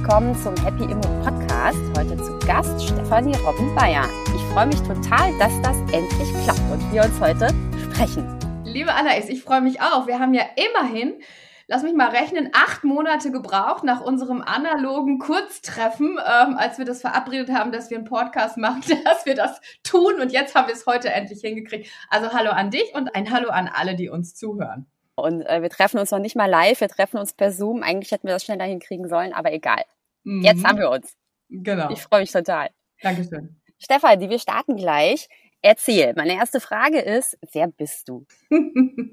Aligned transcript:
willkommen 0.00 0.32
zum 0.36 0.54
Happy 0.64 0.84
Immo 0.84 1.00
Podcast. 1.24 1.78
Heute 1.96 2.16
zu 2.18 2.38
Gast 2.46 2.80
Stefanie 2.80 3.34
Robben 3.44 3.74
Bayer. 3.74 4.04
Ich 4.26 4.42
freue 4.52 4.66
mich 4.66 4.78
total, 4.82 5.36
dass 5.40 5.52
das 5.62 5.76
endlich 5.92 6.32
klappt 6.44 6.60
und 6.70 6.92
wir 6.92 7.02
uns 7.02 7.20
heute 7.20 7.48
sprechen. 7.82 8.24
Liebe 8.64 8.94
Anais, 8.94 9.28
ich 9.28 9.42
freue 9.42 9.60
mich 9.60 9.80
auch. 9.80 10.06
Wir 10.06 10.20
haben 10.20 10.34
ja 10.34 10.44
immerhin, 10.54 11.20
lass 11.66 11.82
mich 11.82 11.94
mal 11.94 12.10
rechnen, 12.10 12.50
acht 12.52 12.84
Monate 12.84 13.32
gebraucht 13.32 13.82
nach 13.82 14.00
unserem 14.00 14.40
analogen 14.40 15.18
Kurztreffen, 15.18 16.10
ähm, 16.10 16.56
als 16.56 16.78
wir 16.78 16.84
das 16.84 17.00
verabredet 17.00 17.50
haben, 17.50 17.72
dass 17.72 17.90
wir 17.90 17.98
einen 17.98 18.06
Podcast 18.06 18.56
machen, 18.56 18.82
dass 19.04 19.26
wir 19.26 19.34
das 19.34 19.60
tun. 19.82 20.20
Und 20.20 20.30
jetzt 20.30 20.54
haben 20.54 20.68
wir 20.68 20.74
es 20.74 20.86
heute 20.86 21.10
endlich 21.12 21.40
hingekriegt. 21.40 21.90
Also 22.08 22.32
hallo 22.32 22.50
an 22.50 22.70
dich 22.70 22.94
und 22.94 23.16
ein 23.16 23.32
Hallo 23.32 23.48
an 23.48 23.68
alle, 23.72 23.96
die 23.96 24.10
uns 24.10 24.36
zuhören. 24.36 24.86
Und 25.18 25.42
äh, 25.42 25.62
wir 25.62 25.70
treffen 25.70 25.98
uns 25.98 26.10
noch 26.10 26.18
nicht 26.18 26.36
mal 26.36 26.46
live, 26.46 26.80
wir 26.80 26.88
treffen 26.88 27.18
uns 27.18 27.32
per 27.32 27.52
Zoom. 27.52 27.82
Eigentlich 27.82 28.12
hätten 28.12 28.26
wir 28.26 28.34
das 28.34 28.44
schneller 28.44 28.64
hinkriegen 28.64 29.08
sollen, 29.08 29.32
aber 29.32 29.52
egal. 29.52 29.82
Mhm. 30.24 30.42
Jetzt 30.42 30.64
haben 30.64 30.78
wir 30.78 30.90
uns. 30.90 31.16
Genau. 31.48 31.90
Ich 31.90 32.02
freue 32.02 32.20
mich 32.20 32.32
total. 32.32 32.70
Dankeschön. 33.02 33.60
Stefanie, 33.78 34.28
wir 34.28 34.38
starten 34.38 34.76
gleich. 34.76 35.28
Erzähl. 35.62 36.14
Meine 36.14 36.34
erste 36.34 36.60
Frage 36.60 37.00
ist, 37.00 37.38
wer 37.52 37.68
bist 37.68 38.08
du? 38.08 38.26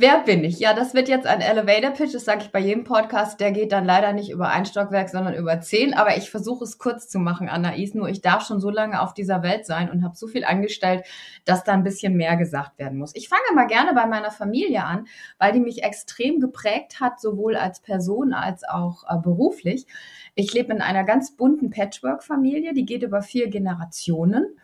Wer 0.00 0.20
bin 0.20 0.44
ich? 0.44 0.60
Ja, 0.60 0.74
das 0.74 0.94
wird 0.94 1.08
jetzt 1.08 1.26
ein 1.26 1.40
Elevator 1.40 1.90
Pitch, 1.90 2.14
das 2.14 2.24
sage 2.24 2.42
ich 2.42 2.52
bei 2.52 2.60
jedem 2.60 2.84
Podcast. 2.84 3.40
Der 3.40 3.50
geht 3.50 3.72
dann 3.72 3.84
leider 3.84 4.12
nicht 4.12 4.30
über 4.30 4.48
ein 4.48 4.64
Stockwerk, 4.64 5.08
sondern 5.08 5.34
über 5.34 5.60
zehn. 5.60 5.92
Aber 5.92 6.16
ich 6.16 6.30
versuche 6.30 6.62
es 6.62 6.78
kurz 6.78 7.08
zu 7.08 7.18
machen, 7.18 7.48
Anais. 7.48 7.94
Nur 7.94 8.08
ich 8.08 8.20
darf 8.20 8.46
schon 8.46 8.60
so 8.60 8.70
lange 8.70 9.02
auf 9.02 9.12
dieser 9.12 9.42
Welt 9.42 9.66
sein 9.66 9.90
und 9.90 10.04
habe 10.04 10.14
so 10.14 10.28
viel 10.28 10.44
angestellt, 10.44 11.04
dass 11.44 11.64
da 11.64 11.72
ein 11.72 11.82
bisschen 11.82 12.14
mehr 12.14 12.36
gesagt 12.36 12.78
werden 12.78 12.96
muss. 12.96 13.12
Ich 13.16 13.28
fange 13.28 13.42
mal 13.56 13.66
gerne 13.66 13.92
bei 13.92 14.06
meiner 14.06 14.30
Familie 14.30 14.84
an, 14.84 15.08
weil 15.40 15.50
die 15.52 15.58
mich 15.58 15.82
extrem 15.82 16.38
geprägt 16.38 17.00
hat, 17.00 17.20
sowohl 17.20 17.56
als 17.56 17.80
Person 17.80 18.32
als 18.32 18.62
auch 18.62 19.02
äh, 19.08 19.18
beruflich. 19.20 19.88
Ich 20.36 20.54
lebe 20.54 20.72
in 20.72 20.80
einer 20.80 21.02
ganz 21.02 21.34
bunten 21.34 21.70
Patchwork-Familie, 21.70 22.72
die 22.72 22.86
geht 22.86 23.02
über 23.02 23.20
vier 23.20 23.48
Generationen. 23.48 24.60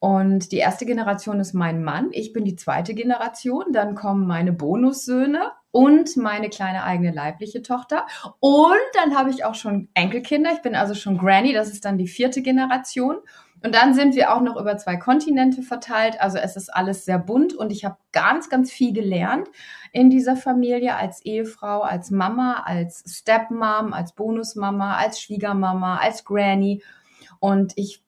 Und 0.00 0.52
die 0.52 0.58
erste 0.58 0.86
Generation 0.86 1.40
ist 1.40 1.54
mein 1.54 1.82
Mann. 1.82 2.10
Ich 2.12 2.32
bin 2.32 2.44
die 2.44 2.54
zweite 2.54 2.94
Generation. 2.94 3.72
Dann 3.72 3.96
kommen 3.96 4.26
meine 4.26 4.52
Bonussöhne 4.52 5.50
und 5.72 6.16
meine 6.16 6.50
kleine 6.50 6.84
eigene 6.84 7.12
leibliche 7.12 7.62
Tochter. 7.62 8.06
Und 8.38 8.78
dann 8.94 9.16
habe 9.16 9.30
ich 9.30 9.44
auch 9.44 9.56
schon 9.56 9.88
Enkelkinder. 9.94 10.52
Ich 10.52 10.62
bin 10.62 10.76
also 10.76 10.94
schon 10.94 11.18
Granny. 11.18 11.52
Das 11.52 11.68
ist 11.70 11.84
dann 11.84 11.98
die 11.98 12.06
vierte 12.06 12.42
Generation. 12.42 13.16
Und 13.64 13.74
dann 13.74 13.92
sind 13.92 14.14
wir 14.14 14.32
auch 14.32 14.40
noch 14.40 14.56
über 14.56 14.76
zwei 14.76 14.96
Kontinente 14.96 15.62
verteilt. 15.62 16.20
Also 16.20 16.38
es 16.38 16.56
ist 16.56 16.72
alles 16.72 17.04
sehr 17.04 17.18
bunt 17.18 17.54
und 17.54 17.72
ich 17.72 17.84
habe 17.84 17.96
ganz, 18.12 18.48
ganz 18.48 18.70
viel 18.70 18.92
gelernt 18.92 19.48
in 19.92 20.10
dieser 20.10 20.36
Familie 20.36 20.94
als 20.94 21.24
Ehefrau, 21.24 21.80
als 21.80 22.12
Mama, 22.12 22.62
als 22.64 23.02
Stepmom, 23.06 23.92
als 23.92 24.12
Bonusmama, 24.14 24.96
als 24.96 25.20
Schwiegermama, 25.20 25.96
als 25.96 26.24
Granny. 26.24 26.84
Und 27.40 27.72
ich 27.74 28.04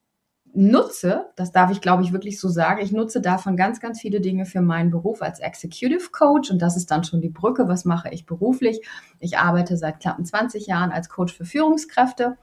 nutze, 0.53 1.27
das 1.37 1.53
darf 1.53 1.71
ich 1.71 1.81
glaube 1.81 2.03
ich 2.03 2.13
wirklich 2.13 2.41
so 2.41 2.49
sagen, 2.49 2.81
ich 2.83 2.93
nutze 2.93 3.21
davon 3.21 3.57
ganz, 3.57 3.81
ganz 3.81 4.01
viele 4.01 4.21
Dinge 4.21 4.47
für 4.47 4.61
meinen 4.61 4.91
Beruf 4.91 5.23
als 5.23 5.41
Executive 5.41 6.11
Coach 6.11 6.51
und 6.51 6.61
das 6.61 6.77
ist 6.77 6.91
dann 6.91 7.05
schon 7.05 7.21
die 7.21 7.29
Brücke, 7.29 7.69
was 7.69 7.85
mache 7.85 8.11
ich 8.11 8.27
beruflich. 8.27 8.81
Ich 9.21 9.39
arbeite 9.39 9.77
seit 9.77 10.01
knappen 10.01 10.25
20 10.25 10.67
Jahren 10.67 10.91
als 10.91 11.09
Coach 11.09 11.35
für 11.35 11.45
Führungskräfte. 11.45 12.37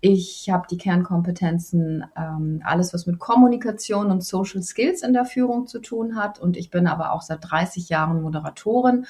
Ich 0.00 0.48
habe 0.50 0.66
die 0.70 0.76
Kernkompetenzen, 0.76 2.04
ähm, 2.16 2.62
alles 2.64 2.92
was 2.92 3.06
mit 3.06 3.18
Kommunikation 3.18 4.10
und 4.10 4.24
Social 4.24 4.62
Skills 4.62 5.02
in 5.02 5.12
der 5.12 5.24
Führung 5.24 5.66
zu 5.66 5.80
tun 5.80 6.16
hat 6.16 6.38
und 6.38 6.56
ich 6.56 6.70
bin 6.70 6.86
aber 6.86 7.12
auch 7.12 7.22
seit 7.22 7.38
30 7.42 7.88
Jahren 7.88 8.22
Moderatorin 8.22 9.06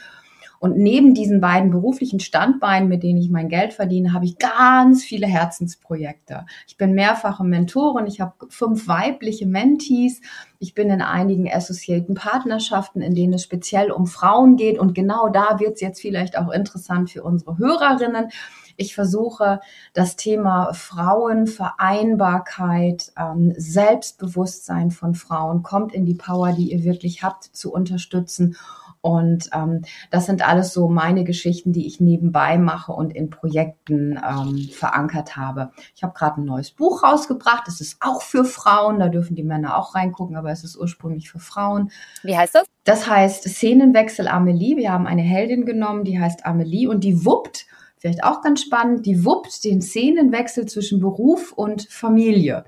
und 0.58 0.76
neben 0.76 1.14
diesen 1.14 1.40
beiden 1.40 1.70
beruflichen 1.70 2.20
Standbeinen, 2.20 2.88
mit 2.88 3.02
denen 3.02 3.18
ich 3.18 3.30
mein 3.30 3.48
Geld 3.48 3.72
verdiene, 3.72 4.12
habe 4.12 4.24
ich 4.24 4.38
ganz 4.38 5.04
viele 5.04 5.26
Herzensprojekte. 5.26 6.46
Ich 6.66 6.76
bin 6.76 6.94
mehrfache 6.94 7.44
Mentorin, 7.44 8.06
ich 8.06 8.20
habe 8.20 8.34
fünf 8.48 8.88
weibliche 8.88 9.46
Mentees, 9.46 10.20
ich 10.58 10.74
bin 10.74 10.90
in 10.90 11.02
einigen 11.02 11.50
associaten 11.52 12.14
Partnerschaften, 12.14 13.02
in 13.02 13.14
denen 13.14 13.34
es 13.34 13.42
speziell 13.42 13.90
um 13.90 14.06
Frauen 14.06 14.56
geht. 14.56 14.78
Und 14.78 14.94
genau 14.94 15.28
da 15.28 15.60
wird 15.60 15.74
es 15.74 15.82
jetzt 15.82 16.00
vielleicht 16.00 16.38
auch 16.38 16.50
interessant 16.50 17.10
für 17.10 17.22
unsere 17.22 17.58
Hörerinnen. 17.58 18.28
Ich 18.76 18.94
versuche 18.94 19.60
das 19.92 20.16
Thema 20.16 20.72
Frauenvereinbarkeit, 20.72 23.12
ähm, 23.18 23.52
Selbstbewusstsein 23.56 24.90
von 24.90 25.14
Frauen, 25.14 25.62
kommt 25.62 25.92
in 25.94 26.06
die 26.06 26.14
Power, 26.14 26.52
die 26.52 26.72
ihr 26.72 26.82
wirklich 26.82 27.22
habt, 27.22 27.44
zu 27.44 27.72
unterstützen 27.72 28.56
und 29.04 29.50
ähm, 29.52 29.82
das 30.10 30.24
sind 30.24 30.48
alles 30.48 30.72
so 30.72 30.88
meine 30.88 31.24
Geschichten, 31.24 31.74
die 31.74 31.86
ich 31.86 32.00
nebenbei 32.00 32.56
mache 32.56 32.90
und 32.90 33.14
in 33.14 33.28
Projekten 33.28 34.12
ähm, 34.16 34.70
verankert 34.72 35.36
habe. 35.36 35.72
Ich 35.94 36.02
habe 36.02 36.14
gerade 36.14 36.40
ein 36.40 36.46
neues 36.46 36.70
Buch 36.70 37.02
rausgebracht. 37.02 37.64
Das 37.66 37.82
ist 37.82 37.98
auch 38.00 38.22
für 38.22 38.46
Frauen. 38.46 39.00
Da 39.00 39.10
dürfen 39.10 39.36
die 39.36 39.42
Männer 39.42 39.76
auch 39.76 39.94
reingucken, 39.94 40.36
aber 40.36 40.50
es 40.52 40.64
ist 40.64 40.74
ursprünglich 40.74 41.30
für 41.30 41.38
Frauen. 41.38 41.90
Wie 42.22 42.34
heißt 42.34 42.54
das? 42.54 42.64
Das 42.84 43.06
heißt 43.06 43.44
Szenenwechsel 43.46 44.26
Amelie. 44.26 44.78
Wir 44.78 44.90
haben 44.90 45.06
eine 45.06 45.20
Heldin 45.20 45.66
genommen, 45.66 46.04
die 46.04 46.18
heißt 46.18 46.46
Amelie 46.46 46.88
und 46.88 47.04
die 47.04 47.26
wuppt, 47.26 47.66
vielleicht 47.98 48.24
auch 48.24 48.40
ganz 48.40 48.62
spannend, 48.62 49.04
die 49.04 49.26
wuppt 49.26 49.64
den 49.64 49.82
Szenenwechsel 49.82 50.64
zwischen 50.64 51.00
Beruf 51.00 51.52
und 51.52 51.86
Familie. 51.90 52.64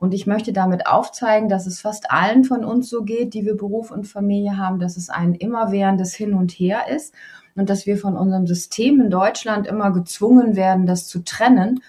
Und 0.00 0.14
ich 0.14 0.26
möchte 0.26 0.54
damit 0.54 0.86
aufzeigen, 0.86 1.50
dass 1.50 1.66
es 1.66 1.82
fast 1.82 2.10
allen 2.10 2.44
von 2.44 2.64
uns 2.64 2.88
so 2.88 3.02
geht, 3.02 3.34
die 3.34 3.44
wir 3.44 3.54
Beruf 3.54 3.90
und 3.90 4.08
Familie 4.08 4.56
haben, 4.56 4.78
dass 4.78 4.96
es 4.96 5.10
ein 5.10 5.34
immerwährendes 5.34 6.14
Hin 6.14 6.32
und 6.32 6.52
Her 6.52 6.88
ist 6.90 7.14
und 7.54 7.68
dass 7.68 7.84
wir 7.84 7.98
von 7.98 8.16
unserem 8.16 8.46
System 8.46 8.98
in 8.98 9.10
Deutschland 9.10 9.66
immer 9.66 9.92
gezwungen 9.92 10.56
werden, 10.56 10.86
das 10.86 11.06
zu 11.06 11.22
trennen. 11.22 11.80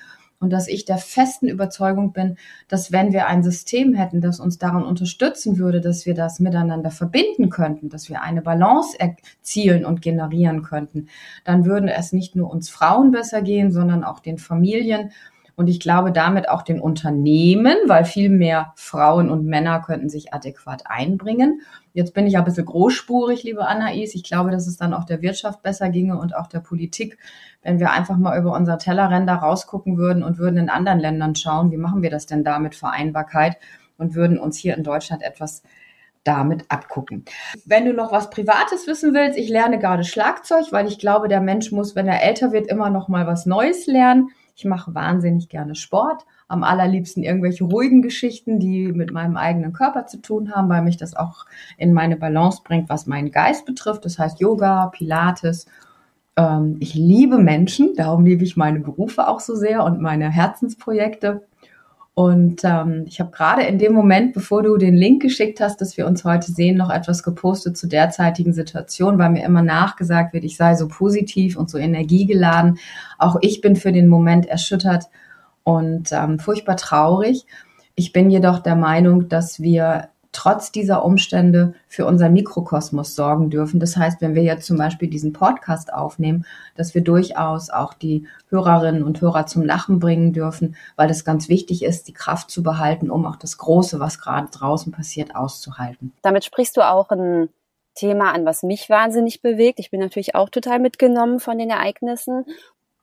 Und 0.42 0.52
dass 0.52 0.68
ich 0.68 0.86
der 0.86 0.98
festen 0.98 1.48
Überzeugung 1.48 2.14
bin, 2.14 2.36
dass 2.68 2.92
wenn 2.92 3.14
wir 3.14 3.28
ein 3.28 3.44
System 3.44 3.94
hätten, 3.94 4.22
das 4.22 4.40
uns 4.40 4.58
daran 4.58 4.84
unterstützen 4.84 5.60
würde, 5.60 5.82
dass 5.82 6.08
wir 6.08 6.16
das 6.16 6.40
miteinander 6.40 6.90
verbinden 6.90 7.50
könnten, 7.50 7.90
dass 7.90 8.10
wir 8.10 8.24
eine 8.24 8.42
Balance 8.42 8.98
erzielen 9.00 9.86
und 9.86 10.02
generieren 10.02 10.64
könnten, 10.64 11.08
dann 11.46 11.64
würden 11.64 11.88
es 11.88 12.12
nicht 12.12 12.36
nur 12.36 12.50
uns 12.50 12.72
Frauen 12.72 13.12
besser 13.12 13.44
gehen, 13.44 13.72
sondern 13.72 14.04
auch 14.04 14.20
den 14.20 14.40
Familien 14.40 15.12
und 15.56 15.68
ich 15.68 15.80
glaube 15.80 16.12
damit 16.12 16.50
auch 16.50 16.62
den 16.62 16.80
Unternehmen, 16.80 17.76
weil 17.86 18.06
viel 18.06 18.30
mehr 18.30 18.74
Frauen 18.76 19.30
und 19.30 19.46
Männer 19.46 19.82
könnten 19.82 20.10
sich 20.10 20.34
adäquat 20.34 20.84
einbringen. 20.86 21.62
Jetzt 21.94 22.14
bin 22.14 22.26
ich 22.26 22.38
ein 22.38 22.44
bisschen 22.44 22.66
großspurig, 22.66 23.44
liebe 23.44 23.68
Anais. 23.68 24.16
Ich 24.16 24.24
glaube, 24.24 24.52
dass 24.52 24.68
es 24.68 24.78
dann 24.78 24.94
auch 24.94 25.04
der 25.04 25.22
Wirtschaft 25.22 25.62
besser 25.62 25.90
ginge 25.90 26.18
und 26.18 26.36
auch 26.36 26.48
der 26.48 26.60
Politik, 26.60 27.18
wenn 27.62 27.80
wir 27.80 27.92
einfach 27.92 28.18
mal 28.18 28.40
über 28.40 28.54
unsere 28.54 28.78
Tellerränder 28.78 29.36
rausgucken 29.36 29.98
würden 29.98 30.24
und 30.24 30.38
würden 30.38 30.58
in 30.58 30.70
anderen 30.70 31.00
Ländern 31.00 31.36
schauen, 31.36 31.72
wie 31.72 31.78
machen 31.78 32.02
wir 32.02 32.10
das 32.10 32.26
denn 32.26 32.44
da 32.44 32.60
mit 32.60 32.76
Vereinbarkeit 32.76 33.58
und 33.98 34.16
würden 34.16 34.40
uns 34.40 34.58
hier 34.58 34.76
in 34.76 34.84
Deutschland 34.84 35.22
etwas 35.22 35.64
damit 36.24 36.66
abgucken. 36.70 37.26
Wenn 37.66 37.86
du 37.86 37.94
noch 37.94 38.12
was 38.12 38.30
Privates 38.30 38.86
wissen 38.88 39.14
willst, 39.14 39.38
ich 39.38 39.50
lerne 39.50 39.80
gerade 39.80 40.04
Schlagzeug, 40.04 40.72
weil 40.72 40.88
ich 40.88 41.00
glaube, 41.00 41.28
der 41.28 41.42
Mensch 41.42 41.72
muss, 41.72 41.96
wenn 41.96 42.08
er 42.08 42.24
älter 42.24 42.52
wird, 42.52 42.68
immer 42.68 42.90
noch 42.90 43.08
mal 43.08 43.26
was 43.26 43.46
Neues 43.46 43.88
lernen. 43.88 44.30
Ich 44.62 44.66
mache 44.66 44.94
wahnsinnig 44.94 45.50
gerne 45.50 45.74
Sport, 45.74 46.24
am 46.48 46.62
allerliebsten 46.62 47.24
irgendwelche 47.24 47.64
ruhigen 47.64 48.04
Geschichten, 48.04 48.60
die 48.60 48.92
mit 48.92 49.12
meinem 49.12 49.36
eigenen 49.36 49.74
Körper 49.74 50.06
zu 50.06 50.22
tun 50.22 50.54
haben, 50.54 50.70
weil 50.70 50.84
mich 50.84 50.98
das 50.98 51.16
auch 51.16 51.48
in 51.80 51.94
meine 51.94 52.16
Balance 52.16 52.62
bringt, 52.64 52.88
was 52.88 53.08
meinen 53.08 53.32
Geist 53.32 53.66
betrifft. 53.66 54.06
Das 54.06 54.20
heißt 54.20 54.40
Yoga, 54.40 54.92
Pilates. 54.94 55.66
Ähm, 56.38 56.78
ich 56.80 56.94
liebe 56.94 57.40
Menschen, 57.40 57.96
darum 57.96 58.24
liebe 58.24 58.44
ich 58.44 58.56
meine 58.56 58.82
Berufe 58.82 59.28
auch 59.28 59.40
so 59.40 59.56
sehr 59.56 59.84
und 59.84 60.00
meine 60.00 60.30
Herzensprojekte. 60.30 61.42
Und 62.14 62.64
ähm, 62.66 63.06
ich 63.08 63.22
habe 63.22 63.32
gerade 63.32 63.64
in 63.64 63.80
dem 63.80 63.94
Moment, 63.94 64.34
bevor 64.34 64.64
du 64.64 64.76
den 64.78 64.96
Link 64.96 65.22
geschickt 65.22 65.62
hast, 65.62 65.80
dass 65.80 65.96
wir 65.96 66.06
uns 66.06 66.26
heute 66.26 66.52
sehen, 66.52 66.78
noch 66.78 66.90
etwas 66.90 67.24
gepostet 67.24 67.78
zu 67.78 67.88
derzeitigen 67.88 68.52
Situation, 68.54 69.18
weil 69.18 69.30
mir 69.30 69.46
immer 69.46 69.62
nachgesagt 69.62 70.34
wird, 70.34 70.44
ich 70.44 70.58
sei 70.58 70.76
so 70.76 70.90
positiv 70.90 71.56
und 71.56 71.70
so 71.70 71.78
energiegeladen. 71.78 72.80
Auch 73.18 73.38
ich 73.42 73.62
bin 73.62 73.78
für 73.78 73.94
den 73.94 74.08
Moment 74.08 74.46
erschüttert 74.46 75.06
und 75.64 76.12
ähm, 76.12 76.38
furchtbar 76.38 76.76
traurig. 76.76 77.46
Ich 77.96 78.12
bin 78.12 78.30
jedoch 78.30 78.60
der 78.60 78.76
Meinung, 78.76 79.30
dass 79.30 79.62
wir 79.62 80.10
trotz 80.32 80.72
dieser 80.72 81.04
Umstände 81.04 81.74
für 81.88 82.06
unseren 82.06 82.34
Mikrokosmos 82.34 83.16
sorgen 83.16 83.50
dürfen. 83.50 83.80
Das 83.80 83.98
heißt, 83.98 84.22
wenn 84.22 84.36
wir 84.36 84.44
jetzt 84.44 84.66
zum 84.66 84.78
Beispiel 84.78 85.10
diesen 85.10 85.34
Podcast 85.34 85.94
aufnehmen, 85.94 86.46
dass 86.76 86.96
wir 86.96 87.04
durchaus 87.04 87.70
auch 87.70 87.94
die 87.94 88.28
Hörerinnen 88.50 89.04
und 89.04 89.22
Hörer 89.22 89.46
zum 89.46 89.64
Lachen 89.64 90.00
bringen 90.00 90.34
dürfen, 90.34 90.76
weil 90.96 91.10
es 91.10 91.26
ganz 91.26 91.50
wichtig 91.50 91.84
ist, 91.84 92.08
die 92.08 92.14
Kraft 92.14 92.50
zu 92.50 92.64
behalten, 92.64 93.12
um 93.12 93.26
auch 93.26 93.36
das 93.36 93.58
Große, 93.58 94.00
was 94.00 94.20
gerade 94.20 94.48
draußen 94.52 94.92
passiert, 94.92 95.36
auszuhalten. 95.36 96.14
Damit 96.22 96.46
sprichst 96.46 96.78
du 96.78 96.88
auch 96.88 97.10
ein 97.10 97.50
Thema 97.94 98.34
an, 98.34 98.46
was 98.46 98.64
mich 98.64 98.90
wahnsinnig 98.90 99.42
bewegt. 99.42 99.80
Ich 99.80 99.92
bin 99.92 100.00
natürlich 100.00 100.36
auch 100.36 100.50
total 100.50 100.80
mitgenommen 100.80 101.40
von 101.40 101.58
den 101.58 101.70
Ereignissen 101.70 102.46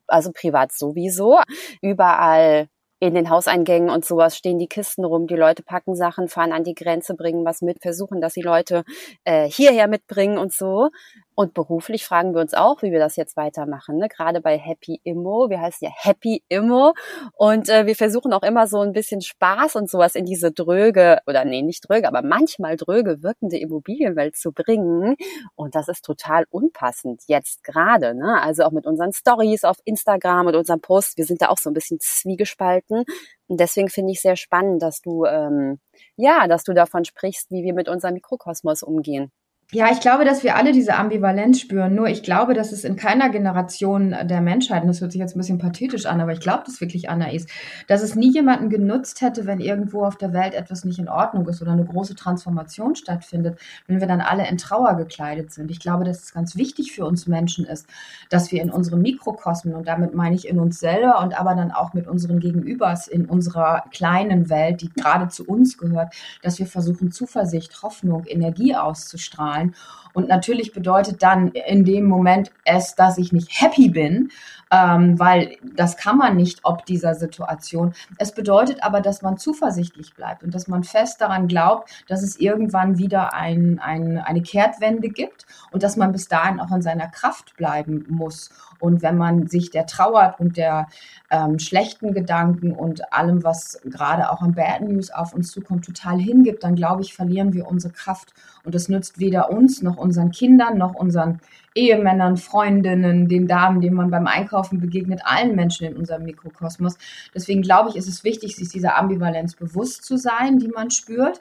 also 0.09 0.33
privat 0.33 0.73
sowieso. 0.73 1.41
Überall 1.81 2.69
in 3.01 3.15
den 3.15 3.31
Hauseingängen 3.31 3.91
und 3.91 4.05
sowas 4.05 4.37
stehen 4.37 4.59
die 4.59 4.67
Kisten 4.67 5.05
rum, 5.05 5.27
die 5.27 5.37
Leute 5.37 5.63
packen 5.63 5.95
Sachen, 5.95 6.29
fahren 6.29 6.53
an 6.53 6.65
die 6.65 6.75
Grenze, 6.75 7.15
bringen 7.15 7.45
was 7.45 7.63
mit, 7.63 7.81
versuchen, 7.81 8.21
dass 8.21 8.35
die 8.35 8.43
Leute 8.43 8.85
äh, 9.25 9.49
hierher 9.49 9.89
mitbringen 9.89 10.39
und 10.39 10.53
so. 10.53 10.91
Und 11.39 11.55
beruflich 11.55 12.05
fragen 12.05 12.35
wir 12.35 12.41
uns 12.41 12.53
auch, 12.53 12.83
wie 12.83 12.91
wir 12.91 12.99
das 12.99 13.15
jetzt 13.15 13.37
weitermachen. 13.37 13.97
Ne? 13.97 14.09
Gerade 14.09 14.41
bei 14.41 14.59
Happy 14.59 15.01
Immo. 15.05 15.49
Wir 15.49 15.61
heißen 15.61 15.87
ja 15.87 15.93
Happy 15.95 16.43
Immo. 16.49 16.95
Und 17.33 17.69
äh, 17.69 17.87
wir 17.87 17.95
versuchen 17.95 18.33
auch 18.33 18.43
immer 18.43 18.67
so 18.67 18.81
ein 18.81 18.93
bisschen 18.93 19.21
Spaß 19.21 19.77
und 19.77 19.89
sowas 19.89 20.17
in 20.17 20.25
diese 20.25 20.51
dröge, 20.51 21.21
oder 21.29 21.45
nee, 21.45 21.63
nicht 21.63 21.89
dröge, 21.89 22.09
aber 22.09 22.23
manchmal 22.23 22.77
dröge 22.77 23.23
wirkende 23.23 23.57
Immobilienwelt 23.57 24.35
zu 24.35 24.51
bringen. 24.51 25.15
Und 25.55 25.77
das 25.77 25.87
ist 25.87 26.05
total 26.05 26.45
unpassend 26.51 27.23
jetzt 27.29 27.63
gerade. 27.63 28.17
Ne? 28.17 28.43
Also 28.43 28.65
auch 28.65 28.73
mit 28.73 28.85
unseren 28.85 29.13
Stories 29.13 29.63
auf 29.63 29.77
Instagram 29.85 30.49
und 30.49 30.57
unseren 30.57 30.81
Posts. 30.81 31.19
Wir 31.19 31.25
sind 31.25 31.41
da 31.41 31.51
auch 31.51 31.59
so 31.59 31.71
ein 31.71 31.75
bisschen 31.75 32.01
zwiegespalten. 32.01 33.05
Und 33.47 33.61
deswegen 33.61 33.91
finde 33.91 34.11
ich 34.11 34.21
sehr 34.21 34.35
spannend, 34.35 34.83
dass 34.83 35.03
du, 35.03 35.25
ähm, 35.25 35.79
ja, 36.17 36.49
dass 36.49 36.65
du 36.65 36.75
davon 36.75 37.05
sprichst, 37.05 37.53
wie 37.53 37.63
wir 37.63 37.75
mit 37.75 37.89
unserem 37.89 38.15
Mikrokosmos 38.15 38.83
umgehen. 38.83 39.31
Ja, 39.71 39.93
ich 39.93 40.01
glaube, 40.01 40.25
dass 40.25 40.43
wir 40.45 40.57
alle 40.57 40.73
diese 40.73 40.95
Ambivalenz 40.95 41.61
spüren. 41.61 41.95
Nur 41.95 42.09
ich 42.09 42.23
glaube, 42.23 42.55
dass 42.55 42.73
es 42.73 42.85
in 42.85 42.97
keiner 42.97 43.29
Generation 43.29 44.17
der 44.25 44.41
Menschheit, 44.41 44.81
und 44.81 44.89
das 44.89 45.03
hört 45.03 45.13
sich 45.13 45.21
jetzt 45.21 45.37
ein 45.37 45.39
bisschen 45.41 45.59
pathetisch 45.59 46.07
an, 46.07 46.23
aber 46.23 46.33
ich 46.33 46.41
glaube 46.41 46.63
das 46.65 46.81
wirklich, 46.81 47.11
Anna, 47.11 47.31
ist, 47.31 47.51
dass 47.87 48.01
es 48.01 48.15
nie 48.15 48.33
jemanden 48.33 48.71
genutzt 48.71 49.21
hätte, 49.21 49.45
wenn 49.45 49.61
irgendwo 49.61 50.07
auf 50.07 50.17
der 50.17 50.33
Welt 50.33 50.55
etwas 50.55 50.87
nicht 50.87 50.99
in 50.99 51.11
Ordnung 51.11 51.47
ist 51.49 51.61
oder 51.61 51.73
eine 51.73 51.85
große 51.85 52.15
Transformation 52.15 52.97
stattfindet, 52.97 53.59
wenn 53.87 54.01
wir 54.01 54.07
dann 54.07 54.23
alle 54.23 54.49
in 54.49 54.57
Trauer 54.57 54.95
gekleidet 54.97 55.53
sind. 55.53 55.71
Ich 55.71 55.81
glaube, 55.81 56.05
dass 56.05 56.23
es 56.23 56.33
ganz 56.33 56.57
wichtig 56.57 56.93
für 56.93 57.05
uns 57.05 57.27
Menschen 57.27 57.67
ist, 57.67 57.87
dass 58.31 58.51
wir 58.51 58.63
in 58.63 58.71
unseren 58.71 59.03
Mikrokosmen, 59.03 59.75
und 59.75 59.87
damit 59.87 60.15
meine 60.15 60.35
ich 60.35 60.49
in 60.49 60.59
uns 60.61 60.81
selber 60.81 61.21
und 61.21 61.39
aber 61.39 61.55
dann 61.55 61.73
auch 61.73 61.93
mit 61.93 62.07
unseren 62.07 62.39
Gegenübers 62.39 63.07
in 63.07 63.27
unserer 63.27 63.85
kleinen 63.93 64.49
Welt, 64.49 64.81
die 64.81 64.89
gerade 64.89 65.29
zu 65.29 65.45
uns 65.45 65.77
gehört, 65.77 66.15
dass 66.41 66.59
wir 66.59 66.67
versuchen, 66.67 67.13
Zuversicht, 67.13 67.83
Hoffnung, 67.83 68.25
Energie 68.25 68.75
auszustrahlen 68.75 69.58
zahlen. 69.59 69.75
Und 70.15 70.29
natürlich 70.29 70.73
bedeutet 70.73 71.23
dann 71.23 71.49
in 71.49 71.85
dem 71.85 72.07
Moment 72.07 72.51
es, 72.65 72.95
dass 72.95 73.19
ich 73.19 73.33
nicht 73.33 73.61
happy 73.61 73.91
bin, 73.91 74.31
ähm, 74.71 75.19
weil 75.19 75.57
das 75.63 75.97
kann 75.97 76.19
man 76.19 76.37
nicht 76.37 76.61
ob 76.65 76.85
dieser 76.87 77.15
Situation. 77.15 77.95
Es 78.19 78.33
bedeutet 78.33 78.83
aber, 78.83 79.01
dass 79.01 79.23
man 79.23 79.39
zuversichtlich 79.39 80.15
bleibt 80.15 80.43
und 80.43 80.55
dass 80.55 80.67
man 80.67 80.85
fest 80.85 81.21
daran 81.21 81.47
glaubt, 81.49 81.89
dass 82.09 82.23
es 82.23 82.39
irgendwann 82.39 82.99
wieder 82.99 83.33
ein, 83.35 83.81
ein, 83.83 84.19
eine 84.19 84.43
Kehrtwende 84.43 85.09
gibt 85.09 85.47
und 85.71 85.83
dass 85.83 85.97
man 85.97 86.13
bis 86.13 86.29
dahin 86.29 86.61
auch 86.61 86.71
in 86.71 86.83
seiner 86.83 87.09
Kraft 87.09 87.57
bleiben 87.57 88.05
muss. 88.09 88.51
Und 88.81 89.03
wenn 89.03 89.17
man 89.17 89.49
sich 89.49 89.71
der 89.71 89.87
Trauer 89.87 90.37
und 90.39 90.57
der 90.57 90.89
ähm, 91.31 91.59
schlechten 91.59 92.13
Gedanken 92.13 92.73
und 92.73 93.13
allem, 93.13 93.43
was 93.45 93.81
gerade 93.85 94.31
auch 94.31 94.41
an 94.41 94.55
Bad 94.55 94.83
News 94.83 95.11
auf 95.11 95.35
uns 95.35 95.51
zukommt, 95.51 95.85
total 95.85 96.19
hingibt, 96.19 96.63
dann 96.63 96.75
glaube 96.75 97.03
ich, 97.03 97.15
verlieren 97.15 97.53
wir 97.53 97.67
unsere 97.67 97.93
Kraft. 97.93 98.35
Und 98.65 98.75
das 98.75 98.89
nützt 98.89 99.19
weder 99.19 99.48
uns 99.51 99.83
noch 99.83 99.97
unseren 99.97 100.31
Kindern 100.31 100.79
noch 100.79 100.95
unseren 100.95 101.41
Ehemännern, 101.75 102.37
Freundinnen, 102.37 103.29
den 103.29 103.47
Damen, 103.47 103.81
denen 103.81 103.95
man 103.95 104.11
beim 104.11 104.27
Einkaufen 104.27 104.81
begegnet, 104.81 105.21
allen 105.25 105.55
Menschen 105.55 105.87
in 105.87 105.97
unserem 105.97 106.25
Mikrokosmos. 106.25 106.99
Deswegen 107.35 107.63
glaube 107.63 107.91
ich, 107.91 107.97
ist 107.97 108.09
es 108.09 108.25
wichtig, 108.25 108.57
sich 108.57 108.69
dieser 108.69 108.99
Ambivalenz 108.99 109.55
bewusst 109.55 110.05
zu 110.05 110.17
sein, 110.17 110.59
die 110.59 110.69
man 110.69 110.91
spürt. 110.91 111.41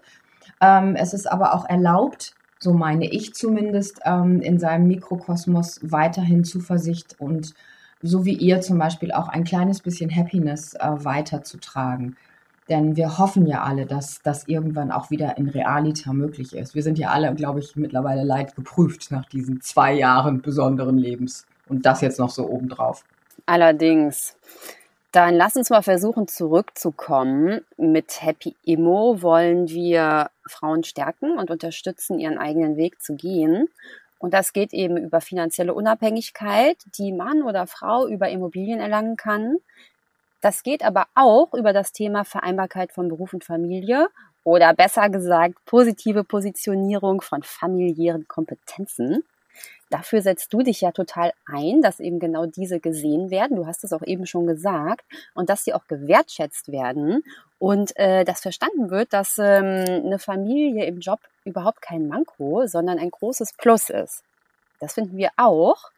Ähm, 0.62 0.95
es 0.95 1.13
ist 1.13 1.30
aber 1.30 1.56
auch 1.56 1.68
erlaubt, 1.68 2.36
so 2.59 2.74
meine 2.74 3.09
ich 3.09 3.33
zumindest, 3.33 4.00
ähm, 4.06 4.42
in 4.42 4.60
seinem 4.60 4.88
Mikrokosmos 4.88 5.80
weiterhin 5.81 6.44
Zuversicht 6.44 7.15
und 7.19 7.53
so 8.01 8.25
wie 8.25 8.33
ihr 8.33 8.62
zum 8.62 8.77
Beispiel 8.77 9.12
auch 9.12 9.27
ein 9.27 9.44
kleines 9.44 9.81
bisschen 9.81 10.15
Happiness 10.15 10.75
äh, 10.75 11.03
weiterzutragen. 11.03 12.15
Denn 12.69 12.98
wir 12.98 13.18
hoffen 13.18 13.46
ja 13.46 13.64
alle, 13.64 13.86
dass 13.86 14.22
das 14.22 14.48
irgendwann 14.48 14.92
auch 14.92 15.10
wieder 15.10 15.38
in 15.38 15.48
Realita 15.48 16.12
möglich 16.14 16.56
ist. 16.56 16.75
Wir 16.75 16.84
sind 16.84 17.00
ja 17.00 17.10
alle, 17.10 17.34
glaube 17.34 17.60
ich, 17.60 17.75
mittlerweile 17.75 18.24
leid 18.24 18.56
geprüft 18.56 19.12
nach 19.12 19.25
diesen 19.25 19.62
zwei 19.62 19.94
Jahren 19.94 20.42
besonderen 20.42 20.98
Lebens. 20.98 21.46
Und 21.69 21.86
das 21.86 22.02
jetzt 22.02 22.19
noch 22.19 22.30
so 22.30 22.48
obendrauf. 22.50 23.04
Allerdings. 23.46 24.36
Dann 25.14 25.36
lass 25.36 25.56
uns 25.56 25.69
mal 25.69 25.81
versuchen, 25.81 26.28
zurückzukommen. 26.28 27.62
Mit 27.78 28.22
Happy 28.22 28.56
Immo 28.66 29.22
wollen 29.22 29.70
wir 29.70 30.30
Frauen 30.46 30.84
stärken 30.84 31.38
und 31.38 31.50
unterstützen, 31.50 32.20
ihren 32.20 32.38
eigenen 32.38 32.75
Weg 32.75 33.02
zu 33.02 33.16
gehen. 33.16 33.70
Und 34.20 34.34
das 34.34 34.52
geht 34.52 34.74
eben 34.74 34.98
über 34.98 35.22
finanzielle 35.22 35.74
Unabhängigkeit, 35.74 36.78
die 36.98 37.13
Mann 37.13 37.44
oder 37.44 37.68
Frau 37.68 38.08
über 38.08 38.30
Immobilien 38.30 38.80
erlangen 38.80 39.16
kann. 39.16 39.58
Das 40.42 40.63
geht 40.63 40.84
aber 40.84 41.07
auch 41.16 41.54
über 41.54 41.74
das 41.74 41.92
Thema 41.92 42.24
Vereinbarkeit 42.24 42.92
von 42.92 43.10
Beruf 43.10 43.34
und 43.34 43.44
Familie 43.44 44.10
oder 44.44 44.74
besser 44.74 45.10
gesagt 45.10 45.56
positive 45.66 46.24
Positionierung 46.24 47.22
von 47.22 47.44
familiären 47.44 48.28
Kompetenzen. 48.28 49.24
Dafür 49.89 50.22
setzt 50.22 50.54
du 50.54 50.62
dich 50.63 50.81
ja 50.81 50.92
total 50.92 51.31
ein, 51.45 51.81
dass 51.81 52.00
eben 52.00 52.19
genau 52.19 52.45
diese 52.45 52.80
gesehen 52.80 53.31
werden. 53.31 53.56
Du 53.56 53.66
hast 53.66 53.84
es 53.84 53.94
auch 53.94 54.04
eben 54.04 54.25
schon 54.25 54.45
gesagt 54.45 55.06
und 55.34 55.50
dass 55.50 55.63
sie 55.63 55.74
auch 55.74 55.88
gewertschätzt 55.88 56.72
werden 56.72 57.24
und 57.57 57.95
äh, 57.95 58.25
dass 58.25 58.42
verstanden 58.42 58.89
wird, 58.89 59.13
dass 59.13 59.38
ähm, 59.38 59.86
eine 60.06 60.19
Familie 60.19 60.86
im 60.86 61.00
Job 61.00 61.19
überhaupt 61.45 61.81
kein 61.81 62.07
Manko, 62.07 62.68
sondern 62.68 63.00
ein 63.00 63.12
großes 63.12 63.54
Plus 63.54 63.89
ist. 63.89 64.24
Das 64.80 64.94
finden 64.94 65.18
wir 65.18 65.31
auch. 65.38 65.92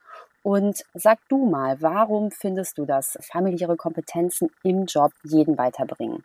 Und 0.49 0.83
sag 0.95 1.19
du 1.29 1.45
mal, 1.45 1.79
warum 1.79 2.31
findest 2.31 2.79
du, 2.79 2.85
dass 2.87 3.19
familiäre 3.21 3.77
Kompetenzen 3.77 4.49
im 4.63 4.87
Job 4.87 5.11
jeden 5.21 5.59
weiterbringen? 5.59 6.23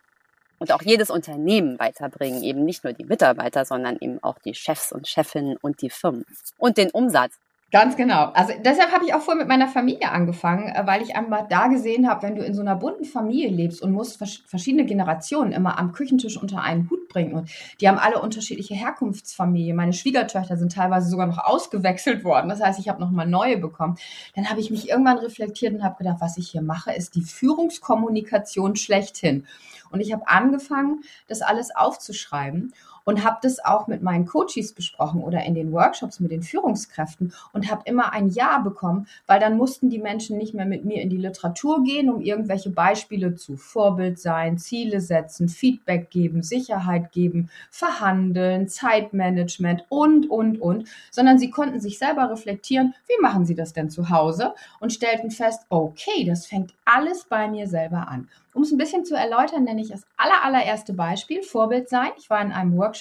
Und 0.57 0.71
auch 0.71 0.81
jedes 0.81 1.11
Unternehmen 1.11 1.77
weiterbringen, 1.77 2.41
eben 2.41 2.65
nicht 2.65 2.83
nur 2.83 2.93
die 2.93 3.03
Mitarbeiter, 3.03 3.65
sondern 3.65 3.97
eben 4.01 4.17
auch 4.23 4.39
die 4.39 4.55
Chefs 4.55 4.91
und 4.91 5.07
Chefinnen 5.07 5.57
und 5.61 5.83
die 5.83 5.91
Firmen 5.91 6.25
und 6.57 6.77
den 6.77 6.89
Umsatz. 6.89 7.35
Ganz 7.75 7.97
genau. 7.97 8.31
Also 8.33 8.53
deshalb 8.63 8.93
habe 8.93 9.03
ich 9.03 9.13
auch 9.13 9.19
vorher 9.19 9.43
mit 9.43 9.49
meiner 9.49 9.67
Familie 9.67 10.09
angefangen, 10.09 10.69
äh, 10.69 10.87
weil 10.87 11.01
ich 11.01 11.17
einmal 11.17 11.45
da 11.49 11.67
gesehen 11.67 12.07
habe, 12.07 12.23
wenn 12.23 12.37
du 12.37 12.41
in 12.41 12.53
so 12.53 12.61
einer 12.61 12.77
bunten 12.77 13.03
Familie 13.03 13.49
lebst 13.49 13.81
und 13.81 13.91
musst 13.91 14.17
verschiedene 14.47 14.85
Generationen 14.85 15.51
immer 15.51 15.77
am 15.77 15.91
Küchentisch 15.91 16.41
unter 16.41 16.61
einen 16.61 16.89
Hut 16.89 17.09
bringen 17.09 17.33
und 17.33 17.49
die 17.81 17.89
haben 17.89 17.97
alle 17.97 18.21
unterschiedliche 18.21 18.75
Herkunftsfamilien. 18.75 19.75
Meine 19.75 19.91
Schwiegertöchter 19.91 20.55
sind 20.55 20.71
teilweise 20.71 21.09
sogar 21.09 21.27
noch 21.27 21.39
ausgewechselt 21.39 22.23
worden. 22.23 22.47
Das 22.47 22.61
heißt, 22.61 22.79
ich 22.79 22.87
habe 22.87 23.01
noch 23.01 23.11
mal 23.11 23.27
neue 23.27 23.57
bekommen. 23.57 23.97
Dann 24.37 24.49
habe 24.49 24.61
ich 24.61 24.71
mich 24.71 24.87
irgendwann 24.87 25.17
reflektiert 25.17 25.73
und 25.73 25.83
habe 25.83 25.97
gedacht, 25.97 26.21
was 26.21 26.37
ich 26.37 26.47
hier 26.47 26.61
mache, 26.61 26.93
ist 26.93 27.13
die 27.13 27.23
Führungskommunikation 27.23 28.77
schlechthin. 28.77 29.47
Und 29.91 29.99
ich 29.99 30.13
habe 30.13 30.29
angefangen, 30.29 31.01
das 31.27 31.41
alles 31.41 31.75
aufzuschreiben 31.75 32.73
und 33.05 33.23
habe 33.23 33.37
das 33.41 33.63
auch 33.63 33.87
mit 33.87 34.01
meinen 34.01 34.25
Coaches 34.25 34.73
besprochen 34.73 35.23
oder 35.23 35.43
in 35.45 35.55
den 35.55 35.71
Workshops 35.71 36.19
mit 36.19 36.31
den 36.31 36.43
Führungskräften 36.43 37.33
und 37.53 37.71
habe 37.71 37.83
immer 37.85 38.11
ein 38.11 38.29
Ja 38.29 38.57
bekommen, 38.57 39.07
weil 39.27 39.39
dann 39.39 39.55
mussten 39.55 39.89
die 39.89 39.99
Menschen 39.99 40.37
nicht 40.37 40.53
mehr 40.53 40.65
mit 40.65 40.83
mir 40.83 41.01
in 41.01 41.09
die 41.09 41.17
Literatur 41.17 41.83
gehen, 41.83 42.09
um 42.09 42.21
irgendwelche 42.21 42.71
Beispiele 42.71 43.35
zu 43.35 43.55
Vorbild 43.55 44.19
sein, 44.19 44.57
Ziele 44.57 44.99
setzen, 44.99 45.47
Feedback 45.47 46.09
geben, 46.09 46.43
Sicherheit 46.43 47.11
geben, 47.11 47.49
verhandeln, 47.69 48.67
Zeitmanagement 48.67 49.85
und, 49.89 50.29
und, 50.29 50.59
und, 50.59 50.87
sondern 51.11 51.37
sie 51.37 51.49
konnten 51.49 51.79
sich 51.79 51.97
selber 51.97 52.29
reflektieren, 52.29 52.93
wie 53.07 53.21
machen 53.21 53.45
sie 53.45 53.55
das 53.55 53.73
denn 53.73 53.89
zu 53.89 54.09
Hause 54.09 54.53
und 54.79 54.91
stellten 54.91 55.31
fest, 55.31 55.65
okay, 55.69 56.25
das 56.25 56.45
fängt 56.47 56.73
alles 56.85 57.25
bei 57.25 57.47
mir 57.47 57.67
selber 57.67 58.07
an. 58.07 58.27
Um 58.55 58.61
es 58.61 58.71
ein 58.71 58.77
bisschen 58.77 59.03
zu 59.03 59.15
erläutern, 59.15 59.65
nenne 59.65 59.81
ich 59.81 59.89
das 59.89 60.05
aller, 60.15 60.41
allererste 60.45 60.93
Beispiel 60.93 61.43
Vorbild 61.43 61.89
sein. 61.89 62.11
Ich 62.17 62.29
war 62.29 62.41
in 62.41 62.53
einem 62.53 62.77
Workshop 62.77 62.94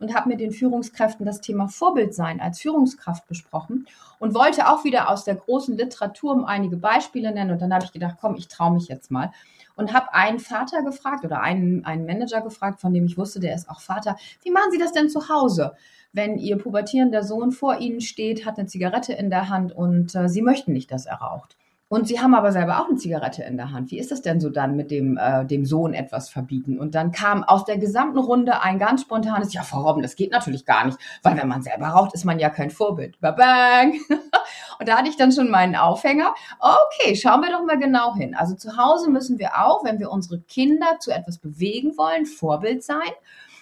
und 0.00 0.14
habe 0.14 0.28
mit 0.28 0.40
den 0.40 0.52
Führungskräften 0.52 1.26
das 1.26 1.40
Thema 1.40 1.68
Vorbild 1.68 2.14
sein 2.14 2.40
als 2.40 2.60
Führungskraft 2.60 3.26
besprochen 3.26 3.86
und 4.18 4.34
wollte 4.34 4.68
auch 4.68 4.84
wieder 4.84 5.10
aus 5.10 5.24
der 5.24 5.34
großen 5.34 5.76
Literatur 5.76 6.32
um 6.34 6.44
einige 6.44 6.76
Beispiele 6.76 7.32
nennen. 7.32 7.50
Und 7.50 7.62
dann 7.62 7.72
habe 7.72 7.84
ich 7.84 7.92
gedacht, 7.92 8.16
komm, 8.20 8.34
ich 8.36 8.48
traue 8.48 8.72
mich 8.72 8.88
jetzt 8.88 9.10
mal 9.10 9.32
und 9.78 9.92
habe 9.92 10.12
einen 10.12 10.40
Vater 10.40 10.82
gefragt 10.82 11.24
oder 11.24 11.40
einen, 11.40 11.84
einen 11.84 12.04
Manager 12.04 12.40
gefragt, 12.40 12.80
von 12.80 12.92
dem 12.92 13.04
ich 13.04 13.16
wusste, 13.16 13.38
der 13.38 13.54
ist 13.54 13.70
auch 13.70 13.80
Vater, 13.80 14.16
wie 14.42 14.50
machen 14.50 14.72
Sie 14.72 14.78
das 14.78 14.92
denn 14.92 15.08
zu 15.08 15.28
Hause? 15.28 15.74
Wenn 16.12 16.36
Ihr 16.36 16.58
pubertierender 16.58 17.22
Sohn 17.22 17.52
vor 17.52 17.78
Ihnen 17.78 18.00
steht, 18.00 18.44
hat 18.44 18.58
eine 18.58 18.66
Zigarette 18.66 19.12
in 19.12 19.30
der 19.30 19.48
Hand 19.48 19.72
und 19.72 20.14
äh, 20.14 20.28
Sie 20.28 20.42
möchten 20.42 20.72
nicht, 20.72 20.90
dass 20.90 21.06
er 21.06 21.16
raucht. 21.16 21.56
Und 21.90 22.06
sie 22.06 22.20
haben 22.20 22.34
aber 22.34 22.52
selber 22.52 22.80
auch 22.80 22.88
eine 22.88 22.98
Zigarette 22.98 23.42
in 23.44 23.56
der 23.56 23.72
Hand. 23.72 23.90
Wie 23.90 23.98
ist 23.98 24.10
das 24.10 24.20
denn 24.20 24.40
so 24.40 24.50
dann 24.50 24.76
mit 24.76 24.90
dem, 24.90 25.16
äh, 25.16 25.46
dem 25.46 25.64
Sohn 25.64 25.94
etwas 25.94 26.28
verbieten? 26.28 26.78
Und 26.78 26.94
dann 26.94 27.12
kam 27.12 27.42
aus 27.44 27.64
der 27.64 27.78
gesamten 27.78 28.18
Runde 28.18 28.60
ein 28.60 28.78
ganz 28.78 29.00
spontanes, 29.00 29.54
ja, 29.54 29.62
Frau 29.62 29.88
Robben, 29.88 30.02
das 30.02 30.14
geht 30.14 30.30
natürlich 30.30 30.66
gar 30.66 30.84
nicht, 30.84 30.98
weil 31.22 31.38
wenn 31.38 31.48
man 31.48 31.62
selber 31.62 31.86
raucht, 31.86 32.12
ist 32.12 32.26
man 32.26 32.38
ja 32.38 32.50
kein 32.50 32.68
Vorbild. 32.68 33.18
Babang! 33.20 33.94
Und 34.78 34.86
da 34.86 34.98
hatte 34.98 35.08
ich 35.08 35.16
dann 35.16 35.32
schon 35.32 35.50
meinen 35.50 35.76
Aufhänger. 35.76 36.34
Okay, 36.60 37.16
schauen 37.16 37.40
wir 37.40 37.50
doch 37.50 37.64
mal 37.64 37.78
genau 37.78 38.14
hin. 38.14 38.34
Also 38.34 38.54
zu 38.54 38.76
Hause 38.76 39.10
müssen 39.10 39.38
wir 39.38 39.64
auch, 39.64 39.82
wenn 39.82 39.98
wir 39.98 40.10
unsere 40.10 40.40
Kinder 40.40 40.98
zu 41.00 41.10
etwas 41.10 41.38
bewegen 41.38 41.96
wollen, 41.96 42.26
Vorbild 42.26 42.84
sein. 42.84 42.98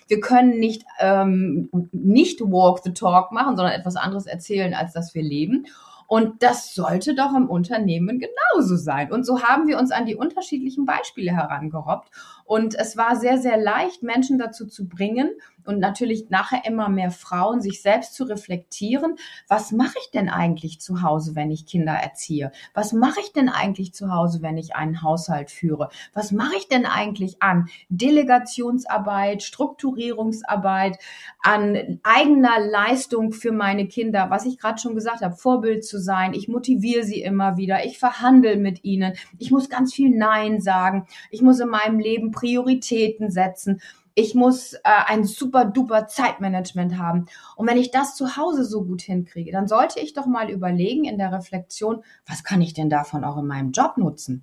Wir 0.09 0.21
können 0.21 0.59
nicht, 0.59 0.85
ähm, 0.99 1.71
nicht 1.93 2.41
walk 2.41 2.81
the 2.83 2.93
talk 2.93 3.31
machen, 3.33 3.57
sondern 3.57 3.75
etwas 3.75 3.97
anderes 3.97 4.27
erzählen, 4.27 4.75
als 4.75 4.93
dass 4.93 5.15
wir 5.15 5.23
leben. 5.23 5.67
Und 6.07 6.43
das 6.43 6.75
sollte 6.75 7.15
doch 7.15 7.35
im 7.35 7.49
Unternehmen 7.49 8.21
genauso 8.21 8.77
sein. 8.77 9.11
Und 9.11 9.25
so 9.25 9.43
haben 9.43 9.67
wir 9.67 9.79
uns 9.79 9.91
an 9.91 10.07
die 10.07 10.15
unterschiedlichen 10.15 10.85
Beispiele 10.85 11.33
herangerobbt 11.33 12.11
Und 12.47 12.75
es 12.75 12.97
war 12.97 13.17
sehr, 13.17 13.39
sehr 13.39 13.59
leicht, 13.59 14.03
Menschen 14.03 14.39
dazu 14.39 14.67
zu 14.67 14.89
bringen, 14.89 15.31
und 15.67 15.81
natürlich 15.81 16.31
nachher 16.31 16.65
immer 16.65 16.89
mehr 16.89 17.11
Frauen, 17.11 17.61
sich 17.61 17.83
selbst 17.83 18.15
zu 18.15 18.25
reflektieren, 18.25 19.17
was 19.49 19.73
mache 19.73 19.97
ich 20.01 20.11
denn 20.11 20.29
eigentlich 20.29 20.81
zu 20.81 21.03
Hause, 21.03 21.35
wenn 21.35 21.51
ich 21.51 21.67
Kinder 21.67 21.93
erziehe? 21.93 22.53
Was 22.73 22.93
mache 22.93 23.21
ich 23.21 23.33
denn 23.33 23.49
eigentlich 23.49 23.93
zu 23.93 24.13
Hause, 24.13 24.43
wenn 24.43 24.57
ich 24.57 24.77
einen 24.77 25.03
Haushalt 25.03 25.51
führe? 25.51 25.91
Was 26.15 26.33
mache 26.33 26.57
ich 26.57 26.69
denn 26.69 26.87
eigentlich 26.87 27.43
an 27.43 27.69
Delegationsarbeit, 27.89 29.43
Strukturierungsarbeit, 29.43 30.99
an 31.43 32.01
eigener 32.03 32.61
Leistung 32.61 33.33
für 33.33 33.53
meine 33.53 33.89
Kinder, 33.89 34.31
was 34.31 34.47
ich 34.47 34.59
gerade 34.59 34.81
schon 34.81 34.95
gesagt 34.95 35.23
habe, 35.23 35.35
Vorbild 35.35 35.85
zu 35.85 36.01
sein. 36.01 36.35
Ich 36.35 36.49
motiviere 36.49 37.05
sie 37.05 37.23
immer 37.23 37.57
wieder. 37.57 37.85
Ich 37.85 37.99
verhandle 37.99 38.57
mit 38.57 38.85
ihnen. 38.85 39.15
Ich 39.39 39.51
muss 39.51 39.69
ganz 39.69 39.95
viel 39.95 40.17
Nein 40.17 40.61
sagen. 40.61 41.07
Ich 41.31 41.43
muss 41.43 41.61
in 41.61 41.69
meinem 41.69 41.99
Leben 41.99 42.31
Prioritäten 42.37 43.31
setzen 43.31 43.81
ich 44.19 44.35
muss 44.35 44.73
äh, 44.73 44.79
ein 44.85 45.25
super 45.25 45.67
duper 45.67 46.07
Zeitmanagement 46.07 46.99
haben. 46.99 47.27
Und 47.55 47.69
wenn 47.69 47.77
ich 47.77 47.91
das 47.91 48.17
zu 48.17 48.37
Hause 48.39 48.65
so 48.65 48.83
gut 48.83 49.03
hinkriege, 49.03 49.53
dann 49.53 49.69
sollte 49.69 50.01
ich 50.01 50.15
doch 50.15 50.25
mal 50.25 50.51
überlegen 50.51 51.05
in 51.05 51.19
der 51.19 51.33
Reflexion, 51.33 52.03
was 52.27 52.43
kann 52.43 52.63
ich 52.63 52.73
denn 52.73 52.89
davon 52.89 53.25
auch 53.25 53.37
in 53.37 53.47
meinem 53.47 53.73
Job 53.73 53.99
nutzen? 53.99 54.43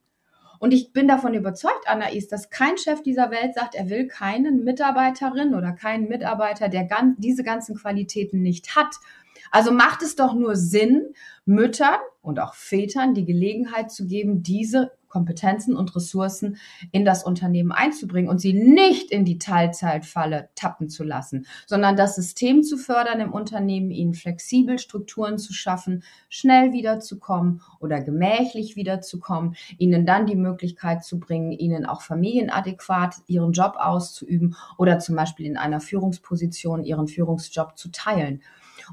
Und 0.60 0.74
ich 0.74 0.94
bin 0.94 1.08
davon 1.08 1.34
überzeugt, 1.34 1.88
Anais, 1.88 2.28
dass 2.28 2.52
kein 2.52 2.78
Chef 2.78 3.02
dieser 3.02 3.32
Welt 3.32 3.56
sagt, 3.56 3.74
er 3.74 3.90
will 3.90 4.08
keinen 4.08 4.64
Mitarbeiterin 4.64 5.56
oder 5.56 5.74
keinen 5.74 6.08
Mitarbeiter, 6.08 6.70
der 6.70 6.86
ganz, 6.86 7.16
diese 7.18 7.44
ganzen 7.44 7.76
Qualitäten 7.76 8.44
nicht 8.44 8.76
hat. 8.76 8.96
Also 9.52 9.72
macht 9.72 10.04
es 10.04 10.16
doch 10.16 10.36
nur 10.36 10.56
Sinn, 10.56 11.14
Müttern 11.46 12.00
und 12.22 12.40
auch 12.40 12.54
Vätern 12.54 13.16
die 13.16 13.26
Gelegenheit 13.26 13.92
zu 13.92 14.06
geben, 14.06 14.44
diese 14.44 14.92
Kompetenzen 15.14 15.76
und 15.76 15.96
Ressourcen 15.96 16.58
in 16.92 17.06
das 17.06 17.24
Unternehmen 17.24 17.72
einzubringen 17.72 18.32
und 18.32 18.40
sie 18.40 18.54
nicht 18.54 19.12
in 19.12 19.26
die 19.26 19.38
Teilzeitfalle 19.38 20.50
tappen 20.56 20.90
zu 20.90 21.04
lassen, 21.04 21.46
sondern 21.68 21.96
das 21.96 22.16
System 22.16 22.64
zu 22.64 22.78
fördern 22.78 23.20
im 23.20 23.32
Unternehmen, 23.32 23.92
ihnen 23.92 24.16
flexibel 24.16 24.80
Strukturen 24.80 25.38
zu 25.38 25.54
schaffen, 25.54 26.04
schnell 26.30 26.74
wiederzukommen 26.74 27.62
oder 27.80 28.02
gemächlich 28.02 28.76
wiederzukommen, 28.76 29.56
ihnen 29.78 30.08
dann 30.08 30.26
die 30.26 30.36
Möglichkeit 30.36 31.04
zu 31.04 31.20
bringen, 31.20 31.52
ihnen 31.52 31.86
auch 31.86 32.02
familienadäquat 32.02 33.18
ihren 33.28 33.52
Job 33.52 33.76
auszuüben 33.78 34.56
oder 34.80 34.98
zum 34.98 35.16
Beispiel 35.16 35.46
in 35.46 35.58
einer 35.58 35.80
Führungsposition 35.80 36.84
ihren 36.84 37.08
Führungsjob 37.08 37.78
zu 37.78 37.90
teilen. 37.92 38.42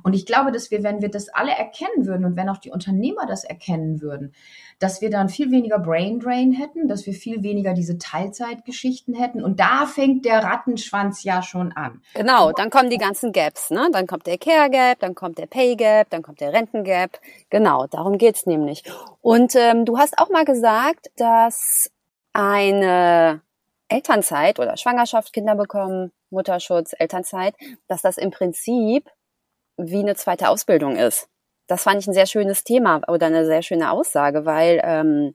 Und 0.02 0.14
ich 0.14 0.26
glaube, 0.26 0.52
dass 0.52 0.70
wir, 0.70 0.82
wenn 0.82 1.02
wir 1.02 1.10
das 1.10 1.28
alle 1.28 1.52
erkennen 1.52 2.06
würden 2.06 2.24
und 2.24 2.36
wenn 2.36 2.48
auch 2.48 2.58
die 2.58 2.70
Unternehmer 2.70 3.26
das 3.26 3.44
erkennen 3.44 4.00
würden, 4.00 4.32
dass 4.78 5.00
wir 5.00 5.10
dann 5.10 5.28
viel 5.28 5.50
weniger 5.50 5.78
Brain 5.78 6.20
Drain 6.20 6.52
hätten, 6.52 6.88
dass 6.88 7.06
wir 7.06 7.12
viel 7.12 7.42
weniger 7.42 7.74
diese 7.74 7.98
Teilzeitgeschichten 7.98 9.14
hätten. 9.14 9.44
Und 9.44 9.60
da 9.60 9.86
fängt 9.86 10.24
der 10.24 10.42
Rattenschwanz 10.42 11.22
ja 11.22 11.42
schon 11.42 11.72
an. 11.72 12.02
Genau, 12.14 12.52
dann 12.52 12.70
kommen 12.70 12.90
die 12.90 12.98
ganzen 12.98 13.32
Gaps, 13.32 13.70
ne? 13.70 13.88
Dann 13.92 14.06
kommt 14.06 14.26
der 14.26 14.38
Care 14.38 14.70
Gap, 14.70 15.00
dann 15.00 15.14
kommt 15.14 15.38
der 15.38 15.46
Pay 15.46 15.76
Gap, 15.76 16.08
dann 16.10 16.22
kommt 16.22 16.40
der 16.40 16.52
Renten 16.52 16.84
Gap. 16.84 17.20
Genau, 17.50 17.86
darum 17.86 18.16
geht's 18.16 18.46
nämlich. 18.46 18.82
Und 19.20 19.54
ähm, 19.54 19.84
du 19.84 19.98
hast 19.98 20.18
auch 20.18 20.30
mal 20.30 20.44
gesagt, 20.44 21.10
dass 21.16 21.90
eine 22.32 23.42
Elternzeit 23.88 24.58
oder 24.58 24.76
Schwangerschaft, 24.76 25.32
Kinder 25.32 25.56
bekommen, 25.56 26.12
Mutterschutz, 26.30 26.94
Elternzeit, 26.98 27.54
dass 27.88 28.02
das 28.02 28.16
im 28.16 28.30
Prinzip 28.30 29.10
wie 29.88 30.00
eine 30.00 30.14
zweite 30.14 30.48
Ausbildung 30.48 30.96
ist. 30.96 31.28
Das 31.66 31.84
fand 31.84 32.00
ich 32.00 32.08
ein 32.08 32.14
sehr 32.14 32.26
schönes 32.26 32.64
Thema 32.64 33.00
oder 33.08 33.26
eine 33.26 33.46
sehr 33.46 33.62
schöne 33.62 33.92
Aussage, 33.92 34.44
weil 34.44 34.80
ähm, 34.82 35.34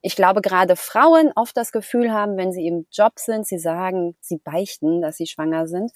ich 0.00 0.16
glaube, 0.16 0.42
gerade 0.42 0.76
Frauen 0.76 1.32
oft 1.34 1.56
das 1.56 1.72
Gefühl 1.72 2.12
haben, 2.12 2.36
wenn 2.36 2.52
sie 2.52 2.66
im 2.66 2.86
Job 2.92 3.14
sind, 3.16 3.46
sie 3.46 3.58
sagen, 3.58 4.16
sie 4.20 4.38
beichten, 4.38 5.02
dass 5.02 5.16
sie 5.16 5.26
schwanger 5.26 5.66
sind 5.66 5.90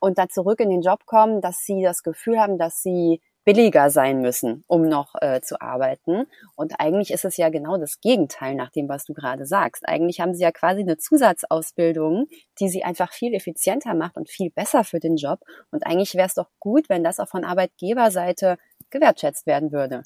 und 0.00 0.18
dann 0.18 0.28
zurück 0.28 0.60
in 0.60 0.70
den 0.70 0.82
Job 0.82 1.06
kommen, 1.06 1.40
dass 1.40 1.58
sie 1.64 1.82
das 1.82 2.02
Gefühl 2.02 2.38
haben, 2.40 2.58
dass 2.58 2.82
sie 2.82 3.20
billiger 3.48 3.88
sein 3.88 4.20
müssen, 4.20 4.62
um 4.66 4.82
noch 4.82 5.14
äh, 5.22 5.40
zu 5.40 5.58
arbeiten. 5.62 6.26
Und 6.54 6.74
eigentlich 6.80 7.10
ist 7.10 7.24
es 7.24 7.38
ja 7.38 7.48
genau 7.48 7.78
das 7.78 7.98
Gegenteil 8.02 8.54
nach 8.54 8.68
dem, 8.68 8.90
was 8.90 9.06
du 9.06 9.14
gerade 9.14 9.46
sagst. 9.46 9.88
Eigentlich 9.88 10.20
haben 10.20 10.34
sie 10.34 10.42
ja 10.42 10.52
quasi 10.52 10.82
eine 10.82 10.98
Zusatzausbildung, 10.98 12.26
die 12.60 12.68
sie 12.68 12.84
einfach 12.84 13.10
viel 13.10 13.32
effizienter 13.32 13.94
macht 13.94 14.18
und 14.18 14.28
viel 14.28 14.50
besser 14.50 14.84
für 14.84 15.00
den 15.00 15.16
Job. 15.16 15.40
Und 15.70 15.86
eigentlich 15.86 16.14
wäre 16.14 16.26
es 16.26 16.34
doch 16.34 16.50
gut, 16.60 16.90
wenn 16.90 17.02
das 17.02 17.20
auch 17.20 17.28
von 17.28 17.42
Arbeitgeberseite 17.42 18.58
gewertschätzt 18.90 19.46
werden 19.46 19.72
würde. 19.72 20.02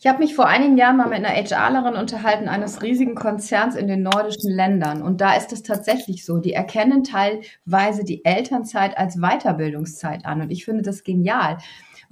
Ich 0.00 0.08
habe 0.08 0.18
mich 0.18 0.34
vor 0.34 0.48
einigen 0.48 0.76
Jahren 0.76 0.96
mal 0.96 1.06
mit 1.06 1.24
einer 1.24 1.28
HRlerin 1.28 1.94
unterhalten 1.94 2.48
eines 2.48 2.82
riesigen 2.82 3.14
Konzerns 3.14 3.76
in 3.76 3.86
den 3.86 4.02
nordischen 4.02 4.50
Ländern. 4.50 5.00
Und 5.00 5.20
da 5.20 5.36
ist 5.36 5.52
es 5.52 5.62
tatsächlich 5.62 6.24
so. 6.24 6.38
Die 6.38 6.54
erkennen 6.54 7.04
teilweise 7.04 8.02
die 8.02 8.24
Elternzeit 8.24 8.98
als 8.98 9.20
Weiterbildungszeit 9.20 10.26
an. 10.26 10.40
Und 10.40 10.50
ich 10.50 10.64
finde 10.64 10.82
das 10.82 11.04
genial. 11.04 11.58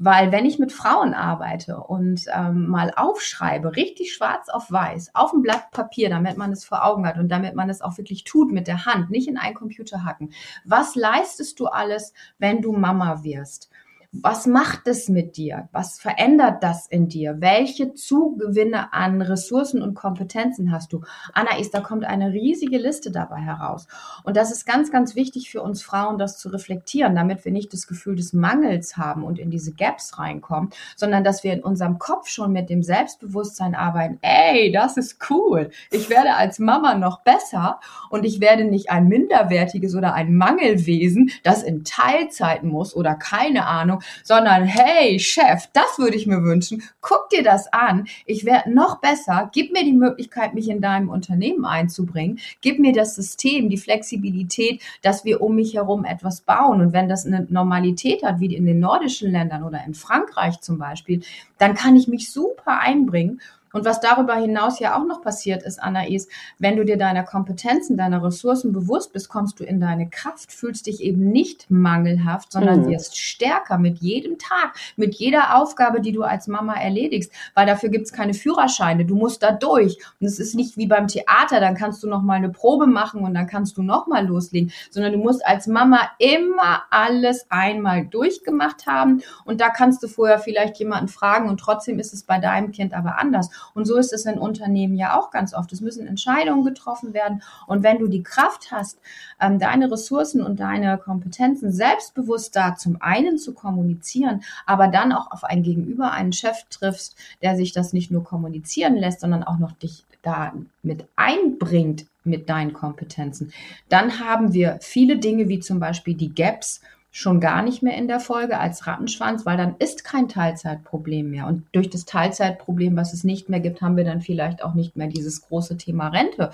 Weil 0.04 0.32
wenn 0.32 0.47
ich 0.47 0.59
mit 0.59 0.73
Frauen 0.73 1.14
arbeite 1.14 1.76
und 1.76 2.25
ähm, 2.35 2.66
mal 2.66 2.92
aufschreibe, 2.97 3.76
richtig 3.76 4.12
schwarz 4.12 4.49
auf 4.49 4.68
weiß, 4.68 5.12
auf 5.14 5.32
ein 5.32 5.42
Blatt 5.42 5.71
Papier, 5.71 6.11
damit 6.11 6.37
man 6.37 6.50
es 6.50 6.64
vor 6.64 6.85
Augen 6.85 7.06
hat 7.06 7.18
und 7.18 7.28
damit 7.28 7.54
man 7.54 7.71
es 7.71 7.82
auch 7.82 7.99
wirklich 7.99 8.25
tut 8.25 8.50
mit 8.50 8.66
der 8.66 8.85
Hand, 8.85 9.11
nicht 9.11 9.28
in 9.28 9.38
einen 9.38 9.54
Computer 9.54 10.04
hacken. 10.04 10.32
Was 10.64 10.97
leistest 10.97 11.61
du 11.61 11.66
alles, 11.66 12.14
wenn 12.38 12.62
du 12.62 12.73
Mama 12.73 13.23
wirst? 13.23 13.71
Was 14.14 14.47
macht 14.47 14.88
es 14.88 15.09
mit 15.09 15.38
dir? 15.38 15.71
Was 15.73 15.99
verändert 15.99 16.62
das 16.62 16.87
in 16.87 17.09
dir? 17.09 17.37
Welche 17.38 17.95
Zugewinne 17.95 18.92
an 18.92 19.23
Ressourcen 19.23 19.81
und 19.81 19.95
Kompetenzen 19.95 20.71
hast 20.71 20.92
du? 20.92 21.00
Anais, 21.33 21.71
da 21.71 21.81
kommt 21.81 22.04
eine 22.04 22.31
riesige 22.31 22.76
Liste 22.76 23.11
dabei 23.11 23.38
heraus. 23.40 23.87
Und 24.23 24.37
das 24.37 24.52
ist 24.52 24.66
ganz, 24.66 24.92
ganz 24.92 25.16
wichtig 25.16 25.50
für 25.50 25.62
uns 25.62 25.83
Frauen, 25.83 26.19
das 26.19 26.37
zu 26.37 26.50
reflektieren, 26.50 27.14
damit 27.14 27.47
wir 27.47 27.52
nicht 27.52 27.73
das 27.73 27.87
Gefühl 27.87 28.14
des 28.14 28.35
Mangels 28.35 28.99
haben 28.99 29.25
und 29.25 29.38
in 29.38 29.49
diese 29.49 29.73
Gaps 29.73 30.19
reinkommen, 30.19 30.69
sondern 30.95 31.25
dass 31.25 31.42
wir 31.42 31.54
in 31.54 31.64
unserem 31.64 31.99
Kopf 31.99 32.28
schon 32.28 32.52
mit 32.52 32.69
dem 32.69 32.83
Selbstbewusstsein 32.83 33.75
arbeiten. 33.75 34.19
Ey, 34.21 34.73
das 34.73 34.99
ist 34.99 35.31
cool. 35.31 35.71
Ich 35.90 36.11
werde 36.11 36.35
als 36.35 36.59
Mama 36.59 36.97
noch 36.97 37.23
besser 37.23 37.81
und 38.11 38.26
ich 38.26 38.40
werde 38.42 38.64
nicht 38.64 38.90
ein 38.90 39.09
minderwertiges 39.09 39.95
oder 39.95 40.12
ein 40.12 40.37
Mangelwesen, 40.37 41.31
das 41.45 41.62
in 41.62 41.83
Teilzeiten 41.85 42.69
muss 42.69 42.95
oder 42.95 43.14
keine 43.14 43.64
Ahnung, 43.64 44.01
sondern 44.25 44.64
hey 44.64 45.18
Chef, 45.18 45.68
das 45.73 45.99
würde 45.99 46.16
ich 46.16 46.26
mir 46.26 46.42
wünschen. 46.42 46.82
Guck 47.00 47.28
dir 47.30 47.42
das 47.42 47.73
an. 47.73 48.06
Ich 48.26 48.44
werde 48.44 48.73
noch 48.73 49.00
besser. 49.00 49.50
Gib 49.52 49.73
mir 49.73 49.85
die 49.85 49.92
Möglichkeit, 49.92 50.54
mich 50.54 50.68
in 50.68 50.80
deinem 50.80 51.09
Unternehmen 51.09 51.64
einzubringen. 51.64 52.38
Gib 52.61 52.78
mir 52.78 52.92
das 52.92 53.14
System, 53.14 53.68
die 53.68 53.76
Flexibilität, 53.76 54.82
dass 55.02 55.25
wir 55.25 55.40
um 55.40 55.54
mich 55.54 55.75
herum 55.75 56.04
etwas 56.04 56.40
bauen. 56.40 56.80
Und 56.80 56.92
wenn 56.92 57.09
das 57.09 57.26
eine 57.26 57.47
Normalität 57.49 58.23
hat, 58.23 58.40
wie 58.40 58.54
in 58.54 58.66
den 58.66 58.80
nordischen 58.80 59.30
Ländern 59.30 59.62
oder 59.62 59.85
in 59.87 59.94
Frankreich 59.94 60.61
zum 60.61 60.78
Beispiel, 60.78 61.23
dann 61.59 61.75
kann 61.75 61.97
ich 61.97 62.09
mich 62.09 62.32
super 62.32 62.80
einbringen 62.80 63.40
und 63.72 63.84
was 63.84 64.00
darüber 64.00 64.34
hinaus 64.34 64.78
ja 64.78 64.96
auch 64.96 65.06
noch 65.06 65.22
passiert 65.22 65.62
ist, 65.62 65.82
Anais, 65.82 66.28
wenn 66.58 66.76
du 66.76 66.84
dir 66.84 66.96
deiner 66.96 67.22
Kompetenzen, 67.22 67.96
deiner 67.96 68.22
Ressourcen 68.22 68.72
bewusst 68.72 69.12
bist, 69.12 69.28
kommst 69.28 69.60
du 69.60 69.64
in 69.64 69.80
deine 69.80 70.08
Kraft, 70.08 70.52
fühlst 70.52 70.86
dich 70.86 71.02
eben 71.02 71.30
nicht 71.30 71.70
mangelhaft, 71.70 72.52
sondern 72.52 72.82
mhm. 72.82 72.88
wirst 72.90 73.18
stärker 73.18 73.78
mit 73.78 73.98
jedem 73.98 74.38
Tag, 74.38 74.74
mit 74.96 75.14
jeder 75.14 75.56
Aufgabe, 75.56 76.00
die 76.00 76.12
du 76.12 76.22
als 76.22 76.46
Mama 76.48 76.74
erledigst, 76.74 77.32
weil 77.54 77.66
dafür 77.66 77.88
gibt's 77.88 78.12
keine 78.12 78.34
Führerscheine. 78.34 79.04
Du 79.04 79.16
musst 79.16 79.42
da 79.42 79.52
durch. 79.52 79.98
Und 80.20 80.26
es 80.26 80.38
ist 80.38 80.54
nicht 80.54 80.76
wie 80.76 80.86
beim 80.86 81.08
Theater, 81.08 81.60
dann 81.60 81.74
kannst 81.74 82.02
du 82.02 82.08
noch 82.08 82.22
mal 82.22 82.34
eine 82.34 82.50
Probe 82.50 82.86
machen 82.86 83.22
und 83.22 83.34
dann 83.34 83.46
kannst 83.46 83.76
du 83.76 83.82
noch 83.82 84.06
mal 84.06 84.26
loslegen, 84.26 84.72
sondern 84.90 85.12
du 85.12 85.18
musst 85.18 85.44
als 85.46 85.66
Mama 85.66 86.10
immer 86.18 86.82
alles 86.90 87.46
einmal 87.48 88.06
durchgemacht 88.06 88.86
haben 88.86 89.22
und 89.44 89.60
da 89.60 89.70
kannst 89.70 90.02
du 90.02 90.08
vorher 90.08 90.38
vielleicht 90.38 90.78
jemanden 90.78 91.08
fragen 91.08 91.48
und 91.48 91.58
trotzdem 91.58 91.98
ist 91.98 92.12
es 92.12 92.24
bei 92.24 92.38
deinem 92.38 92.72
Kind 92.72 92.94
aber 92.94 93.18
anders. 93.18 93.50
Und 93.75 93.87
so 93.87 93.97
ist 93.97 94.12
es 94.12 94.26
in 94.26 94.38
Unternehmen 94.38 94.95
ja 94.95 95.19
auch 95.19 95.31
ganz 95.31 95.54
oft. 95.54 95.73
Es 95.73 95.81
müssen 95.81 96.07
Entscheidungen 96.07 96.64
getroffen 96.64 97.14
werden. 97.14 97.42
Und 97.66 97.83
wenn 97.83 97.99
du 97.99 98.09
die 98.09 98.23
Kraft 98.23 98.71
hast, 98.71 98.99
ähm, 99.40 99.59
deine 99.59 99.90
Ressourcen 99.90 100.42
und 100.42 100.61
deine 100.61 100.99
Kompetenzen 100.99 101.73
selbstbewusst 101.73 102.54
da 102.57 102.76
zum 102.76 103.00
einen 103.00 103.38
zu 103.38 103.54
kommunizieren, 103.54 104.42
aber 104.66 104.88
dann 104.88 105.12
auch 105.12 105.31
auf 105.31 105.45
ein 105.45 105.62
Gegenüber, 105.62 106.12
einen 106.12 106.33
Chef 106.33 106.64
triffst, 106.71 107.16
der 107.42 107.57
sich 107.57 107.73
das 107.73 107.92
nicht 107.92 108.11
nur 108.11 108.25
kommunizieren 108.25 108.97
lässt, 108.97 109.21
sondern 109.21 109.42
auch 109.42 109.59
noch 109.59 109.73
dich 109.73 110.04
da 110.23 110.52
mit 110.83 111.04
einbringt 111.16 112.07
mit 112.25 112.49
deinen 112.49 112.73
Kompetenzen, 112.73 113.52
dann 113.88 114.21
haben 114.21 114.52
wir 114.52 114.78
viele 114.81 115.19
Dinge 115.19 115.49
wie 115.49 115.59
zum 115.59 115.81
Beispiel 115.81 116.14
die 116.14 116.35
Gaps, 116.35 116.81
schon 117.14 117.40
gar 117.40 117.62
nicht 117.62 117.83
mehr 117.83 117.95
in 117.97 118.09
der 118.09 118.21
Folge 118.21 118.59
als 118.59 118.87
Rattenschwanz, 118.87 119.45
weil 119.45 119.59
dann 119.59 119.76
ist 119.78 120.02
kein 120.02 120.28
Teilzeitproblem 120.28 121.31
mehr. 121.31 121.47
Und 121.47 121.66
durch 121.73 121.90
das 121.90 122.07
Teilzeitproblem, 122.07 122.97
was 122.97 123.12
es 123.12 123.23
nicht 123.23 123.50
mehr 123.50 123.61
gibt, 123.61 123.83
haben 123.83 123.99
wir 123.99 124.04
dann 124.04 124.23
vielleicht 124.23 124.64
auch 124.64 124.73
nicht 124.73 124.97
mehr 124.97 125.09
dieses 125.09 125.42
große 125.42 125.76
Thema 125.76 126.09
Rente, 126.09 126.50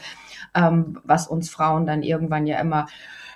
ähm, 0.56 0.98
was 1.04 1.28
uns 1.28 1.48
Frauen 1.48 1.86
dann 1.86 2.02
irgendwann 2.02 2.48
ja 2.48 2.58
immer 2.58 2.86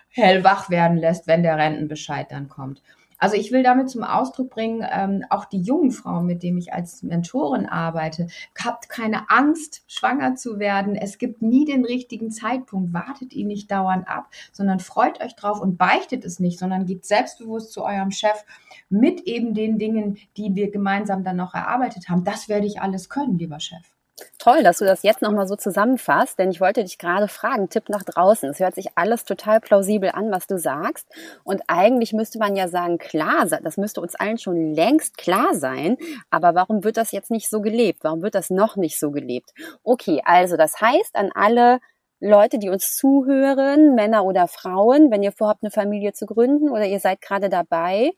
hellwach 0.09 0.69
werden 0.69 0.97
lässt, 0.97 1.29
wenn 1.29 1.45
der 1.45 1.57
Rentenbescheid 1.57 2.26
dann 2.31 2.49
kommt. 2.49 2.83
Also 3.23 3.37
ich 3.37 3.52
will 3.52 3.62
damit 3.62 3.88
zum 3.88 4.02
Ausdruck 4.02 4.50
bringen, 4.50 4.85
ähm, 4.91 5.25
auch 5.31 5.45
die 5.45 5.61
jungen 5.61 5.93
Frauen, 5.93 6.26
mit 6.26 6.43
denen 6.43 6.59
ich 6.59 6.73
als 6.73 7.05
Mentorin 7.05 7.67
arbeite, 7.67 8.26
habt 8.61 8.88
keine 8.88 9.31
Angst, 9.31 9.85
schwanger 9.87 10.35
zu 10.35 10.59
werden. 10.59 10.97
Es 10.97 11.19
gibt 11.19 11.41
nie 11.41 11.64
den 11.64 11.85
richtigen 11.85 12.33
Zeitpunkt. 12.33 12.93
Wartet 12.93 13.33
ihn 13.33 13.47
nicht 13.47 13.71
dauernd 13.71 14.09
ab, 14.09 14.26
sondern 14.50 14.81
freut 14.81 15.23
euch 15.23 15.37
drauf 15.37 15.61
und 15.61 15.79
beichtet 15.79 16.25
es 16.25 16.41
nicht, 16.41 16.59
sondern 16.59 16.85
geht 16.85 17.05
selbstbewusst 17.07 17.71
zu 17.71 17.85
eurem 17.85 18.11
Chef 18.11 18.45
mit 18.91 19.21
eben 19.21 19.55
den 19.55 19.79
Dingen, 19.79 20.19
die 20.37 20.57
wir 20.57 20.73
gemeinsam 20.73 21.23
dann 21.23 21.37
noch 21.37 21.55
erarbeitet 21.55 22.09
haben. 22.09 22.25
Das 22.25 22.49
werde 22.49 22.67
ich 22.67 22.81
alles 22.81 23.09
können, 23.09 23.38
lieber 23.38 23.61
Chef. 23.61 23.93
Toll, 24.38 24.62
dass 24.62 24.78
du 24.78 24.85
das 24.85 25.02
jetzt 25.02 25.23
nochmal 25.23 25.47
so 25.47 25.57
zusammenfasst, 25.57 26.38
denn 26.38 26.50
ich 26.50 26.61
wollte 26.61 26.85
dich 26.85 26.99
gerade 26.99 27.28
fragen, 27.28 27.71
Tipp 27.71 27.88
nach 27.88 28.02
draußen. 28.02 28.50
Es 28.50 28.61
hört 28.61 28.75
sich 28.75 28.88
alles 28.95 29.25
total 29.25 29.61
plausibel 29.61 30.11
an, 30.11 30.31
was 30.31 30.47
du 30.47 30.59
sagst. 30.59 31.09
Und 31.45 31.62
eigentlich 31.69 32.12
müsste 32.12 32.38
man 32.38 32.54
ja 32.54 32.69
sagen, 32.69 32.99
klar, 32.99 33.47
das 33.47 33.76
müsste 33.78 34.00
uns 34.00 34.14
allen 34.14 34.38
schon 34.38 34.75
längst 34.75 35.16
klar 35.16 35.54
sein. 35.54 35.97
Aber 36.31 36.54
warum 36.54 36.85
wird 36.85 36.99
das 36.99 37.12
jetzt 37.12 37.31
nicht 37.31 37.49
so 37.49 37.62
gelebt? 37.62 38.00
Warum 38.02 38.23
wird 38.23 38.35
das 38.35 38.50
noch 38.50 38.76
nicht 38.76 38.99
so 38.99 39.11
gelebt? 39.12 39.52
Okay, 39.83 40.21
also 40.25 40.57
das 40.57 40.81
heißt 40.81 41.16
an 41.16 41.31
alle 41.35 41.81
Leute, 42.21 42.59
die 42.59 42.69
uns 42.69 42.95
zuhören, 42.97 43.95
Männer 43.95 44.25
oder 44.25 44.47
Frauen, 44.47 45.11
wenn 45.11 45.23
ihr 45.23 45.33
vorhabt, 45.33 45.62
eine 45.62 45.71
Familie 45.71 46.12
zu 46.12 46.26
gründen 46.26 46.69
oder 46.69 46.87
ihr 46.87 47.00
seid 47.00 47.21
gerade 47.23 47.49
dabei, 47.49 48.12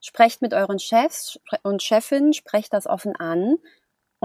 sprecht 0.00 0.42
mit 0.42 0.54
euren 0.54 0.78
Chefs 0.78 1.40
und 1.62 1.82
Chefinnen, 1.82 2.32
sprecht 2.32 2.72
das 2.72 2.86
offen 2.86 3.16
an 3.16 3.56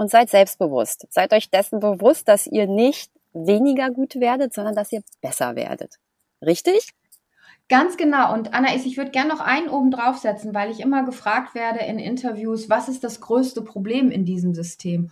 und 0.00 0.10
seid 0.10 0.30
selbstbewusst. 0.30 1.06
Seid 1.10 1.34
euch 1.34 1.50
dessen 1.50 1.78
bewusst, 1.78 2.26
dass 2.26 2.46
ihr 2.46 2.66
nicht 2.66 3.12
weniger 3.34 3.90
gut 3.90 4.14
werdet, 4.14 4.54
sondern 4.54 4.74
dass 4.74 4.90
ihr 4.92 5.02
besser 5.20 5.56
werdet. 5.56 5.96
Richtig? 6.40 6.92
Ganz 7.68 7.98
genau. 7.98 8.32
Und 8.32 8.54
Anna, 8.54 8.74
ich 8.74 8.96
würde 8.96 9.10
gerne 9.10 9.28
noch 9.28 9.40
einen 9.40 9.68
oben 9.68 9.90
draufsetzen, 9.90 10.54
weil 10.54 10.70
ich 10.70 10.80
immer 10.80 11.04
gefragt 11.04 11.54
werde 11.54 11.80
in 11.80 11.98
Interviews, 11.98 12.70
was 12.70 12.88
ist 12.88 13.04
das 13.04 13.20
größte 13.20 13.60
Problem 13.60 14.10
in 14.10 14.24
diesem 14.24 14.54
System? 14.54 15.10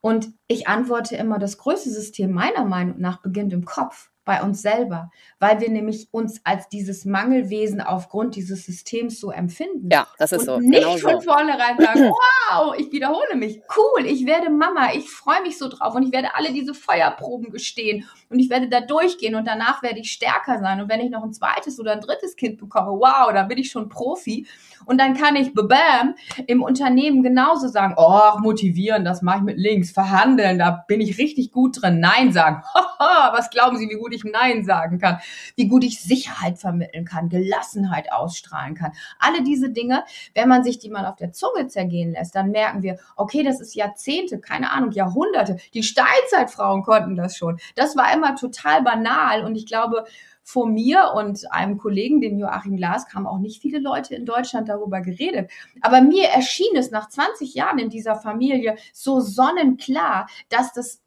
Und 0.00 0.30
ich 0.48 0.66
antworte 0.66 1.16
immer, 1.16 1.38
das 1.38 1.58
größte 1.58 1.90
System 1.90 2.32
meiner 2.32 2.64
Meinung 2.64 2.98
nach 2.98 3.20
beginnt 3.20 3.52
im 3.52 3.66
Kopf 3.66 4.09
bei 4.24 4.42
uns 4.42 4.62
selber, 4.62 5.10
weil 5.38 5.60
wir 5.60 5.70
nämlich 5.70 6.08
uns 6.12 6.40
als 6.44 6.68
dieses 6.68 7.04
Mangelwesen 7.04 7.80
aufgrund 7.80 8.36
dieses 8.36 8.66
Systems 8.66 9.18
so 9.18 9.30
empfinden. 9.30 9.88
Ja, 9.90 10.06
das 10.18 10.32
ist 10.32 10.40
und 10.40 10.46
so. 10.46 10.58
Nicht 10.58 10.82
genau 10.82 10.96
von 10.98 11.20
so. 11.20 11.32
vornherein 11.32 11.76
sagen, 11.78 12.10
wow, 12.50 12.74
ich 12.78 12.92
wiederhole 12.92 13.36
mich, 13.36 13.60
cool, 13.76 14.06
ich 14.06 14.26
werde 14.26 14.50
Mama, 14.50 14.92
ich 14.94 15.10
freue 15.10 15.42
mich 15.42 15.58
so 15.58 15.68
drauf 15.68 15.94
und 15.94 16.02
ich 16.02 16.12
werde 16.12 16.34
alle 16.34 16.52
diese 16.52 16.74
Feuerproben 16.74 17.50
gestehen 17.50 18.06
und 18.28 18.38
ich 18.38 18.50
werde 18.50 18.68
da 18.68 18.80
durchgehen 18.80 19.34
und 19.34 19.46
danach 19.46 19.82
werde 19.82 20.00
ich 20.00 20.12
stärker 20.12 20.58
sein 20.60 20.80
und 20.80 20.90
wenn 20.90 21.00
ich 21.00 21.10
noch 21.10 21.24
ein 21.24 21.32
zweites 21.32 21.80
oder 21.80 21.92
ein 21.92 22.00
drittes 22.00 22.36
Kind 22.36 22.58
bekomme, 22.58 22.90
wow, 22.90 23.32
dann 23.32 23.48
bin 23.48 23.58
ich 23.58 23.70
schon 23.70 23.88
Profi 23.88 24.46
und 24.84 24.98
dann 24.98 25.14
kann 25.14 25.36
ich, 25.36 25.52
bam, 25.54 26.14
im 26.46 26.62
Unternehmen 26.62 27.22
genauso 27.22 27.68
sagen, 27.68 27.94
oh, 27.96 28.38
motivieren, 28.40 29.04
das 29.04 29.22
mache 29.22 29.38
ich 29.38 29.44
mit 29.44 29.58
links, 29.58 29.90
verhandeln, 29.90 30.58
da 30.58 30.84
bin 30.86 31.00
ich 31.00 31.18
richtig 31.18 31.52
gut 31.52 31.82
drin, 31.82 32.00
nein 32.00 32.32
sagen, 32.32 32.62
was 32.98 33.50
glauben 33.50 33.76
Sie, 33.76 33.88
wie 33.88 33.98
gut 33.98 34.09
ich 34.12 34.24
Nein 34.24 34.64
sagen 34.64 34.98
kann, 34.98 35.18
wie 35.56 35.68
gut 35.68 35.84
ich 35.84 36.00
Sicherheit 36.00 36.58
vermitteln 36.58 37.04
kann, 37.04 37.28
Gelassenheit 37.28 38.12
ausstrahlen 38.12 38.74
kann. 38.74 38.92
Alle 39.18 39.42
diese 39.42 39.70
Dinge, 39.70 40.04
wenn 40.34 40.48
man 40.48 40.64
sich 40.64 40.78
die 40.78 40.90
mal 40.90 41.06
auf 41.06 41.16
der 41.16 41.32
Zunge 41.32 41.68
zergehen 41.68 42.12
lässt, 42.12 42.34
dann 42.34 42.50
merken 42.50 42.82
wir, 42.82 42.98
okay, 43.16 43.42
das 43.42 43.60
ist 43.60 43.74
Jahrzehnte, 43.74 44.40
keine 44.40 44.70
Ahnung, 44.70 44.92
Jahrhunderte. 44.92 45.56
Die 45.74 45.82
Steinzeitfrauen 45.82 46.82
konnten 46.82 47.16
das 47.16 47.36
schon. 47.36 47.58
Das 47.74 47.96
war 47.96 48.12
immer 48.14 48.36
total 48.36 48.82
banal 48.82 49.44
und 49.44 49.54
ich 49.56 49.66
glaube, 49.66 50.04
vor 50.42 50.66
mir 50.66 51.12
und 51.14 51.50
einem 51.52 51.78
Kollegen, 51.78 52.20
den 52.20 52.38
Joachim 52.38 52.76
Glas, 52.76 53.06
haben 53.14 53.26
auch 53.26 53.38
nicht 53.38 53.62
viele 53.62 53.78
Leute 53.78 54.14
in 54.14 54.26
Deutschland 54.26 54.68
darüber 54.68 55.00
geredet. 55.00 55.50
Aber 55.80 56.00
mir 56.00 56.28
erschien 56.28 56.74
es 56.76 56.90
nach 56.90 57.08
20 57.08 57.54
Jahren 57.54 57.78
in 57.78 57.88
dieser 57.88 58.16
Familie 58.16 58.76
so 58.92 59.20
sonnenklar, 59.20 60.26
dass 60.48 60.72
das 60.72 61.00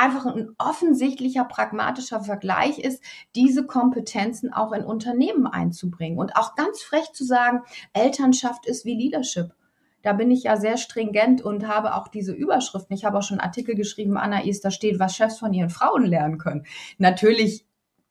einfach 0.00 0.26
ein 0.26 0.54
offensichtlicher 0.58 1.44
pragmatischer 1.44 2.20
Vergleich 2.22 2.78
ist, 2.78 3.02
diese 3.34 3.66
Kompetenzen 3.66 4.52
auch 4.52 4.72
in 4.72 4.84
Unternehmen 4.84 5.46
einzubringen 5.46 6.18
und 6.18 6.36
auch 6.36 6.56
ganz 6.56 6.82
frech 6.82 7.12
zu 7.12 7.24
sagen, 7.24 7.62
Elternschaft 7.92 8.66
ist 8.66 8.84
wie 8.84 8.94
Leadership. 8.94 9.54
Da 10.02 10.14
bin 10.14 10.30
ich 10.30 10.44
ja 10.44 10.56
sehr 10.56 10.78
stringent 10.78 11.42
und 11.42 11.68
habe 11.68 11.94
auch 11.94 12.08
diese 12.08 12.32
Überschriften. 12.32 12.96
Ich 12.96 13.04
habe 13.04 13.18
auch 13.18 13.22
schon 13.22 13.40
Artikel 13.40 13.74
geschrieben, 13.74 14.16
Anais, 14.16 14.60
da 14.62 14.70
steht, 14.70 14.98
was 14.98 15.14
Chefs 15.14 15.38
von 15.38 15.52
ihren 15.52 15.68
Frauen 15.68 16.06
lernen 16.06 16.38
können. 16.38 16.64
Natürlich 16.96 17.66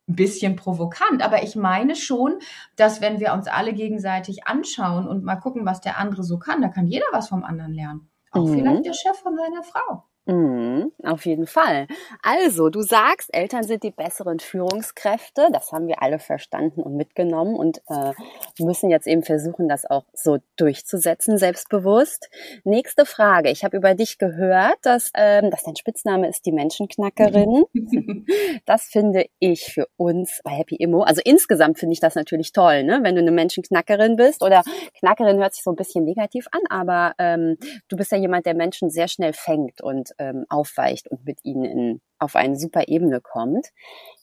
ein 0.07 0.15
bisschen 0.15 0.55
provokant, 0.55 1.23
aber 1.23 1.41
ich 1.41 1.55
meine 1.55 1.95
schon, 1.95 2.39
dass 2.75 3.01
wenn 3.01 3.19
wir 3.19 3.33
uns 3.33 3.47
alle 3.47 3.73
gegenseitig 3.73 4.45
anschauen 4.45 5.07
und 5.07 5.23
mal 5.23 5.37
gucken, 5.37 5.65
was 5.65 5.81
der 5.81 5.97
andere 5.97 6.23
so 6.23 6.37
kann, 6.37 6.61
da 6.61 6.67
kann 6.67 6.85
jeder 6.85 7.05
was 7.11 7.29
vom 7.29 7.43
anderen 7.43 7.73
lernen. 7.73 8.09
Auch 8.31 8.45
mhm. 8.45 8.53
vielleicht 8.53 8.85
der 8.85 8.93
Chef 8.93 9.17
von 9.17 9.35
seiner 9.35 9.63
Frau. 9.63 10.03
Mhm, 10.29 10.91
auf 11.03 11.25
jeden 11.25 11.47
Fall. 11.47 11.87
Also, 12.21 12.69
du 12.69 12.83
sagst, 12.83 13.33
Eltern 13.33 13.63
sind 13.63 13.81
die 13.81 13.89
besseren 13.89 14.39
Führungskräfte. 14.39 15.47
Das 15.51 15.71
haben 15.71 15.87
wir 15.87 16.03
alle 16.03 16.19
verstanden 16.19 16.83
und 16.83 16.95
mitgenommen 16.95 17.55
und 17.55 17.81
äh, 17.89 18.13
müssen 18.59 18.91
jetzt 18.91 19.07
eben 19.07 19.23
versuchen, 19.23 19.67
das 19.67 19.89
auch 19.89 20.03
so 20.13 20.37
durchzusetzen, 20.55 21.39
selbstbewusst. 21.39 22.29
Nächste 22.63 23.07
Frage. 23.07 23.49
Ich 23.49 23.63
habe 23.63 23.77
über 23.77 23.95
dich 23.95 24.19
gehört, 24.19 24.77
dass, 24.83 25.09
ähm, 25.15 25.49
dass 25.49 25.63
dein 25.63 25.75
Spitzname 25.75 26.29
ist 26.29 26.45
die 26.45 26.51
Menschenknackerin. 26.51 27.63
das 28.67 28.83
finde 28.83 29.25
ich 29.39 29.73
für 29.73 29.87
uns 29.97 30.41
bei 30.43 30.51
Happy 30.51 30.75
Immo. 30.75 31.01
Also 31.01 31.23
insgesamt 31.25 31.79
finde 31.79 31.93
ich 31.93 32.01
das 32.01 32.13
natürlich 32.13 32.51
toll, 32.51 32.83
ne? 32.83 32.99
wenn 33.01 33.15
du 33.15 33.21
eine 33.21 33.31
Menschenknackerin 33.31 34.15
bist. 34.15 34.43
Oder 34.43 34.61
Knackerin 34.99 35.39
hört 35.39 35.55
sich 35.55 35.63
so 35.63 35.71
ein 35.71 35.75
bisschen 35.75 36.05
negativ 36.05 36.45
an, 36.51 36.61
aber 36.69 37.15
ähm, 37.17 37.57
du 37.87 37.97
bist 37.97 38.11
ja 38.11 38.19
jemand, 38.19 38.45
der 38.45 38.53
Menschen 38.53 38.91
sehr 38.91 39.07
schnell 39.07 39.33
fängt 39.33 39.81
und 39.81 40.13
ähm, 40.19 40.45
aufweicht 40.49 41.07
und 41.09 41.25
mit 41.25 41.43
ihnen 41.43 41.63
in, 41.63 42.01
auf 42.19 42.35
eine 42.35 42.57
super 42.57 42.87
Ebene 42.87 43.21
kommt. 43.21 43.67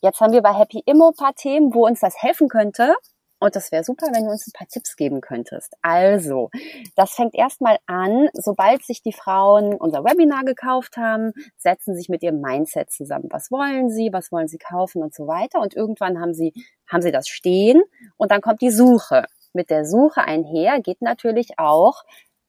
Jetzt 0.03 0.21
haben 0.21 0.33
wir 0.33 0.43
bei 0.43 0.53
Happy 0.53 0.83
Immo 0.87 1.13
paar 1.13 1.35
Themen, 1.35 1.75
wo 1.75 1.87
uns 1.87 2.01
das 2.01 2.23
helfen 2.23 2.49
könnte. 2.49 2.95
Und 3.39 3.55
das 3.55 3.71
wäre 3.71 3.85
super, 3.85 4.07
wenn 4.13 4.25
du 4.25 4.31
uns 4.31 4.47
ein 4.47 4.53
paar 4.53 4.67
Tipps 4.67 4.97
geben 4.97 5.21
könntest. 5.21 5.75
Also, 5.83 6.51
das 6.95 7.13
fängt 7.13 7.35
erstmal 7.35 7.77
an, 7.87 8.29
sobald 8.33 8.83
sich 8.83 9.03
die 9.03 9.13
Frauen 9.13 9.75
unser 9.75 10.05
Webinar 10.05 10.45
gekauft 10.45 10.97
haben, 10.97 11.33
setzen 11.59 11.95
sich 11.95 12.09
mit 12.09 12.23
ihrem 12.23 12.41
Mindset 12.41 12.91
zusammen. 12.91 13.29
Was 13.31 13.51
wollen 13.51 13.91
sie? 13.91 14.11
Was 14.13 14.33
wollen 14.33 14.49
sie 14.49 14.57
kaufen 14.57 15.03
und 15.03 15.15
so 15.15 15.27
weiter? 15.27 15.61
Und 15.61 15.77
irgendwann 15.77 16.19
haben 16.19 16.33
sie, 16.33 16.55
haben 16.87 17.03
sie 17.03 17.13
das 17.13 17.29
stehen 17.29 17.83
und 18.17 18.31
dann 18.31 18.41
kommt 18.41 18.63
die 18.63 18.71
Suche. 18.71 19.27
Mit 19.53 19.69
der 19.69 19.85
Suche 19.85 20.23
einher 20.23 20.81
geht 20.81 21.03
natürlich 21.03 21.59
auch 21.59 22.05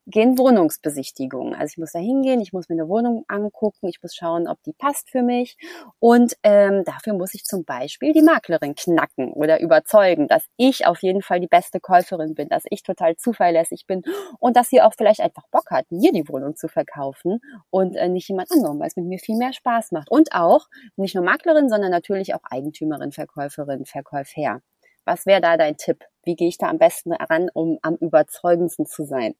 gehen 0.07 0.37
Wohnungsbesichtigungen. 0.37 1.53
Also 1.53 1.71
ich 1.73 1.77
muss 1.77 1.91
da 1.91 1.99
hingehen, 1.99 2.39
ich 2.39 2.53
muss 2.53 2.69
mir 2.69 2.75
eine 2.75 2.87
Wohnung 2.87 3.25
angucken, 3.27 3.87
ich 3.87 4.01
muss 4.01 4.15
schauen, 4.15 4.47
ob 4.47 4.61
die 4.63 4.73
passt 4.73 5.09
für 5.09 5.21
mich. 5.21 5.57
Und 5.99 6.35
ähm, 6.43 6.83
dafür 6.85 7.13
muss 7.13 7.33
ich 7.33 7.43
zum 7.43 7.65
Beispiel 7.65 8.13
die 8.13 8.21
Maklerin 8.21 8.73
knacken 8.75 9.33
oder 9.33 9.59
überzeugen, 9.59 10.27
dass 10.27 10.45
ich 10.55 10.85
auf 10.87 11.03
jeden 11.03 11.21
Fall 11.21 11.41
die 11.41 11.47
beste 11.47 11.79
Käuferin 11.81 12.35
bin, 12.35 12.47
dass 12.47 12.63
ich 12.69 12.83
total 12.83 13.17
zuverlässig 13.17 13.85
bin 13.85 14.01
und 14.39 14.55
dass 14.55 14.69
sie 14.69 14.81
auch 14.81 14.93
vielleicht 14.97 15.19
einfach 15.19 15.43
Bock 15.51 15.69
hat, 15.71 15.85
mir 15.91 16.13
die 16.13 16.27
Wohnung 16.29 16.55
zu 16.55 16.69
verkaufen 16.69 17.39
und 17.69 17.95
äh, 17.95 18.07
nicht 18.07 18.29
jemand 18.29 18.51
anderem, 18.51 18.79
weil 18.79 18.87
es 18.87 18.95
mit 18.95 19.05
mir 19.05 19.19
viel 19.19 19.37
mehr 19.37 19.53
Spaß 19.53 19.91
macht. 19.91 20.09
Und 20.09 20.31
auch 20.33 20.67
nicht 20.95 21.15
nur 21.15 21.23
Maklerin, 21.23 21.69
sondern 21.69 21.91
natürlich 21.91 22.33
auch 22.33 22.43
Eigentümerin, 22.49 23.11
Verkäuferin, 23.11 23.85
Verkäufer. 23.85 24.61
Was 25.05 25.25
wäre 25.25 25.41
da 25.41 25.57
dein 25.57 25.77
Tipp? 25.77 26.03
Wie 26.27 26.35
gehe 26.35 26.47
ich 26.47 26.57
da 26.57 26.67
am 26.67 26.77
besten 26.77 27.13
ran, 27.13 27.49
um 27.53 27.79
am 27.81 27.95
überzeugendsten 27.95 28.85
zu 28.85 29.05
sein? 29.05 29.33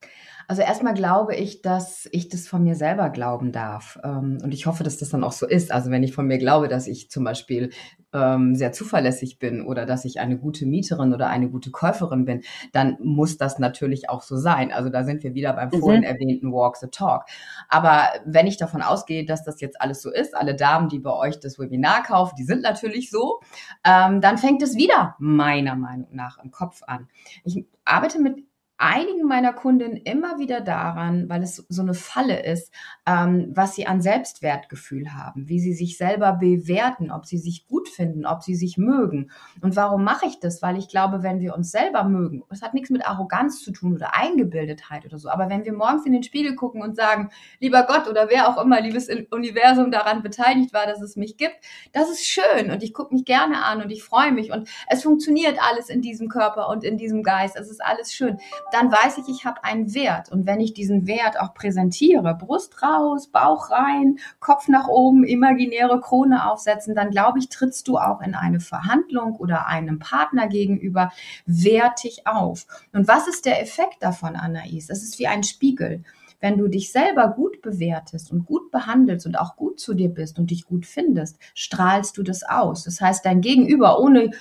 Also 0.47 0.61
erstmal 0.61 0.93
glaube 0.93 1.35
ich, 1.35 1.61
dass 1.61 2.07
ich 2.11 2.29
das 2.29 2.47
von 2.47 2.63
mir 2.63 2.75
selber 2.75 3.09
glauben 3.09 3.51
darf. 3.51 3.99
Ähm, 4.03 4.39
und 4.41 4.53
ich 4.53 4.65
hoffe, 4.65 4.83
dass 4.83 4.97
das 4.97 5.09
dann 5.09 5.23
auch 5.23 5.33
so 5.33 5.45
ist. 5.45 5.71
Also 5.71 5.91
wenn 5.91 6.03
ich 6.03 6.13
von 6.13 6.25
mir 6.25 6.37
glaube, 6.37 6.69
dass 6.69 6.87
ich 6.87 7.11
zum 7.11 7.25
Beispiel 7.25 7.71
ähm, 8.13 8.55
sehr 8.55 8.71
zuverlässig 8.71 9.39
bin 9.39 9.65
oder 9.65 9.85
dass 9.85 10.05
ich 10.05 10.19
eine 10.19 10.37
gute 10.37 10.65
Mieterin 10.65 11.13
oder 11.13 11.27
eine 11.27 11.49
gute 11.49 11.71
Käuferin 11.71 12.25
bin, 12.25 12.41
dann 12.71 12.97
muss 13.01 13.37
das 13.37 13.59
natürlich 13.59 14.09
auch 14.09 14.23
so 14.23 14.37
sein. 14.37 14.71
Also 14.71 14.89
da 14.89 15.03
sind 15.03 15.23
wir 15.23 15.33
wieder 15.33 15.53
beim 15.53 15.69
mhm. 15.69 15.79
vorhin 15.79 16.03
erwähnten 16.03 16.51
Walk 16.53 16.77
the 16.77 16.87
Talk. 16.87 17.25
Aber 17.67 18.07
wenn 18.25 18.47
ich 18.47 18.57
davon 18.57 18.81
ausgehe, 18.81 19.25
dass 19.25 19.43
das 19.43 19.59
jetzt 19.59 19.81
alles 19.81 20.01
so 20.01 20.11
ist, 20.11 20.35
alle 20.35 20.55
Damen, 20.55 20.89
die 20.89 20.99
bei 20.99 21.11
euch 21.11 21.39
das 21.39 21.59
Webinar 21.59 22.03
kaufen, 22.03 22.35
die 22.37 22.45
sind 22.45 22.61
natürlich 22.61 23.09
so, 23.09 23.41
ähm, 23.83 24.21
dann 24.21 24.37
fängt 24.37 24.61
es 24.61 24.75
wieder 24.75 25.15
meiner 25.19 25.75
Meinung 25.75 26.07
nach 26.11 26.37
im 26.43 26.51
Kopf 26.51 26.76
an. 26.83 27.07
Ich 27.43 27.65
arbeite 27.85 28.19
mit 28.19 28.43
einigen 28.77 29.23
meiner 29.27 29.53
Kundinnen 29.53 29.97
immer 29.97 30.37
wieder 30.37 30.61
daran, 30.61 31.27
weil 31.29 31.41
es 31.41 31.65
so 31.67 31.81
eine 31.81 31.95
Falle 31.95 32.43
ist, 32.43 32.71
ähm, 33.07 33.51
was 33.55 33.73
sie 33.73 33.87
an 33.87 34.01
Selbstwertgefühl 34.01 35.13
haben, 35.13 35.49
wie 35.49 35.59
sie 35.59 35.73
sich 35.73 35.97
selber 35.97 36.33
bewerten, 36.33 37.11
ob 37.11 37.25
sie 37.25 37.39
sich 37.39 37.65
gut 37.67 37.89
finden, 37.89 38.27
ob 38.27 38.43
sie 38.43 38.55
sich 38.55 38.77
mögen. 38.77 39.31
Und 39.61 39.75
warum 39.75 40.03
mache 40.03 40.27
ich 40.27 40.39
das? 40.39 40.61
Weil 40.61 40.77
ich 40.77 40.89
glaube, 40.89 41.23
wenn 41.23 41.39
wir 41.39 41.55
uns 41.55 41.71
selber 41.71 42.03
mögen, 42.03 42.43
das 42.49 42.61
hat 42.61 42.75
nichts 42.75 42.91
mit 42.91 43.07
Arroganz 43.07 43.63
zu 43.63 43.71
tun 43.71 43.95
oder 43.95 44.13
Eingebildetheit 44.13 45.05
oder 45.05 45.17
so, 45.17 45.29
aber 45.29 45.49
wenn 45.49 45.65
wir 45.65 45.73
morgens 45.73 46.05
in 46.05 46.13
den 46.13 46.23
Spiegel 46.23 46.55
gucken 46.55 46.83
und 46.83 46.95
sagen, 46.95 47.31
lieber 47.59 47.83
Gott 47.87 48.07
oder 48.07 48.29
wer 48.29 48.47
auch 48.47 48.61
immer, 48.61 48.79
liebes 48.79 49.09
Universum 49.31 49.89
daran 49.89 50.21
beteiligt 50.21 50.73
war, 50.73 50.85
dass 50.85 51.01
es 51.01 51.15
mich 51.15 51.37
gibt, 51.37 51.55
das 51.93 52.09
ist 52.09 52.25
schön 52.25 52.69
und 52.69 52.83
ich 52.83 52.93
gucke 52.93 53.13
mich 53.15 53.25
gerne 53.25 53.63
an 53.63 53.81
und 53.81 53.89
ich 53.89 54.03
freue 54.03 54.31
mich 54.31 54.51
und 54.51 54.69
es 54.87 55.01
funktioniert 55.01 55.57
alles 55.59 55.89
in 55.89 56.01
diesem 56.01 56.29
Körper 56.29 56.69
und 56.69 56.83
in 56.83 56.97
diesem 56.97 57.23
Geist, 57.23 57.55
es 57.55 57.71
ist 57.71 57.83
alles 57.83 58.13
schön 58.13 58.37
dann 58.71 58.91
weiß 58.91 59.17
ich, 59.19 59.29
ich 59.29 59.45
habe 59.45 59.63
einen 59.63 59.93
Wert. 59.93 60.31
Und 60.31 60.45
wenn 60.45 60.59
ich 60.59 60.73
diesen 60.73 61.07
Wert 61.07 61.39
auch 61.39 61.53
präsentiere, 61.53 62.35
Brust 62.35 62.81
raus, 62.81 63.27
Bauch 63.27 63.71
rein, 63.71 64.19
Kopf 64.39 64.67
nach 64.67 64.87
oben, 64.87 65.23
imaginäre 65.23 65.99
Krone 66.01 66.49
aufsetzen, 66.49 66.95
dann 66.95 67.11
glaube 67.11 67.39
ich, 67.39 67.49
trittst 67.49 67.87
du 67.87 67.97
auch 67.97 68.21
in 68.21 68.35
eine 68.35 68.59
Verhandlung 68.59 69.35
oder 69.35 69.67
einem 69.67 69.99
Partner 69.99 70.47
gegenüber 70.47 71.11
wertig 71.45 72.27
auf. 72.27 72.67
Und 72.93 73.07
was 73.07 73.27
ist 73.27 73.45
der 73.45 73.61
Effekt 73.61 74.01
davon, 74.01 74.35
Anais? 74.35 74.89
Es 74.89 75.03
ist 75.03 75.19
wie 75.19 75.27
ein 75.27 75.43
Spiegel. 75.43 76.03
Wenn 76.39 76.57
du 76.57 76.67
dich 76.67 76.91
selber 76.91 77.29
gut 77.29 77.61
bewertest 77.61 78.31
und 78.31 78.45
gut 78.45 78.69
behandelst 78.69 79.25
und 79.25 79.39
auch 79.39 79.55
gut 79.55 79.79
zu 79.79 79.95
dir 79.95 80.09
bist 80.09 80.37
und 80.37 80.51
dich 80.51 80.65
gut 80.65 80.85
findest, 80.85 81.39
strahlst 81.55 82.17
du 82.17 82.23
das 82.23 82.43
aus. 82.43 82.83
Das 82.83 83.01
heißt, 83.01 83.25
dein 83.25 83.41
Gegenüber, 83.41 83.99
ohne 83.99 84.31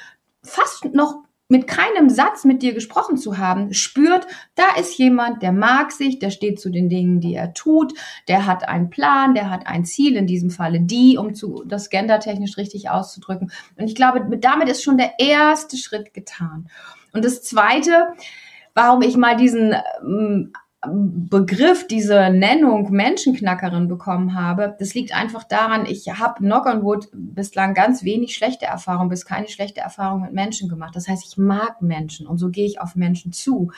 fast 0.43 0.85
noch 0.93 1.26
mit 1.49 1.69
keinem 1.69 2.11
Satz 2.11 2.45
mit 2.45 2.63
dir 2.63 2.75
gesprochen 2.75 3.17
zu 3.17 3.39
haben, 3.39 3.73
spürt, 3.73 4.27
da 4.57 4.65
ist 4.79 4.99
jemand, 4.99 5.43
der 5.43 5.53
mag 5.53 5.93
sich, 5.93 6.19
der 6.19 6.31
steht 6.31 6.61
zu 6.61 6.71
den 6.71 6.89
Dingen, 6.89 7.21
die 7.21 7.35
er 7.35 7.55
tut, 7.55 7.93
der 8.27 8.47
hat 8.47 8.69
einen 8.69 8.91
Plan, 8.91 9.35
der 9.35 9.49
hat 9.51 9.67
ein 9.67 9.85
Ziel, 9.85 10.17
in 10.17 10.27
diesem 10.27 10.51
Falle 10.51 10.81
die, 10.81 11.17
um 11.19 11.35
zu, 11.35 11.63
das 11.65 11.89
gendertechnisch 11.89 12.57
richtig 12.57 12.91
auszudrücken. 12.91 13.53
Und 13.77 13.87
ich 13.87 13.95
glaube, 13.95 14.27
damit 14.39 14.69
ist 14.69 14.83
schon 14.83 14.99
der 14.99 15.15
erste 15.19 15.77
Schritt 15.77 16.15
getan. 16.15 16.69
Und 17.13 17.25
das 17.25 17.43
zweite, 17.43 18.09
warum 18.75 19.03
ich 19.03 19.17
mal 19.17 19.37
diesen 19.37 19.75
ähm, 20.03 20.53
Begriff, 20.91 21.87
diese 21.87 22.31
Nennung 22.31 22.91
Menschenknackerin 22.91 23.89
bekommen 23.89 24.35
habe, 24.35 24.77
das 24.79 24.95
liegt 24.95 25.15
einfach 25.15 25.45
daran, 25.45 25.87
ich 25.87 26.09
habe 26.19 26.39
Knock 26.39 26.67
on 26.67 26.83
Wood 26.83 27.09
bislang 27.13 27.75
ganz 27.75 28.05
wenig 28.05 28.35
schlechte 28.35 28.67
Erfahrungen, 28.67 29.09
bis 29.09 29.25
keine 29.25 29.49
schlechte 29.49 29.81
Erfahrung 29.81 30.23
mit 30.23 30.33
Menschen 30.33 30.69
gemacht. 30.69 30.95
Das 30.95 31.09
heißt, 31.09 31.25
ich 31.27 31.37
mag 31.37 31.83
Menschen 31.83 32.27
und 32.27 32.39
so 32.39 32.51
gehe 32.51 32.67
ich 32.67 32.81
auf 32.81 32.97
Menschen 32.97 33.33
zu. 33.33 33.71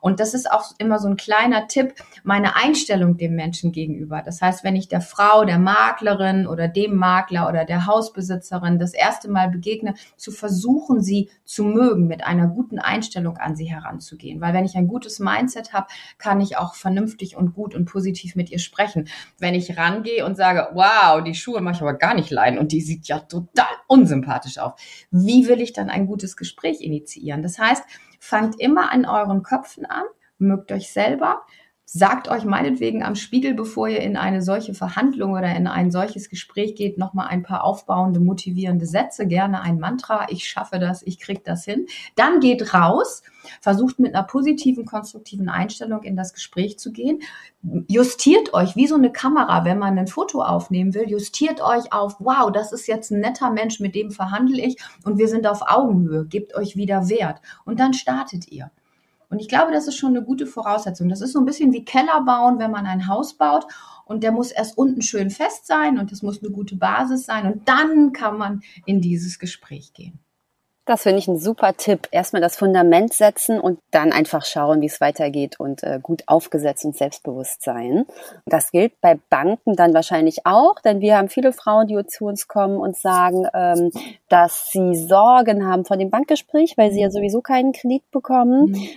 Und 0.00 0.20
das 0.20 0.34
ist 0.34 0.50
auch 0.50 0.72
immer 0.78 0.98
so 0.98 1.08
ein 1.08 1.16
kleiner 1.16 1.66
Tipp, 1.66 1.94
meine 2.22 2.56
Einstellung 2.56 3.16
dem 3.16 3.34
Menschen 3.34 3.72
gegenüber. 3.72 4.22
Das 4.24 4.40
heißt, 4.40 4.64
wenn 4.64 4.76
ich 4.76 4.88
der 4.88 5.00
Frau, 5.00 5.44
der 5.44 5.58
Maklerin 5.58 6.46
oder 6.46 6.68
dem 6.68 6.94
Makler 6.96 7.48
oder 7.48 7.64
der 7.64 7.86
Hausbesitzerin 7.86 8.78
das 8.78 8.94
erste 8.94 9.30
Mal 9.30 9.50
begegne, 9.50 9.94
zu 10.16 10.30
versuchen, 10.30 11.02
sie 11.02 11.30
zu 11.44 11.64
mögen, 11.64 12.06
mit 12.06 12.24
einer 12.24 12.46
guten 12.46 12.78
Einstellung 12.78 13.36
an 13.38 13.56
sie 13.56 13.66
heranzugehen. 13.66 14.40
Weil 14.40 14.54
wenn 14.54 14.64
ich 14.64 14.76
ein 14.76 14.88
gutes 14.88 15.18
Mindset 15.18 15.72
habe, 15.72 15.88
kann 16.18 16.40
ich 16.40 16.47
auch 16.56 16.74
vernünftig 16.74 17.36
und 17.36 17.52
gut 17.52 17.74
und 17.74 17.84
positiv 17.84 18.34
mit 18.34 18.50
ihr 18.50 18.58
sprechen. 18.58 19.08
Wenn 19.38 19.54
ich 19.54 19.76
rangehe 19.76 20.24
und 20.24 20.36
sage, 20.36 20.68
wow, 20.72 21.22
die 21.22 21.34
Schuhe 21.34 21.60
mache 21.60 21.76
ich 21.76 21.82
aber 21.82 21.94
gar 21.94 22.14
nicht 22.14 22.30
leiden 22.30 22.58
und 22.58 22.72
die 22.72 22.80
sieht 22.80 23.08
ja 23.08 23.18
total 23.18 23.66
unsympathisch 23.86 24.58
auf. 24.58 24.80
Wie 25.10 25.46
will 25.48 25.60
ich 25.60 25.72
dann 25.72 25.90
ein 25.90 26.06
gutes 26.06 26.36
Gespräch 26.36 26.80
initiieren? 26.80 27.42
Das 27.42 27.58
heißt, 27.58 27.82
Fangt 28.18 28.60
immer 28.60 28.92
an 28.92 29.06
euren 29.06 29.42
Köpfen 29.42 29.86
an, 29.86 30.04
mögt 30.38 30.72
euch 30.72 30.92
selber, 30.92 31.42
sagt 31.84 32.28
euch 32.28 32.44
meinetwegen 32.44 33.02
am 33.02 33.14
Spiegel, 33.14 33.54
bevor 33.54 33.88
ihr 33.88 34.00
in 34.00 34.16
eine 34.16 34.42
solche 34.42 34.74
Verhandlung 34.74 35.32
oder 35.32 35.54
in 35.54 35.66
ein 35.66 35.90
solches 35.90 36.28
Gespräch 36.28 36.74
geht, 36.74 36.98
nochmal 36.98 37.28
ein 37.28 37.42
paar 37.42 37.64
aufbauende, 37.64 38.20
motivierende 38.20 38.86
Sätze, 38.86 39.26
gerne 39.26 39.62
ein 39.62 39.78
Mantra, 39.78 40.26
ich 40.30 40.48
schaffe 40.48 40.78
das, 40.78 41.02
ich 41.02 41.18
krieg 41.18 41.44
das 41.44 41.64
hin. 41.64 41.86
Dann 42.16 42.40
geht 42.40 42.74
raus, 42.74 43.22
versucht 43.60 43.98
mit 43.98 44.14
einer 44.14 44.24
positiven, 44.24 44.84
konstruktiven 44.84 45.48
Einstellung 45.48 46.02
in 46.02 46.16
das 46.16 46.34
Gespräch 46.34 46.78
zu 46.78 46.92
gehen. 46.92 47.20
Justiert 47.88 48.54
euch 48.54 48.76
wie 48.76 48.86
so 48.86 48.94
eine 48.94 49.12
Kamera, 49.12 49.64
wenn 49.64 49.78
man 49.78 49.98
ein 49.98 50.06
Foto 50.06 50.42
aufnehmen 50.42 50.94
will, 50.94 51.08
justiert 51.08 51.60
euch 51.60 51.92
auf, 51.92 52.16
wow, 52.18 52.50
das 52.52 52.72
ist 52.72 52.86
jetzt 52.86 53.10
ein 53.10 53.20
netter 53.20 53.50
Mensch, 53.50 53.80
mit 53.80 53.94
dem 53.94 54.10
verhandle 54.10 54.62
ich 54.62 54.76
und 55.04 55.18
wir 55.18 55.28
sind 55.28 55.46
auf 55.46 55.62
Augenhöhe, 55.62 56.26
gebt 56.26 56.54
euch 56.54 56.76
wieder 56.76 57.08
Wert 57.08 57.40
und 57.64 57.80
dann 57.80 57.94
startet 57.94 58.50
ihr. 58.50 58.70
Und 59.30 59.40
ich 59.40 59.48
glaube, 59.48 59.72
das 59.72 59.86
ist 59.86 59.96
schon 59.96 60.16
eine 60.16 60.24
gute 60.24 60.46
Voraussetzung. 60.46 61.08
Das 61.08 61.20
ist 61.20 61.32
so 61.32 61.38
ein 61.38 61.44
bisschen 61.44 61.72
wie 61.72 61.84
Keller 61.84 62.22
bauen, 62.24 62.58
wenn 62.58 62.70
man 62.70 62.86
ein 62.86 63.08
Haus 63.08 63.34
baut. 63.34 63.66
Und 64.06 64.22
der 64.22 64.32
muss 64.32 64.50
erst 64.50 64.78
unten 64.78 65.02
schön 65.02 65.28
fest 65.28 65.66
sein 65.66 65.98
und 65.98 66.12
es 66.12 66.22
muss 66.22 66.42
eine 66.42 66.50
gute 66.50 66.76
Basis 66.76 67.26
sein. 67.26 67.52
Und 67.52 67.68
dann 67.68 68.14
kann 68.14 68.38
man 68.38 68.62
in 68.86 69.02
dieses 69.02 69.38
Gespräch 69.38 69.92
gehen. 69.92 70.18
Das 70.88 71.02
finde 71.02 71.18
ich 71.18 71.28
ein 71.28 71.38
super 71.38 71.76
Tipp. 71.76 72.08
Erstmal 72.12 72.40
das 72.40 72.56
Fundament 72.56 73.12
setzen 73.12 73.60
und 73.60 73.78
dann 73.90 74.10
einfach 74.10 74.46
schauen, 74.46 74.80
wie 74.80 74.86
es 74.86 75.02
weitergeht 75.02 75.60
und 75.60 75.82
äh, 75.82 76.00
gut 76.02 76.22
aufgesetzt 76.26 76.86
und 76.86 76.96
selbstbewusst 76.96 77.62
sein. 77.62 78.06
Das 78.46 78.70
gilt 78.70 78.98
bei 79.02 79.18
Banken 79.28 79.76
dann 79.76 79.92
wahrscheinlich 79.92 80.46
auch, 80.46 80.80
denn 80.80 81.02
wir 81.02 81.18
haben 81.18 81.28
viele 81.28 81.52
Frauen, 81.52 81.88
die 81.88 82.06
zu 82.06 82.24
uns 82.24 82.48
kommen 82.48 82.78
und 82.78 82.96
sagen, 82.96 83.46
ähm, 83.52 83.90
dass 84.30 84.70
sie 84.70 84.96
Sorgen 84.96 85.66
haben 85.66 85.84
vor 85.84 85.98
dem 85.98 86.08
Bankgespräch, 86.08 86.78
weil 86.78 86.90
sie 86.90 87.02
ja 87.02 87.10
sowieso 87.10 87.42
keinen 87.42 87.72
Kredit 87.72 88.10
bekommen. 88.10 88.70
Mhm 88.70 88.88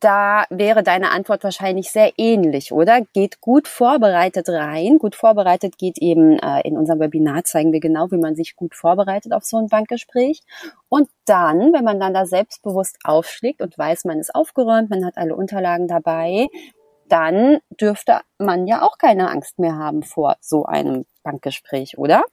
da 0.00 0.44
wäre 0.50 0.82
deine 0.82 1.10
Antwort 1.10 1.44
wahrscheinlich 1.44 1.90
sehr 1.90 2.12
ähnlich, 2.16 2.72
oder? 2.72 3.02
Geht 3.12 3.40
gut 3.40 3.68
vorbereitet 3.68 4.48
rein. 4.48 4.98
Gut 4.98 5.14
vorbereitet 5.14 5.78
geht 5.78 5.98
eben, 5.98 6.38
äh, 6.38 6.60
in 6.66 6.76
unserem 6.76 7.00
Webinar 7.00 7.44
zeigen 7.44 7.72
wir 7.72 7.80
genau, 7.80 8.10
wie 8.10 8.16
man 8.16 8.34
sich 8.34 8.56
gut 8.56 8.74
vorbereitet 8.74 9.32
auf 9.32 9.44
so 9.44 9.58
ein 9.58 9.68
Bankgespräch. 9.68 10.40
Und 10.88 11.08
dann, 11.26 11.72
wenn 11.72 11.84
man 11.84 12.00
dann 12.00 12.14
da 12.14 12.26
selbstbewusst 12.26 12.98
aufschlägt 13.04 13.60
und 13.60 13.76
weiß, 13.76 14.04
man 14.04 14.18
ist 14.18 14.34
aufgeräumt, 14.34 14.90
man 14.90 15.04
hat 15.04 15.16
alle 15.16 15.36
Unterlagen 15.36 15.88
dabei, 15.88 16.48
dann 17.08 17.58
dürfte 17.80 18.20
man 18.38 18.66
ja 18.66 18.82
auch 18.82 18.98
keine 18.98 19.30
Angst 19.30 19.58
mehr 19.58 19.76
haben 19.76 20.02
vor 20.02 20.36
so 20.40 20.64
einem 20.64 21.04
Bankgespräch, 21.22 21.98
oder? 21.98 22.24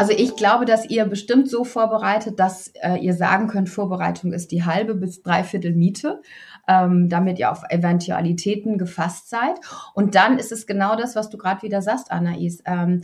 Also 0.00 0.14
ich 0.16 0.34
glaube, 0.34 0.64
dass 0.64 0.88
ihr 0.88 1.04
bestimmt 1.04 1.50
so 1.50 1.62
vorbereitet, 1.62 2.40
dass 2.40 2.68
äh, 2.68 2.96
ihr 2.96 3.12
sagen 3.12 3.48
könnt, 3.48 3.68
Vorbereitung 3.68 4.32
ist 4.32 4.50
die 4.50 4.64
halbe 4.64 4.94
bis 4.94 5.20
dreiviertel 5.20 5.74
Miete, 5.74 6.22
ähm, 6.66 7.10
damit 7.10 7.38
ihr 7.38 7.52
auf 7.52 7.64
Eventualitäten 7.68 8.78
gefasst 8.78 9.28
seid. 9.28 9.60
Und 9.92 10.14
dann 10.14 10.38
ist 10.38 10.52
es 10.52 10.66
genau 10.66 10.96
das, 10.96 11.16
was 11.16 11.28
du 11.28 11.36
gerade 11.36 11.60
wieder 11.60 11.82
sagst, 11.82 12.10
Anais. 12.10 12.62
Ähm, 12.64 13.02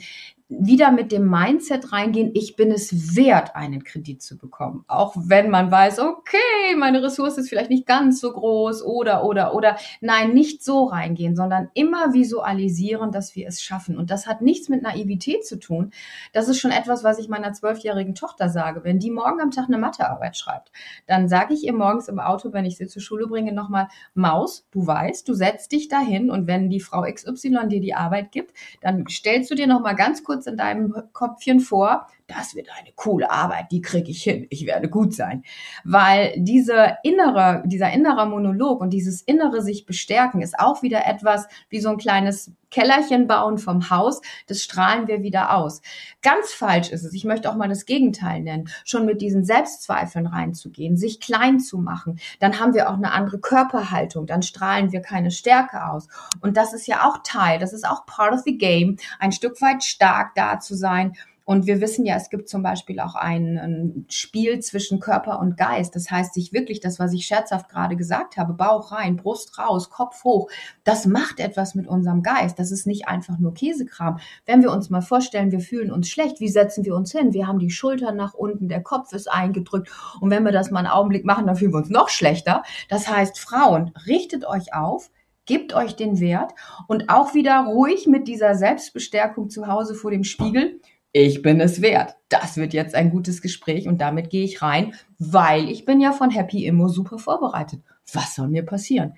wieder 0.48 0.92
mit 0.92 1.10
dem 1.10 1.28
Mindset 1.28 1.92
reingehen, 1.92 2.30
ich 2.34 2.54
bin 2.54 2.70
es 2.70 3.16
wert, 3.16 3.56
einen 3.56 3.82
Kredit 3.82 4.22
zu 4.22 4.38
bekommen. 4.38 4.84
Auch 4.86 5.14
wenn 5.16 5.50
man 5.50 5.72
weiß, 5.72 5.98
okay, 5.98 6.76
meine 6.76 7.02
Ressource 7.02 7.36
ist 7.36 7.48
vielleicht 7.48 7.70
nicht 7.70 7.86
ganz 7.86 8.20
so 8.20 8.32
groß 8.32 8.84
oder, 8.84 9.24
oder, 9.24 9.54
oder. 9.54 9.76
Nein, 10.00 10.34
nicht 10.34 10.62
so 10.62 10.84
reingehen, 10.84 11.34
sondern 11.34 11.68
immer 11.74 12.12
visualisieren, 12.12 13.10
dass 13.10 13.34
wir 13.34 13.48
es 13.48 13.60
schaffen. 13.60 13.98
Und 13.98 14.12
das 14.12 14.28
hat 14.28 14.40
nichts 14.40 14.68
mit 14.68 14.82
Naivität 14.82 15.44
zu 15.44 15.58
tun. 15.58 15.90
Das 16.32 16.48
ist 16.48 16.60
schon 16.60 16.70
etwas, 16.70 17.02
was 17.02 17.18
ich 17.18 17.28
meiner 17.28 17.52
zwölfjährigen 17.52 18.14
Tochter 18.14 18.48
sage. 18.48 18.84
Wenn 18.84 19.00
die 19.00 19.10
morgen 19.10 19.40
am 19.40 19.50
Tag 19.50 19.66
eine 19.66 19.78
Mathearbeit 19.78 20.36
schreibt, 20.36 20.70
dann 21.08 21.28
sage 21.28 21.54
ich 21.54 21.64
ihr 21.64 21.74
morgens 21.74 22.06
im 22.06 22.20
Auto, 22.20 22.52
wenn 22.52 22.64
ich 22.64 22.76
sie 22.76 22.86
zur 22.86 23.02
Schule 23.02 23.26
bringe, 23.26 23.52
nochmal, 23.52 23.88
Maus, 24.14 24.64
du 24.70 24.86
weißt, 24.86 25.28
du 25.28 25.34
setzt 25.34 25.72
dich 25.72 25.88
dahin 25.88 26.30
und 26.30 26.46
wenn 26.46 26.70
die 26.70 26.80
Frau 26.80 27.02
XY 27.02 27.66
dir 27.66 27.80
die 27.80 27.94
Arbeit 27.94 28.30
gibt, 28.30 28.56
dann 28.80 29.04
stellst 29.08 29.50
du 29.50 29.56
dir 29.56 29.66
nochmal 29.66 29.96
ganz 29.96 30.22
kurz 30.22 30.35
kurz 30.36 30.46
in 30.46 30.56
deinem 30.58 30.94
Kopfchen 31.14 31.60
vor, 31.60 32.06
das 32.26 32.54
wird 32.54 32.68
eine 32.78 32.90
coole 32.94 33.30
Arbeit, 33.30 33.72
die 33.72 33.80
kriege 33.80 34.10
ich 34.10 34.22
hin, 34.22 34.46
ich 34.50 34.66
werde 34.66 34.90
gut 34.90 35.14
sein. 35.14 35.42
Weil 35.82 36.34
diese 36.36 36.98
innere, 37.02 37.62
dieser 37.64 37.90
innere 37.92 38.26
Monolog 38.26 38.82
und 38.82 38.90
dieses 38.90 39.22
innere 39.22 39.62
sich 39.62 39.86
bestärken 39.86 40.42
ist 40.42 40.58
auch 40.58 40.82
wieder 40.82 41.06
etwas 41.06 41.48
wie 41.70 41.80
so 41.80 41.88
ein 41.88 41.96
kleines 41.96 42.52
Kellerchen 42.76 43.26
bauen 43.26 43.56
vom 43.56 43.88
Haus, 43.88 44.20
das 44.48 44.62
strahlen 44.62 45.08
wir 45.08 45.22
wieder 45.22 45.54
aus. 45.54 45.80
Ganz 46.20 46.52
falsch 46.52 46.90
ist 46.90 47.04
es, 47.04 47.14
ich 47.14 47.24
möchte 47.24 47.50
auch 47.50 47.54
mal 47.54 47.70
das 47.70 47.86
Gegenteil 47.86 48.42
nennen, 48.42 48.68
schon 48.84 49.06
mit 49.06 49.22
diesen 49.22 49.46
Selbstzweifeln 49.46 50.26
reinzugehen, 50.26 50.98
sich 50.98 51.18
klein 51.18 51.58
zu 51.58 51.78
machen, 51.78 52.20
dann 52.38 52.60
haben 52.60 52.74
wir 52.74 52.90
auch 52.90 52.96
eine 52.96 53.12
andere 53.12 53.38
Körperhaltung, 53.38 54.26
dann 54.26 54.42
strahlen 54.42 54.92
wir 54.92 55.00
keine 55.00 55.30
Stärke 55.30 55.86
aus. 55.86 56.08
Und 56.42 56.58
das 56.58 56.74
ist 56.74 56.86
ja 56.86 57.08
auch 57.08 57.20
Teil, 57.24 57.58
das 57.58 57.72
ist 57.72 57.88
auch 57.88 58.04
part 58.04 58.34
of 58.34 58.40
the 58.44 58.58
game, 58.58 58.98
ein 59.18 59.32
Stück 59.32 59.62
weit 59.62 59.82
stark 59.82 60.34
da 60.34 60.60
zu 60.60 60.74
sein 60.74 61.14
und 61.46 61.68
wir 61.68 61.80
wissen 61.80 62.04
ja, 62.04 62.16
es 62.16 62.28
gibt 62.28 62.48
zum 62.48 62.64
Beispiel 62.64 62.98
auch 62.98 63.14
ein, 63.14 63.56
ein, 63.56 64.06
Spiel 64.08 64.58
zwischen 64.58 64.98
Körper 64.98 65.38
und 65.38 65.56
Geist. 65.56 65.94
Das 65.94 66.10
heißt, 66.10 66.34
sich 66.34 66.52
wirklich 66.52 66.80
das, 66.80 66.98
was 66.98 67.12
ich 67.12 67.24
scherzhaft 67.24 67.68
gerade 67.68 67.94
gesagt 67.94 68.36
habe, 68.36 68.52
Bauch 68.52 68.90
rein, 68.90 69.14
Brust 69.14 69.56
raus, 69.56 69.88
Kopf 69.88 70.24
hoch, 70.24 70.50
das 70.82 71.06
macht 71.06 71.38
etwas 71.38 71.76
mit 71.76 71.86
unserem 71.86 72.24
Geist. 72.24 72.58
Das 72.58 72.72
ist 72.72 72.88
nicht 72.88 73.06
einfach 73.06 73.38
nur 73.38 73.54
Käsekram. 73.54 74.18
Wenn 74.44 74.60
wir 74.60 74.72
uns 74.72 74.90
mal 74.90 75.02
vorstellen, 75.02 75.52
wir 75.52 75.60
fühlen 75.60 75.92
uns 75.92 76.08
schlecht, 76.08 76.40
wie 76.40 76.48
setzen 76.48 76.84
wir 76.84 76.96
uns 76.96 77.12
hin? 77.12 77.32
Wir 77.32 77.46
haben 77.46 77.60
die 77.60 77.70
Schultern 77.70 78.16
nach 78.16 78.34
unten, 78.34 78.68
der 78.68 78.82
Kopf 78.82 79.12
ist 79.12 79.30
eingedrückt. 79.30 79.88
Und 80.20 80.30
wenn 80.30 80.44
wir 80.44 80.52
das 80.52 80.72
mal 80.72 80.80
einen 80.80 80.88
Augenblick 80.88 81.24
machen, 81.24 81.46
dann 81.46 81.54
fühlen 81.54 81.72
wir 81.72 81.78
uns 81.78 81.90
noch 81.90 82.08
schlechter. 82.08 82.64
Das 82.88 83.06
heißt, 83.06 83.38
Frauen, 83.38 83.92
richtet 84.04 84.44
euch 84.48 84.74
auf, 84.74 85.12
gebt 85.44 85.74
euch 85.74 85.94
den 85.94 86.18
Wert 86.18 86.54
und 86.88 87.08
auch 87.08 87.34
wieder 87.34 87.66
ruhig 87.66 88.08
mit 88.08 88.26
dieser 88.26 88.56
Selbstbestärkung 88.56 89.48
zu 89.48 89.68
Hause 89.68 89.94
vor 89.94 90.10
dem 90.10 90.24
Spiegel 90.24 90.80
ich 91.24 91.40
bin 91.40 91.60
es 91.60 91.80
wert. 91.80 92.16
Das 92.28 92.58
wird 92.58 92.74
jetzt 92.74 92.94
ein 92.94 93.10
gutes 93.10 93.40
Gespräch 93.40 93.88
und 93.88 94.00
damit 94.00 94.28
gehe 94.28 94.44
ich 94.44 94.60
rein, 94.60 94.94
weil 95.18 95.70
ich 95.70 95.86
bin 95.86 96.00
ja 96.00 96.12
von 96.12 96.30
Happy 96.30 96.66
Immo 96.66 96.88
super 96.88 97.18
vorbereitet. 97.18 97.80
Was 98.12 98.34
soll 98.34 98.48
mir 98.48 98.64
passieren? 98.64 99.14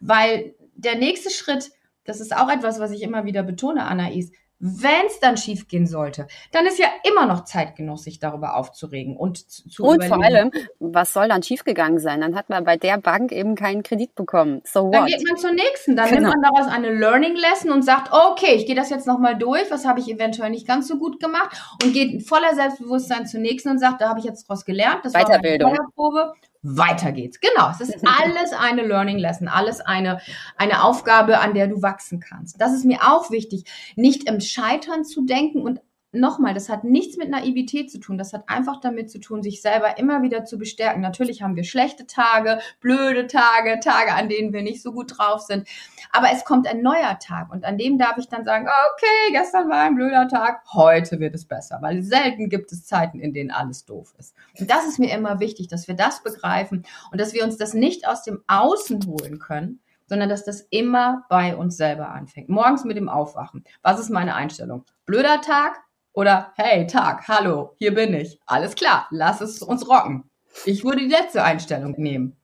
Weil 0.00 0.54
der 0.76 0.96
nächste 0.96 1.30
Schritt, 1.30 1.72
das 2.04 2.20
ist 2.20 2.36
auch 2.36 2.48
etwas, 2.48 2.78
was 2.78 2.92
ich 2.92 3.02
immer 3.02 3.24
wieder 3.24 3.42
betone, 3.42 3.84
Anais, 3.84 4.30
wenn 4.64 5.06
es 5.08 5.18
dann 5.18 5.36
schief 5.36 5.66
gehen 5.66 5.88
sollte, 5.88 6.28
dann 6.52 6.66
ist 6.66 6.78
ja 6.78 6.86
immer 7.02 7.26
noch 7.26 7.42
Zeit 7.42 7.74
genug, 7.74 7.98
sich 7.98 8.20
darüber 8.20 8.54
aufzuregen 8.54 9.16
und 9.16 9.38
zu 9.38 9.82
Und 9.82 10.04
vor 10.04 10.22
allem, 10.22 10.52
was 10.78 11.12
soll 11.12 11.28
dann 11.28 11.42
schiefgegangen 11.42 11.98
sein? 11.98 12.20
Dann 12.20 12.36
hat 12.36 12.48
man 12.48 12.62
bei 12.62 12.76
der 12.76 12.96
Bank 12.98 13.32
eben 13.32 13.56
keinen 13.56 13.82
Kredit 13.82 14.14
bekommen. 14.14 14.62
So 14.64 14.84
what? 14.84 14.94
Dann 14.94 15.06
geht 15.06 15.26
man 15.26 15.36
zur 15.36 15.52
nächsten. 15.52 15.96
Dann 15.96 16.08
genau. 16.08 16.30
nimmt 16.30 16.40
man 16.40 16.54
daraus 16.54 16.72
eine 16.72 16.90
Learning 16.90 17.34
Lesson 17.34 17.72
und 17.72 17.82
sagt, 17.82 18.12
okay, 18.12 18.54
ich 18.54 18.66
gehe 18.66 18.76
das 18.76 18.88
jetzt 18.88 19.08
nochmal 19.08 19.36
durch. 19.36 19.68
Was 19.70 19.84
habe 19.84 19.98
ich 19.98 20.08
eventuell 20.08 20.50
nicht 20.50 20.68
ganz 20.68 20.86
so 20.86 20.96
gut 20.96 21.18
gemacht? 21.18 21.60
Und 21.82 21.92
geht 21.92 22.22
voller 22.22 22.54
Selbstbewusstsein 22.54 23.26
zur 23.26 23.40
nächsten 23.40 23.68
und 23.68 23.78
sagt, 23.80 24.00
da 24.00 24.08
habe 24.10 24.20
ich 24.20 24.24
jetzt 24.24 24.48
daraus 24.48 24.64
gelernt. 24.64 25.00
Das 25.02 25.12
Weiterbildung. 25.12 25.72
war 25.72 25.78
meine 25.78 26.32
weiter 26.62 27.12
geht's. 27.12 27.40
Genau, 27.40 27.70
es 27.70 27.80
ist 27.80 28.06
alles 28.06 28.52
eine 28.52 28.82
Learning 28.82 29.18
Lesson, 29.18 29.48
alles 29.48 29.80
eine, 29.80 30.20
eine 30.56 30.84
Aufgabe, 30.84 31.40
an 31.40 31.54
der 31.54 31.66
du 31.66 31.82
wachsen 31.82 32.20
kannst. 32.20 32.60
Das 32.60 32.72
ist 32.72 32.84
mir 32.84 33.00
auch 33.02 33.30
wichtig, 33.30 33.64
nicht 33.96 34.28
im 34.28 34.40
Scheitern 34.40 35.04
zu 35.04 35.22
denken 35.22 35.62
und 35.62 35.80
nochmal, 36.12 36.54
das 36.54 36.68
hat 36.68 36.84
nichts 36.84 37.16
mit 37.16 37.30
Naivität 37.30 37.90
zu 37.90 37.98
tun. 37.98 38.18
Das 38.18 38.32
hat 38.32 38.48
einfach 38.48 38.80
damit 38.80 39.10
zu 39.10 39.18
tun, 39.18 39.42
sich 39.42 39.62
selber 39.62 39.98
immer 39.98 40.22
wieder 40.22 40.44
zu 40.44 40.58
bestärken. 40.58 41.00
Natürlich 41.00 41.42
haben 41.42 41.56
wir 41.56 41.64
schlechte 41.64 42.06
Tage, 42.06 42.60
blöde 42.80 43.26
Tage, 43.26 43.80
Tage, 43.80 44.14
an 44.14 44.28
denen 44.28 44.52
wir 44.52 44.62
nicht 44.62 44.82
so 44.82 44.92
gut 44.92 45.18
drauf 45.18 45.40
sind. 45.40 45.66
Aber 46.12 46.28
es 46.32 46.44
kommt 46.44 46.66
ein 46.66 46.82
neuer 46.82 47.18
Tag 47.18 47.50
und 47.50 47.64
an 47.64 47.78
dem 47.78 47.98
darf 47.98 48.18
ich 48.18 48.28
dann 48.28 48.44
sagen, 48.44 48.66
okay, 48.66 49.32
gestern 49.32 49.68
war 49.70 49.84
ein 49.84 49.94
blöder 49.94 50.28
Tag, 50.28 50.62
heute 50.72 51.18
wird 51.18 51.34
es 51.34 51.46
besser, 51.46 51.78
weil 51.80 52.02
selten 52.02 52.50
gibt 52.50 52.70
es 52.72 52.84
Zeiten, 52.84 53.18
in 53.18 53.32
denen 53.32 53.50
alles 53.50 53.86
doof 53.86 54.14
ist. 54.18 54.36
Und 54.58 54.70
das 54.70 54.86
ist 54.86 54.98
mir 54.98 55.14
immer 55.14 55.40
wichtig, 55.40 55.68
dass 55.68 55.88
wir 55.88 55.94
das 55.94 56.22
begreifen 56.22 56.84
und 57.10 57.20
dass 57.20 57.32
wir 57.32 57.44
uns 57.44 57.56
das 57.56 57.72
nicht 57.72 58.06
aus 58.06 58.22
dem 58.22 58.42
Außen 58.46 59.06
holen 59.06 59.38
können, 59.38 59.80
sondern 60.06 60.28
dass 60.28 60.44
das 60.44 60.60
immer 60.68 61.24
bei 61.30 61.56
uns 61.56 61.78
selber 61.78 62.10
anfängt. 62.10 62.50
Morgens 62.50 62.84
mit 62.84 62.98
dem 62.98 63.08
Aufwachen. 63.08 63.64
Was 63.80 63.98
ist 63.98 64.10
meine 64.10 64.34
Einstellung? 64.34 64.84
Blöder 65.06 65.40
Tag, 65.40 65.80
oder 66.12 66.52
hey, 66.56 66.86
Tag, 66.86 67.26
hallo, 67.28 67.74
hier 67.78 67.94
bin 67.94 68.14
ich. 68.14 68.38
Alles 68.46 68.74
klar, 68.74 69.06
lass 69.10 69.40
es 69.40 69.62
uns 69.62 69.88
rocken. 69.88 70.30
Ich 70.66 70.84
würde 70.84 70.98
die 70.98 71.08
letzte 71.08 71.42
Einstellung 71.42 71.94
nehmen. 71.96 72.36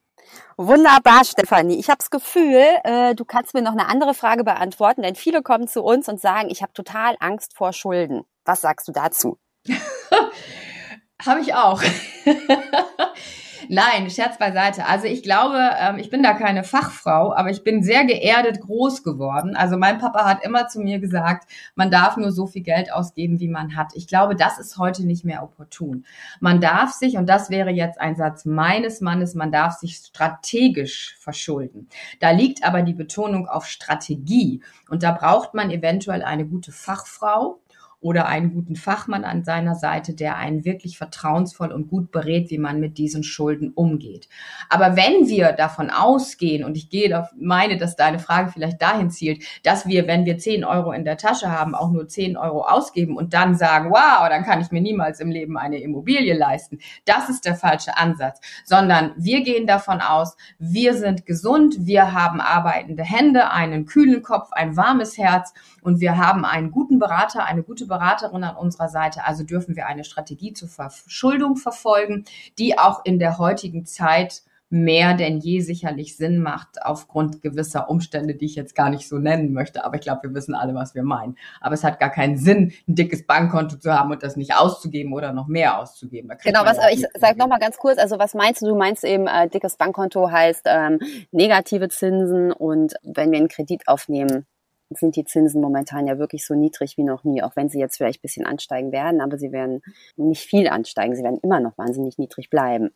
Wunderbar, 0.57 1.25
Stefanie. 1.25 1.79
Ich 1.79 1.89
habe 1.89 1.99
das 1.99 2.11
Gefühl, 2.11 2.65
äh, 2.85 3.15
du 3.15 3.25
kannst 3.25 3.55
mir 3.55 3.63
noch 3.63 3.73
eine 3.73 3.89
andere 3.89 4.15
Frage 4.15 4.45
beantworten, 4.45 5.03
denn 5.03 5.15
viele 5.15 5.43
kommen 5.43 5.69
zu 5.69 5.83
uns 5.83 6.09
und 6.09 6.21
sagen, 6.21 6.49
ich 6.51 6.63
habe 6.63 6.73
total 6.73 7.17
Angst 7.21 7.57
vor 7.57 7.73
Schulden. 7.73 8.25
Was 8.45 8.61
sagst 8.63 8.89
du 8.89 8.93
dazu? 8.93 9.39
habe 11.25 11.41
ich 11.41 11.55
auch. 11.55 11.83
Nein, 13.69 14.09
Scherz 14.11 14.39
beiseite. 14.39 14.87
Also 14.87 15.07
ich 15.07 15.23
glaube, 15.23 15.59
ähm, 15.81 15.99
ich 15.99 16.11
bin 16.11 16.23
da 16.23 16.33
keine 16.35 16.65
Fachfrau, 16.65 17.35
aber 17.35 17.51
ich 17.51 17.65
bin 17.65 17.83
sehr 17.83 18.05
geerdet 18.05 18.61
groß 18.61 19.03
geworden. 19.03 19.57
Also 19.57 19.77
mein 19.77 19.99
Papa 19.99 20.25
hat 20.25 20.45
immer 20.45 20.69
zu 20.69 20.81
mir 20.81 20.99
gesagt, 20.99 21.51
man 21.75 21.91
darf 21.91 22.17
nur 22.17 22.33
so 22.33 22.47
viel 22.47 22.63
Geld 22.63 22.93
ausgeben, 22.93 23.41
wie 23.41 23.49
man 23.49 23.77
hat. 23.77 23.93
Ich 23.95 24.07
glaube, 24.07 24.37
das 24.37 24.59
ist 24.59 24.79
heute 24.79 25.07
nicht 25.07 25.25
mehr 25.25 25.43
opportun. 25.43 26.05
Man 26.41 26.61
darf 26.61 26.93
sich, 26.93 27.17
und 27.17 27.29
das 27.29 27.51
wäre 27.51 27.71
jetzt 27.71 28.01
ein 28.01 28.17
Satz 28.17 28.45
meines 28.45 29.01
Mannes, 29.01 29.35
man 29.35 29.53
darf 29.53 29.75
sich 29.75 29.97
strategisch 29.97 31.17
verschulden. 31.21 31.89
Da 32.21 32.31
liegt 32.31 32.65
aber 32.65 32.83
die 32.83 32.95
Betonung 32.95 33.49
auf 33.49 33.67
Strategie. 33.67 34.63
Und 34.89 35.03
da 35.03 35.13
braucht 35.13 35.55
man 35.55 35.71
eventuell 35.71 36.23
eine 36.23 36.47
gute 36.47 36.73
Fachfrau, 36.73 37.61
oder 38.01 38.27
einen 38.27 38.53
guten 38.55 38.77
Fachmann 38.77 39.25
an 39.25 39.43
seiner 39.43 39.75
Seite, 39.75 40.15
der 40.15 40.37
einen 40.37 40.65
wirklich 40.65 40.99
vertrauensvoll 40.99 41.73
und 41.73 41.89
gut 41.89 42.13
berät, 42.13 42.49
wie 42.51 42.59
man 42.59 42.79
mit 42.79 42.97
diesen 42.97 43.25
Schulden 43.25 43.73
umgeht. 43.73 44.29
Aber 44.69 44.97
wenn 44.97 45.29
wir 45.29 45.53
davon 45.53 45.91
ausgehen, 45.91 46.65
und 46.65 46.77
ich 46.77 46.91
gehe 46.91 47.19
auf, 47.19 47.27
meine, 47.37 47.77
dass 47.77 47.97
deine 47.97 48.21
Frage 48.21 48.53
vielleicht 48.53 48.81
dahin 48.81 49.11
zielt, 49.11 49.43
dass 49.65 49.87
wir, 49.87 50.07
wenn 50.07 50.27
wir 50.27 50.39
10 50.39 50.65
Euro 50.65 50.93
in 50.93 51.05
der 51.05 51.17
Tasche 51.17 51.51
haben, 51.51 51.75
auch 51.75 51.91
nur 51.91 52.07
10 52.07 52.37
Euro 52.37 52.63
ausgeben 52.63 53.17
und 53.17 53.35
dann 53.35 53.57
sagen, 53.57 53.91
wow, 53.91 54.29
dann 54.29 54.45
kann 54.45 54.61
ich 54.61 54.71
mir 54.71 54.81
niemals 54.81 55.19
im 55.19 55.31
Leben 55.31 55.59
eine 55.59 55.79
Immobilie 55.79 56.35
leisten. 56.35 56.79
Das 57.05 57.29
ist 57.29 57.47
der 57.47 57.57
falsche 57.57 57.97
Ansatz, 57.97 58.41
sondern 58.65 59.13
wir 59.17 59.43
gehen 59.43 59.67
davon 59.67 60.01
aus, 60.01 60.37
wir 60.61 60.95
sind 60.95 61.27
gesund, 61.27 61.75
wir 61.81 62.13
haben 62.13 62.41
arbeitende 62.41 63.03
Hände, 63.03 63.51
einen 63.51 63.87
kühlen 63.87 64.23
Kopf, 64.23 64.53
ein 64.53 64.77
warmes 64.77 65.19
Herz 65.19 65.53
und 65.89 66.01
wir 66.01 66.19
haben 66.19 66.45
einen 66.45 66.71
guten 66.71 66.99
Berater, 66.99 67.47
eine 67.47 67.63
gute 67.63 67.87
Beraterin 67.87 68.45
an 68.45 68.57
unserer 68.57 68.91
Seite. 68.91 69.25
Also 69.25 69.43
dürfen 69.43 69.75
wir 69.75 69.87
eine 69.87 70.05
Strategie 70.05 70.53
zur 70.53 70.69
Verschuldung 70.69 71.57
verfolgen, 71.57 72.27
die 72.59 72.79
auch 72.79 73.07
in 73.07 73.19
der 73.19 73.39
heutigen 73.39 73.87
Zeit 73.87 74.43
mehr 74.69 75.15
denn 75.15 75.39
je 75.39 75.61
sicherlich 75.61 76.19
Sinn 76.19 76.43
macht 76.43 76.83
aufgrund 76.83 77.41
gewisser 77.41 77.89
Umstände, 77.89 78.35
die 78.35 78.45
ich 78.45 78.55
jetzt 78.55 78.75
gar 78.75 78.91
nicht 78.91 79.09
so 79.09 79.17
nennen 79.17 79.55
möchte. 79.55 79.83
Aber 79.83 79.95
ich 79.95 80.03
glaube, 80.03 80.25
wir 80.25 80.35
wissen 80.35 80.55
alle, 80.55 80.75
was 80.75 80.95
wir 80.95 81.05
meinen. 81.05 81.39
Aber 81.63 81.73
es 81.73 81.85
hat 81.85 81.99
gar 81.99 82.11
keinen 82.11 82.37
Sinn, 82.37 82.75
ein 82.87 82.95
dickes 82.95 83.27
Bankkonto 83.27 83.79
zu 83.79 83.91
haben 83.91 84.11
und 84.11 84.23
das 84.23 84.37
nicht 84.37 84.55
auszugeben 84.55 85.15
oder 85.15 85.33
noch 85.33 85.47
mehr 85.47 85.79
auszugeben. 85.79 86.31
Genau, 86.45 86.67
was 86.67 86.77
ich 86.93 87.07
sage 87.19 87.39
nochmal 87.39 87.61
ganz 87.61 87.79
kurz, 87.79 87.97
also 87.97 88.19
was 88.19 88.35
meinst 88.35 88.61
du? 88.61 88.67
Du 88.67 88.77
meinst 88.77 89.05
eben, 89.05 89.27
äh, 89.27 89.49
dickes 89.49 89.79
Bankkonto 89.79 90.31
heißt 90.31 90.67
ähm, 90.67 90.99
negative 91.31 91.89
Zinsen 91.89 92.53
und 92.53 92.93
wenn 93.03 93.31
wir 93.31 93.39
einen 93.39 93.49
Kredit 93.49 93.89
aufnehmen, 93.89 94.45
sind 94.91 95.17
die 95.17 95.25
Zinsen 95.25 95.61
momentan 95.61 96.07
ja 96.07 96.19
wirklich 96.19 96.47
so 96.47 96.55
niedrig 96.55 96.97
wie 96.97 97.05
noch 97.05 97.25
nie, 97.25 97.43
auch 97.43 97.57
wenn 97.57 97.69
sie 97.69 97.79
jetzt 97.79 97.97
vielleicht 97.97 98.21
ein 98.21 98.23
bisschen 98.23 98.47
ansteigen 98.47 98.93
werden, 98.93 99.21
aber 99.21 99.39
sie 99.39 99.53
werden 99.53 99.83
nicht 100.17 100.43
viel 100.43 100.69
ansteigen, 100.69 101.15
sie 101.15 101.23
werden 101.23 101.41
immer 101.43 101.61
noch 101.61 101.77
wahnsinnig 101.77 102.19
niedrig 102.19 102.51
bleiben. 102.51 102.91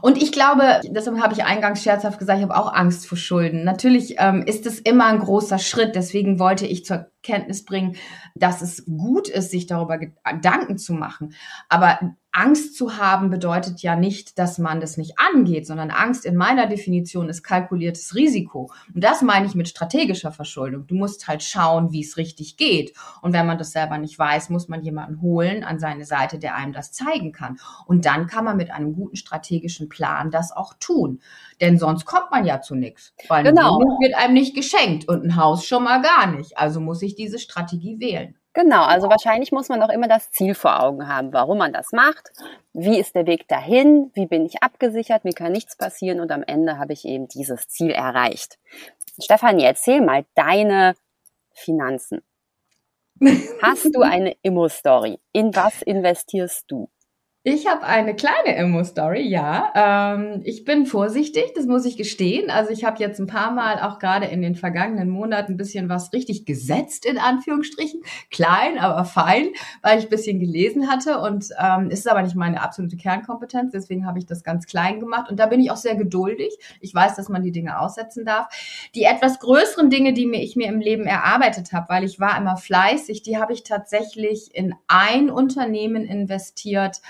Und 0.00 0.20
ich 0.20 0.32
glaube, 0.32 0.80
deshalb 0.84 1.20
habe 1.20 1.34
ich 1.34 1.44
eingangs 1.44 1.82
scherzhaft 1.82 2.18
gesagt, 2.18 2.38
ich 2.38 2.44
habe 2.44 2.56
auch 2.56 2.72
Angst 2.72 3.06
vor 3.06 3.18
Schulden. 3.18 3.64
Natürlich 3.64 4.16
ähm, 4.18 4.42
ist 4.42 4.66
es 4.66 4.78
immer 4.80 5.06
ein 5.06 5.18
großer 5.18 5.58
Schritt. 5.58 5.94
Deswegen 5.94 6.38
wollte 6.38 6.66
ich 6.66 6.84
zur 6.84 7.06
Kenntnis 7.28 7.64
bringen, 7.64 7.96
dass 8.34 8.62
es 8.62 8.86
gut 8.86 9.28
ist, 9.28 9.50
sich 9.50 9.66
darüber 9.66 9.98
Gedanken 9.98 10.78
zu 10.78 10.94
machen. 10.94 11.34
Aber 11.68 11.98
Angst 12.38 12.76
zu 12.76 12.98
haben 12.98 13.30
bedeutet 13.30 13.80
ja 13.80 13.96
nicht, 13.96 14.38
dass 14.38 14.58
man 14.58 14.80
das 14.80 14.96
nicht 14.96 15.14
angeht, 15.18 15.66
sondern 15.66 15.90
Angst 15.90 16.24
in 16.24 16.36
meiner 16.36 16.66
Definition 16.66 17.28
ist 17.28 17.42
kalkuliertes 17.42 18.14
Risiko. 18.14 18.70
Und 18.94 19.02
das 19.02 19.22
meine 19.22 19.46
ich 19.46 19.54
mit 19.54 19.68
strategischer 19.68 20.30
Verschuldung. 20.30 20.86
Du 20.86 20.94
musst 20.94 21.26
halt 21.26 21.42
schauen, 21.42 21.90
wie 21.90 22.02
es 22.02 22.16
richtig 22.16 22.56
geht. 22.56 22.92
Und 23.22 23.32
wenn 23.32 23.46
man 23.46 23.58
das 23.58 23.72
selber 23.72 23.98
nicht 23.98 24.18
weiß, 24.18 24.50
muss 24.50 24.68
man 24.68 24.82
jemanden 24.82 25.20
holen 25.20 25.64
an 25.64 25.80
seine 25.80 26.04
Seite, 26.04 26.38
der 26.38 26.54
einem 26.54 26.72
das 26.72 26.92
zeigen 26.92 27.32
kann. 27.32 27.58
Und 27.86 28.04
dann 28.04 28.26
kann 28.28 28.44
man 28.44 28.56
mit 28.56 28.70
einem 28.70 28.92
guten 28.92 29.16
strategischen 29.16 29.88
Plan 29.88 30.30
das 30.30 30.52
auch 30.52 30.74
tun. 30.78 31.20
Denn 31.60 31.78
sonst 31.78 32.04
kommt 32.04 32.30
man 32.30 32.44
ja 32.44 32.60
zu 32.60 32.76
nichts. 32.76 33.14
Weil 33.26 33.42
genau. 33.42 33.80
ein 33.80 33.86
wird 34.00 34.14
einem 34.14 34.34
nicht 34.34 34.54
geschenkt 34.54 35.08
und 35.08 35.24
ein 35.24 35.34
Haus 35.34 35.64
schon 35.64 35.82
mal 35.82 36.02
gar 36.02 36.26
nicht. 36.26 36.56
Also 36.56 36.78
muss 36.78 37.02
ich 37.02 37.16
diese 37.18 37.38
Strategie 37.38 38.00
wählen. 38.00 38.38
Genau, 38.54 38.82
also 38.82 39.08
wahrscheinlich 39.08 39.52
muss 39.52 39.68
man 39.68 39.82
auch 39.82 39.90
immer 39.90 40.08
das 40.08 40.30
Ziel 40.30 40.54
vor 40.54 40.82
Augen 40.82 41.06
haben, 41.06 41.32
warum 41.32 41.58
man 41.58 41.72
das 41.72 41.92
macht, 41.92 42.30
wie 42.72 42.98
ist 42.98 43.14
der 43.14 43.26
Weg 43.26 43.46
dahin, 43.46 44.10
wie 44.14 44.26
bin 44.26 44.46
ich 44.46 44.62
abgesichert, 44.62 45.24
mir 45.24 45.32
kann 45.32 45.52
nichts 45.52 45.76
passieren 45.76 46.20
und 46.20 46.32
am 46.32 46.42
Ende 46.42 46.78
habe 46.78 46.92
ich 46.92 47.04
eben 47.04 47.28
dieses 47.28 47.68
Ziel 47.68 47.90
erreicht. 47.90 48.58
Stefanie, 49.22 49.64
erzähl 49.64 50.00
mal 50.00 50.24
deine 50.34 50.94
Finanzen. 51.52 52.22
Hast 53.62 53.94
du 53.94 54.00
eine 54.02 54.34
Immo-Story? 54.42 55.18
In 55.32 55.54
was 55.54 55.82
investierst 55.82 56.64
du? 56.68 56.88
Ich 57.50 57.66
habe 57.66 57.86
eine 57.86 58.14
kleine 58.14 58.58
Immo-Story, 58.58 59.26
ja. 59.26 59.72
Ähm, 59.74 60.42
ich 60.44 60.66
bin 60.66 60.84
vorsichtig, 60.84 61.54
das 61.56 61.64
muss 61.64 61.86
ich 61.86 61.96
gestehen. 61.96 62.50
Also 62.50 62.72
ich 62.72 62.84
habe 62.84 62.98
jetzt 62.98 63.18
ein 63.20 63.26
paar 63.26 63.52
Mal 63.52 63.80
auch 63.80 63.98
gerade 63.98 64.26
in 64.26 64.42
den 64.42 64.54
vergangenen 64.54 65.08
Monaten 65.08 65.52
ein 65.52 65.56
bisschen 65.56 65.88
was 65.88 66.12
richtig 66.12 66.44
gesetzt, 66.44 67.06
in 67.06 67.16
Anführungsstrichen. 67.16 68.02
Klein, 68.30 68.78
aber 68.78 69.06
fein, 69.06 69.48
weil 69.80 69.98
ich 69.98 70.04
ein 70.04 70.10
bisschen 70.10 70.40
gelesen 70.40 70.90
hatte. 70.90 71.20
Und 71.20 71.48
ähm, 71.58 71.88
ist 71.88 72.06
aber 72.06 72.20
nicht 72.20 72.36
meine 72.36 72.60
absolute 72.60 72.98
Kernkompetenz, 72.98 73.72
deswegen 73.72 74.04
habe 74.04 74.18
ich 74.18 74.26
das 74.26 74.44
ganz 74.44 74.66
klein 74.66 75.00
gemacht. 75.00 75.30
Und 75.30 75.40
da 75.40 75.46
bin 75.46 75.60
ich 75.60 75.70
auch 75.70 75.78
sehr 75.78 75.96
geduldig. 75.96 76.54
Ich 76.82 76.94
weiß, 76.94 77.16
dass 77.16 77.30
man 77.30 77.42
die 77.42 77.52
Dinge 77.52 77.80
aussetzen 77.80 78.26
darf. 78.26 78.48
Die 78.94 79.04
etwas 79.04 79.38
größeren 79.38 79.88
Dinge, 79.88 80.12
die 80.12 80.26
mir 80.26 80.42
ich 80.42 80.54
mir 80.54 80.66
im 80.68 80.80
Leben 80.80 81.06
erarbeitet 81.06 81.72
habe, 81.72 81.88
weil 81.88 82.04
ich 82.04 82.20
war 82.20 82.36
immer 82.36 82.58
fleißig, 82.58 83.22
die 83.22 83.38
habe 83.38 83.54
ich 83.54 83.62
tatsächlich 83.62 84.54
in 84.54 84.74
ein 84.86 85.30
Unternehmen 85.30 86.04
investiert, 86.04 87.00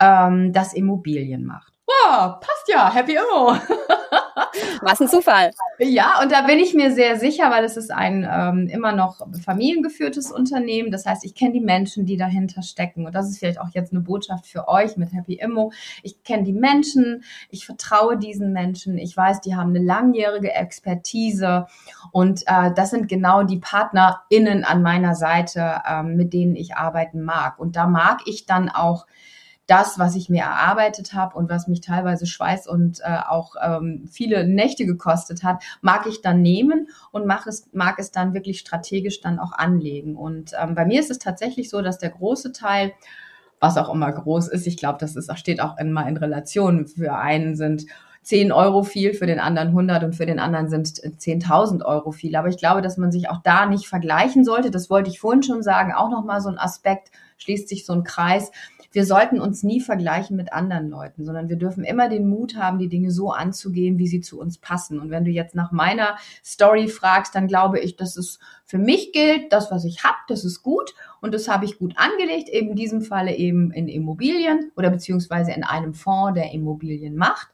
ähm, 0.00 0.52
das 0.52 0.72
Immobilien 0.72 1.44
macht. 1.44 1.72
Wow, 1.88 2.38
passt 2.40 2.68
ja, 2.68 2.92
happy 2.92 3.14
Immo. 3.14 3.56
Was 4.82 5.00
ein 5.00 5.08
Zufall. 5.08 5.52
Ja, 5.78 6.20
und 6.22 6.30
da 6.30 6.42
bin 6.42 6.58
ich 6.58 6.74
mir 6.74 6.92
sehr 6.92 7.18
sicher, 7.18 7.50
weil 7.50 7.64
es 7.64 7.78
ist 7.78 7.90
ein 7.90 8.28
ähm, 8.30 8.68
immer 8.68 8.92
noch 8.92 9.26
familiengeführtes 9.42 10.30
Unternehmen. 10.30 10.90
Das 10.90 11.06
heißt, 11.06 11.24
ich 11.24 11.34
kenne 11.34 11.52
die 11.52 11.60
Menschen, 11.60 12.04
die 12.04 12.18
dahinter 12.18 12.62
stecken. 12.62 13.06
Und 13.06 13.14
das 13.14 13.30
ist 13.30 13.38
vielleicht 13.38 13.58
auch 13.58 13.70
jetzt 13.72 13.92
eine 13.92 14.02
Botschaft 14.02 14.46
für 14.46 14.68
euch 14.68 14.98
mit 14.98 15.14
Happy 15.14 15.34
Immo. 15.34 15.72
Ich 16.02 16.22
kenne 16.24 16.44
die 16.44 16.52
Menschen, 16.52 17.24
ich 17.48 17.64
vertraue 17.64 18.18
diesen 18.18 18.52
Menschen. 18.52 18.98
Ich 18.98 19.16
weiß, 19.16 19.40
die 19.40 19.56
haben 19.56 19.70
eine 19.70 19.84
langjährige 19.84 20.52
Expertise. 20.52 21.66
Und 22.12 22.42
äh, 22.46 22.72
das 22.74 22.90
sind 22.90 23.08
genau 23.08 23.44
die 23.44 23.58
PartnerInnen 23.58 24.64
an 24.64 24.82
meiner 24.82 25.14
Seite, 25.14 25.80
ähm, 25.88 26.16
mit 26.16 26.34
denen 26.34 26.54
ich 26.54 26.76
arbeiten 26.76 27.22
mag. 27.22 27.58
Und 27.58 27.76
da 27.76 27.86
mag 27.86 28.20
ich 28.26 28.44
dann 28.44 28.68
auch 28.68 29.06
das, 29.68 29.98
was 29.98 30.16
ich 30.16 30.28
mir 30.28 30.42
erarbeitet 30.42 31.12
habe 31.12 31.36
und 31.36 31.48
was 31.48 31.68
mich 31.68 31.80
teilweise 31.82 32.26
Schweiß 32.26 32.66
und 32.66 33.00
äh, 33.00 33.18
auch 33.28 33.54
ähm, 33.62 34.08
viele 34.10 34.48
Nächte 34.48 34.86
gekostet 34.86 35.44
hat, 35.44 35.62
mag 35.82 36.06
ich 36.06 36.22
dann 36.22 36.42
nehmen 36.42 36.88
und 37.12 37.26
mag 37.26 37.46
es, 37.46 37.68
mag 37.72 37.98
es 37.98 38.10
dann 38.10 38.34
wirklich 38.34 38.58
strategisch 38.58 39.20
dann 39.20 39.38
auch 39.38 39.52
anlegen. 39.52 40.16
Und 40.16 40.52
ähm, 40.60 40.74
bei 40.74 40.86
mir 40.86 40.98
ist 40.98 41.10
es 41.10 41.18
tatsächlich 41.18 41.68
so, 41.68 41.82
dass 41.82 41.98
der 41.98 42.10
große 42.10 42.52
Teil 42.52 42.92
was 43.60 43.76
auch 43.76 43.92
immer 43.92 44.10
groß 44.10 44.48
ist. 44.48 44.66
Ich 44.66 44.76
glaube, 44.76 44.98
das 45.00 45.16
ist, 45.16 45.36
steht 45.38 45.60
auch 45.60 45.78
immer 45.78 46.08
in 46.08 46.16
Relation. 46.16 46.86
Für 46.86 47.16
einen 47.16 47.54
sind 47.56 47.86
10 48.22 48.52
Euro 48.52 48.82
viel, 48.82 49.14
für 49.14 49.26
den 49.26 49.40
anderen 49.40 49.68
100 49.68 50.04
und 50.04 50.14
für 50.14 50.26
den 50.26 50.38
anderen 50.38 50.68
sind 50.68 50.88
10.000 50.88 51.84
Euro 51.84 52.12
viel. 52.12 52.36
Aber 52.36 52.48
ich 52.48 52.58
glaube, 52.58 52.82
dass 52.82 52.96
man 52.96 53.10
sich 53.10 53.28
auch 53.30 53.42
da 53.42 53.66
nicht 53.66 53.88
vergleichen 53.88 54.44
sollte. 54.44 54.70
Das 54.70 54.90
wollte 54.90 55.10
ich 55.10 55.20
vorhin 55.20 55.42
schon 55.42 55.62
sagen. 55.62 55.92
Auch 55.92 56.10
nochmal 56.10 56.40
so 56.40 56.48
ein 56.48 56.58
Aspekt, 56.58 57.10
schließt 57.38 57.68
sich 57.68 57.84
so 57.86 57.92
ein 57.92 58.04
Kreis. 58.04 58.50
Wir 58.90 59.04
sollten 59.04 59.40
uns 59.40 59.62
nie 59.62 59.80
vergleichen 59.80 60.36
mit 60.36 60.52
anderen 60.52 60.88
Leuten, 60.88 61.24
sondern 61.24 61.48
wir 61.48 61.56
dürfen 61.56 61.84
immer 61.84 62.08
den 62.08 62.28
Mut 62.28 62.56
haben, 62.56 62.78
die 62.78 62.88
Dinge 62.88 63.10
so 63.10 63.30
anzugehen, 63.30 63.98
wie 63.98 64.06
sie 64.06 64.20
zu 64.20 64.40
uns 64.40 64.58
passen. 64.58 64.98
Und 64.98 65.10
wenn 65.10 65.24
du 65.24 65.30
jetzt 65.30 65.54
nach 65.54 65.72
meiner 65.72 66.16
Story 66.42 66.88
fragst, 66.88 67.34
dann 67.34 67.48
glaube 67.48 67.80
ich, 67.80 67.96
dass 67.96 68.16
es 68.16 68.38
für 68.64 68.78
mich 68.78 69.12
gilt, 69.12 69.52
das, 69.52 69.70
was 69.70 69.84
ich 69.84 70.04
habe, 70.04 70.16
das 70.28 70.44
ist 70.44 70.62
gut 70.62 70.94
und 71.20 71.34
das 71.34 71.48
habe 71.48 71.64
ich 71.64 71.78
gut 71.78 71.94
angelegt, 71.96 72.48
eben 72.48 72.70
in 72.70 72.76
diesem 72.76 73.02
Falle 73.02 73.34
eben 73.36 73.70
in 73.72 73.88
Immobilien 73.88 74.72
oder 74.76 74.90
beziehungsweise 74.90 75.52
in 75.52 75.64
einem 75.64 75.94
Fonds, 75.94 76.34
der 76.34 76.52
Immobilien 76.52 77.16
macht. 77.16 77.48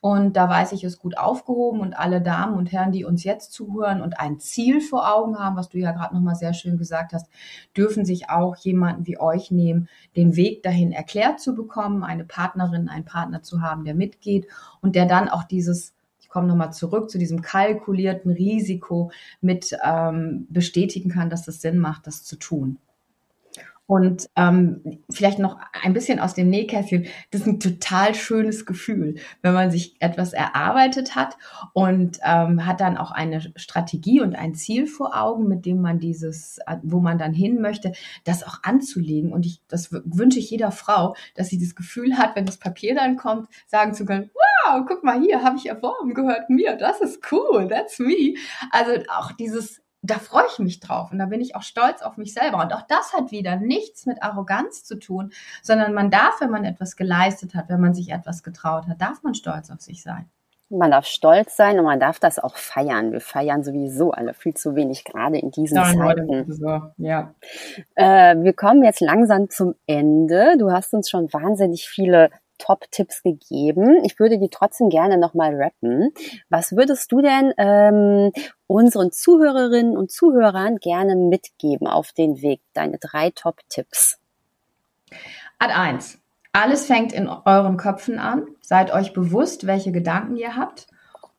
Und 0.00 0.36
da 0.36 0.48
weiß 0.48 0.72
ich, 0.72 0.84
es 0.84 0.98
gut 0.98 1.18
aufgehoben 1.18 1.80
und 1.80 1.98
alle 1.98 2.20
Damen 2.20 2.56
und 2.56 2.70
Herren, 2.70 2.92
die 2.92 3.04
uns 3.04 3.24
jetzt 3.24 3.52
zuhören 3.52 4.00
und 4.00 4.20
ein 4.20 4.38
Ziel 4.38 4.80
vor 4.80 5.12
Augen 5.12 5.38
haben, 5.38 5.56
was 5.56 5.68
du 5.68 5.78
ja 5.78 5.92
gerade 5.92 6.14
nochmal 6.14 6.36
sehr 6.36 6.54
schön 6.54 6.78
gesagt 6.78 7.12
hast, 7.12 7.28
dürfen 7.76 8.04
sich 8.04 8.30
auch 8.30 8.56
jemanden 8.56 9.06
wie 9.06 9.18
euch 9.18 9.50
nehmen, 9.50 9.88
den 10.14 10.36
Weg 10.36 10.62
dahin 10.62 10.92
erklärt 10.92 11.40
zu 11.40 11.54
bekommen, 11.54 12.04
eine 12.04 12.24
Partnerin, 12.24 12.88
einen 12.88 13.04
Partner 13.04 13.42
zu 13.42 13.60
haben, 13.60 13.84
der 13.84 13.94
mitgeht 13.94 14.46
und 14.80 14.94
der 14.94 15.06
dann 15.06 15.28
auch 15.28 15.44
dieses 15.44 15.94
ich 16.20 16.30
komme 16.30 16.46
nochmal 16.46 16.74
zurück 16.74 17.08
zu 17.08 17.16
diesem 17.16 17.40
kalkulierten 17.40 18.30
Risiko 18.30 19.10
mit 19.40 19.74
ähm, 19.82 20.46
bestätigen 20.50 21.08
kann, 21.08 21.30
dass 21.30 21.48
es 21.48 21.62
Sinn 21.62 21.78
macht, 21.78 22.06
das 22.06 22.22
zu 22.22 22.36
tun. 22.36 22.76
Und 23.88 24.28
ähm, 24.36 25.00
vielleicht 25.08 25.38
noch 25.38 25.56
ein 25.72 25.94
bisschen 25.94 26.20
aus 26.20 26.34
dem 26.34 26.50
Nähkästchen. 26.50 27.06
Das 27.30 27.40
ist 27.40 27.46
ein 27.46 27.58
total 27.58 28.14
schönes 28.14 28.66
Gefühl, 28.66 29.14
wenn 29.40 29.54
man 29.54 29.70
sich 29.70 29.96
etwas 29.98 30.34
erarbeitet 30.34 31.16
hat 31.16 31.38
und 31.72 32.18
ähm, 32.22 32.66
hat 32.66 32.82
dann 32.82 32.98
auch 32.98 33.12
eine 33.12 33.40
Strategie 33.56 34.20
und 34.20 34.34
ein 34.34 34.54
Ziel 34.54 34.86
vor 34.86 35.18
Augen, 35.18 35.48
mit 35.48 35.64
dem 35.64 35.80
man 35.80 36.00
dieses, 36.00 36.58
äh, 36.66 36.76
wo 36.82 37.00
man 37.00 37.16
dann 37.16 37.32
hin 37.32 37.62
möchte, 37.62 37.92
das 38.24 38.46
auch 38.46 38.62
anzulegen. 38.62 39.32
Und 39.32 39.46
ich, 39.46 39.62
das 39.68 39.88
wünsche 39.90 40.38
ich 40.38 40.50
jeder 40.50 40.70
Frau, 40.70 41.16
dass 41.34 41.48
sie 41.48 41.58
das 41.58 41.74
Gefühl 41.74 42.18
hat, 42.18 42.36
wenn 42.36 42.44
das 42.44 42.58
Papier 42.58 42.94
dann 42.94 43.16
kommt, 43.16 43.48
sagen 43.68 43.94
zu 43.94 44.04
können, 44.04 44.30
wow, 44.66 44.84
guck 44.86 45.02
mal 45.02 45.18
hier, 45.18 45.42
habe 45.42 45.56
ich 45.56 45.66
erworben, 45.66 46.12
gehört 46.12 46.50
mir, 46.50 46.76
das 46.76 47.00
ist 47.00 47.32
cool, 47.32 47.66
that's 47.68 47.98
me. 47.98 48.34
Also 48.70 48.92
auch 49.08 49.32
dieses 49.32 49.80
da 50.02 50.18
freue 50.18 50.44
ich 50.52 50.58
mich 50.58 50.80
drauf 50.80 51.10
und 51.10 51.18
da 51.18 51.26
bin 51.26 51.40
ich 51.40 51.56
auch 51.56 51.62
stolz 51.62 52.02
auf 52.02 52.16
mich 52.16 52.32
selber. 52.32 52.62
Und 52.62 52.72
auch 52.72 52.82
das 52.82 53.12
hat 53.12 53.32
wieder 53.32 53.56
nichts 53.56 54.06
mit 54.06 54.22
Arroganz 54.22 54.84
zu 54.84 54.98
tun, 54.98 55.32
sondern 55.62 55.92
man 55.92 56.10
darf, 56.10 56.40
wenn 56.40 56.50
man 56.50 56.64
etwas 56.64 56.96
geleistet 56.96 57.54
hat, 57.54 57.68
wenn 57.68 57.80
man 57.80 57.94
sich 57.94 58.10
etwas 58.10 58.42
getraut 58.42 58.86
hat, 58.86 59.00
darf 59.00 59.22
man 59.22 59.34
stolz 59.34 59.70
auf 59.70 59.80
sich 59.80 60.02
sein. 60.02 60.30
Man 60.70 60.90
darf 60.90 61.06
stolz 61.06 61.56
sein 61.56 61.78
und 61.78 61.86
man 61.86 61.98
darf 61.98 62.18
das 62.20 62.38
auch 62.38 62.56
feiern. 62.56 63.12
Wir 63.12 63.22
feiern 63.22 63.64
sowieso 63.64 64.10
alle 64.10 64.34
viel 64.34 64.52
zu 64.52 64.76
wenig, 64.76 65.04
gerade 65.04 65.38
in 65.38 65.50
diesen 65.50 65.76
Nein, 65.76 65.96
Zeiten. 65.96 66.52
So, 66.52 66.82
ja. 66.98 67.34
Äh, 67.94 68.36
wir 68.36 68.52
kommen 68.52 68.84
jetzt 68.84 69.00
langsam 69.00 69.48
zum 69.48 69.74
Ende. 69.86 70.56
Du 70.58 70.70
hast 70.70 70.92
uns 70.92 71.08
schon 71.08 71.32
wahnsinnig 71.32 71.88
viele 71.88 72.30
Top-Tipps 72.58 73.22
gegeben. 73.22 74.04
Ich 74.04 74.18
würde 74.18 74.38
die 74.38 74.50
trotzdem 74.50 74.88
gerne 74.88 75.18
nochmal 75.18 75.54
rappen. 75.54 76.10
Was 76.48 76.72
würdest 76.72 77.10
du 77.12 77.22
denn 77.22 77.52
ähm, 77.56 78.32
unseren 78.66 79.12
Zuhörerinnen 79.12 79.96
und 79.96 80.10
Zuhörern 80.10 80.76
gerne 80.76 81.16
mitgeben 81.16 81.86
auf 81.86 82.12
den 82.12 82.42
Weg? 82.42 82.60
Deine 82.74 82.98
drei 82.98 83.30
Top-Tipps. 83.30 84.18
Ad 85.58 85.72
1. 85.72 86.18
Alles 86.52 86.86
fängt 86.86 87.12
in 87.12 87.28
euren 87.28 87.76
Köpfen 87.76 88.18
an. 88.18 88.46
Seid 88.60 88.92
euch 88.92 89.12
bewusst, 89.12 89.66
welche 89.66 89.92
Gedanken 89.92 90.36
ihr 90.36 90.56
habt. 90.56 90.86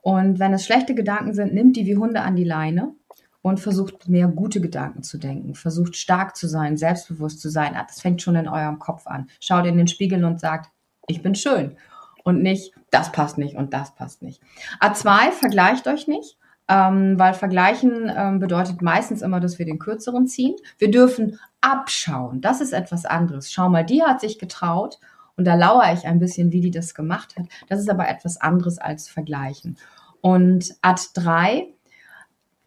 Und 0.02 0.40
wenn 0.40 0.54
es 0.54 0.66
schlechte 0.66 0.96
Gedanken 0.96 1.34
sind, 1.34 1.54
nimmt 1.54 1.76
die 1.76 1.86
wie 1.86 1.98
Hunde 1.98 2.22
an 2.22 2.36
die 2.36 2.44
Leine 2.44 2.94
und 3.42 3.60
versucht 3.60 4.08
mehr 4.08 4.28
gute 4.28 4.62
Gedanken 4.62 5.04
zu 5.04 5.18
denken. 5.18 5.56
Versucht 5.56 5.96
stark 5.96 6.36
zu 6.36 6.48
sein, 6.48 6.78
selbstbewusst 6.78 7.42
zu 7.42 7.50
sein. 7.50 7.74
Das 7.74 8.02
fängt 8.02 8.22
schon 8.22 8.36
in 8.36 8.48
eurem 8.48 8.80
Kopf 8.80 9.08
an. 9.08 9.30
Schaut 9.40 9.66
in 9.66 9.78
den 9.78 9.88
Spiegel 9.88 10.24
und 10.24 10.40
sagt, 10.40 10.72
ich 11.10 11.22
bin 11.22 11.36
schön. 11.36 11.76
Und 12.24 12.42
nicht, 12.42 12.74
das 12.92 13.12
passt 13.12 13.38
nicht 13.38 13.56
und 13.56 13.74
das 13.74 13.96
passt 13.96 14.22
nicht. 14.22 14.42
A2, 14.80 15.32
vergleicht 15.32 15.88
euch 15.88 16.08
nicht. 16.08 16.38
Ähm, 16.72 17.18
weil 17.18 17.34
vergleichen 17.34 18.12
ähm, 18.16 18.38
bedeutet 18.38 18.84
meistens 18.84 19.24
immer, 19.24 19.40
dass 19.40 19.58
wir 19.58 19.66
den 19.66 19.80
kürzeren 19.80 20.28
ziehen. 20.28 20.56
Wir 20.78 20.92
dürfen 20.92 21.40
abschauen. 21.62 22.42
Das 22.42 22.62
ist 22.62 22.74
etwas 22.74 23.06
anderes. 23.06 23.52
Schau 23.52 23.70
mal, 23.70 23.84
die 23.84 24.04
hat 24.04 24.22
sich 24.22 24.38
getraut 24.38 25.00
und 25.36 25.46
da 25.46 25.56
lauere 25.56 25.92
ich 25.94 26.06
ein 26.06 26.20
bisschen, 26.20 26.52
wie 26.52 26.62
die 26.62 26.70
das 26.70 26.94
gemacht 26.94 27.36
hat. 27.38 27.46
Das 27.70 27.80
ist 27.80 27.90
aber 27.90 28.08
etwas 28.08 28.40
anderes 28.40 28.78
als 28.78 29.10
vergleichen. 29.10 29.80
Und 30.22 30.76
Ad 30.84 31.02
3, 31.16 31.74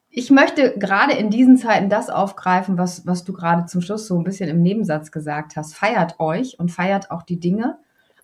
ich 0.09 0.31
möchte 0.33 0.77
gerade 0.79 1.13
in 1.13 1.31
diesen 1.31 1.57
Zeiten 1.57 1.89
das 1.89 2.11
aufgreifen, 2.11 2.79
was, 2.79 3.07
was 3.07 3.23
du 3.23 3.33
gerade 3.33 3.67
zum 3.67 3.83
Schluss 3.83 4.09
so 4.09 4.19
ein 4.19 4.25
bisschen 4.25 4.49
im 4.49 4.63
Nebensatz 4.63 5.13
gesagt 5.13 5.55
hast. 5.55 5.77
Feiert 5.77 6.19
euch 6.19 6.59
und 6.59 6.73
feiert 6.73 7.13
auch 7.13 7.23
die 7.23 7.39
Dinge, 7.39 7.79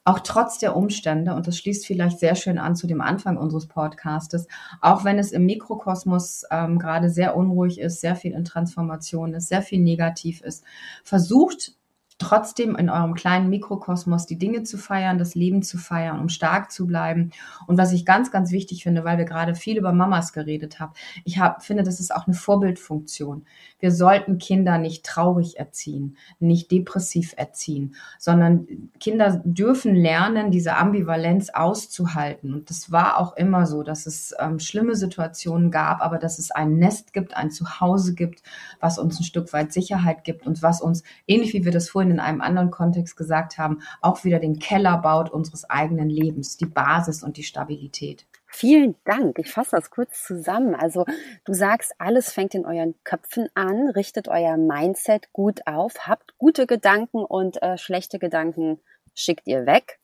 auch 0.08 0.20
trotz 0.20 0.58
der 0.58 0.74
Umstände, 0.74 1.34
und 1.34 1.46
das 1.46 1.58
schließt 1.58 1.86
vielleicht 1.86 2.18
sehr 2.18 2.34
schön 2.34 2.58
an 2.58 2.74
zu 2.74 2.86
dem 2.86 3.02
Anfang 3.02 3.36
unseres 3.36 3.66
Podcastes, 3.66 4.46
auch 4.80 5.04
wenn 5.04 5.18
es 5.18 5.32
im 5.32 5.44
Mikrokosmos 5.44 6.44
ähm, 6.50 6.78
gerade 6.78 7.10
sehr 7.10 7.36
unruhig 7.36 7.78
ist, 7.78 8.00
sehr 8.00 8.16
viel 8.16 8.32
in 8.32 8.44
Transformation 8.44 9.34
ist, 9.34 9.48
sehr 9.48 9.60
viel 9.60 9.80
negativ 9.80 10.40
ist, 10.40 10.64
versucht 11.04 11.77
trotzdem 12.18 12.74
in 12.74 12.90
eurem 12.90 13.14
kleinen 13.14 13.48
Mikrokosmos 13.48 14.26
die 14.26 14.38
Dinge 14.38 14.64
zu 14.64 14.76
feiern, 14.76 15.18
das 15.18 15.36
Leben 15.36 15.62
zu 15.62 15.78
feiern, 15.78 16.18
um 16.18 16.28
stark 16.28 16.72
zu 16.72 16.86
bleiben. 16.86 17.30
Und 17.66 17.78
was 17.78 17.92
ich 17.92 18.04
ganz, 18.04 18.32
ganz 18.32 18.50
wichtig 18.50 18.82
finde, 18.82 19.04
weil 19.04 19.18
wir 19.18 19.24
gerade 19.24 19.54
viel 19.54 19.78
über 19.78 19.92
Mamas 19.92 20.32
geredet 20.32 20.80
haben, 20.80 20.92
ich 21.24 21.38
hab, 21.38 21.64
finde, 21.64 21.84
das 21.84 22.00
ist 22.00 22.14
auch 22.14 22.26
eine 22.26 22.34
Vorbildfunktion. 22.34 23.44
Wir 23.78 23.92
sollten 23.92 24.38
Kinder 24.38 24.78
nicht 24.78 25.06
traurig 25.06 25.58
erziehen, 25.58 26.16
nicht 26.40 26.72
depressiv 26.72 27.34
erziehen, 27.36 27.94
sondern 28.18 28.66
Kinder 28.98 29.40
dürfen 29.44 29.94
lernen, 29.94 30.50
diese 30.50 30.76
Ambivalenz 30.76 31.50
auszuhalten. 31.50 32.52
Und 32.52 32.70
das 32.70 32.90
war 32.90 33.18
auch 33.18 33.36
immer 33.36 33.66
so, 33.66 33.84
dass 33.84 34.06
es 34.06 34.34
ähm, 34.40 34.58
schlimme 34.58 34.96
Situationen 34.96 35.70
gab, 35.70 36.00
aber 36.00 36.18
dass 36.18 36.40
es 36.40 36.50
ein 36.50 36.78
Nest 36.78 37.12
gibt, 37.12 37.36
ein 37.36 37.52
Zuhause 37.52 38.14
gibt, 38.14 38.42
was 38.80 38.98
uns 38.98 39.20
ein 39.20 39.24
Stück 39.24 39.52
weit 39.52 39.72
Sicherheit 39.72 40.24
gibt 40.24 40.46
und 40.48 40.62
was 40.62 40.80
uns, 40.80 41.04
ähnlich 41.28 41.52
wie 41.52 41.64
wir 41.64 41.72
das 41.72 41.88
vorhin 41.88 42.07
in 42.10 42.20
einem 42.20 42.40
anderen 42.40 42.70
Kontext 42.70 43.16
gesagt 43.16 43.58
haben, 43.58 43.82
auch 44.00 44.24
wieder 44.24 44.38
den 44.38 44.58
Keller 44.58 44.98
baut 44.98 45.30
unseres 45.30 45.68
eigenen 45.68 46.10
Lebens, 46.10 46.56
die 46.56 46.66
Basis 46.66 47.22
und 47.22 47.36
die 47.36 47.42
Stabilität. 47.42 48.26
Vielen 48.50 48.96
Dank. 49.04 49.38
Ich 49.38 49.50
fasse 49.52 49.76
das 49.76 49.90
kurz 49.90 50.24
zusammen. 50.24 50.74
Also 50.74 51.04
du 51.44 51.52
sagst, 51.52 51.92
alles 51.98 52.32
fängt 52.32 52.54
in 52.54 52.64
euren 52.64 52.94
Köpfen 53.04 53.48
an, 53.54 53.90
richtet 53.90 54.28
euer 54.28 54.56
Mindset 54.56 55.32
gut 55.32 55.66
auf, 55.66 56.06
habt 56.06 56.36
gute 56.38 56.66
Gedanken 56.66 57.24
und 57.24 57.62
äh, 57.62 57.76
schlechte 57.76 58.18
Gedanken 58.18 58.80
schickt 59.14 59.46
ihr 59.46 59.66
weg. 59.66 60.00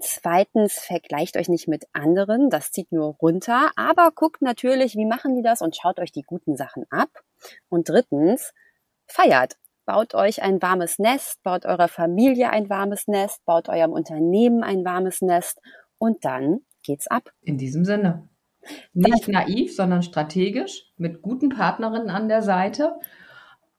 Zweitens, 0.00 0.74
vergleicht 0.74 1.36
euch 1.36 1.48
nicht 1.48 1.66
mit 1.66 1.86
anderen, 1.92 2.50
das 2.50 2.70
zieht 2.70 2.92
nur 2.92 3.16
runter, 3.20 3.70
aber 3.76 4.12
guckt 4.14 4.42
natürlich, 4.42 4.94
wie 4.94 5.06
machen 5.06 5.34
die 5.34 5.42
das 5.42 5.60
und 5.60 5.74
schaut 5.74 5.98
euch 5.98 6.12
die 6.12 6.22
guten 6.22 6.56
Sachen 6.56 6.84
ab. 6.90 7.08
Und 7.68 7.88
drittens, 7.88 8.52
feiert. 9.06 9.56
Baut 9.92 10.14
euch 10.14 10.40
ein 10.40 10.62
warmes 10.62 11.00
Nest, 11.00 11.42
baut 11.42 11.66
eurer 11.66 11.88
Familie 11.88 12.50
ein 12.50 12.70
warmes 12.70 13.08
Nest, 13.08 13.44
baut 13.44 13.68
eurem 13.68 13.90
Unternehmen 13.90 14.62
ein 14.62 14.84
warmes 14.84 15.20
Nest 15.20 15.60
und 15.98 16.24
dann 16.24 16.60
geht's 16.84 17.08
ab. 17.08 17.32
In 17.42 17.58
diesem 17.58 17.84
Sinne. 17.84 18.28
Nicht 18.92 19.26
naiv, 19.26 19.74
sondern 19.74 20.04
strategisch, 20.04 20.84
mit 20.96 21.22
guten 21.22 21.48
Partnerinnen 21.48 22.08
an 22.08 22.28
der 22.28 22.42
Seite, 22.42 23.00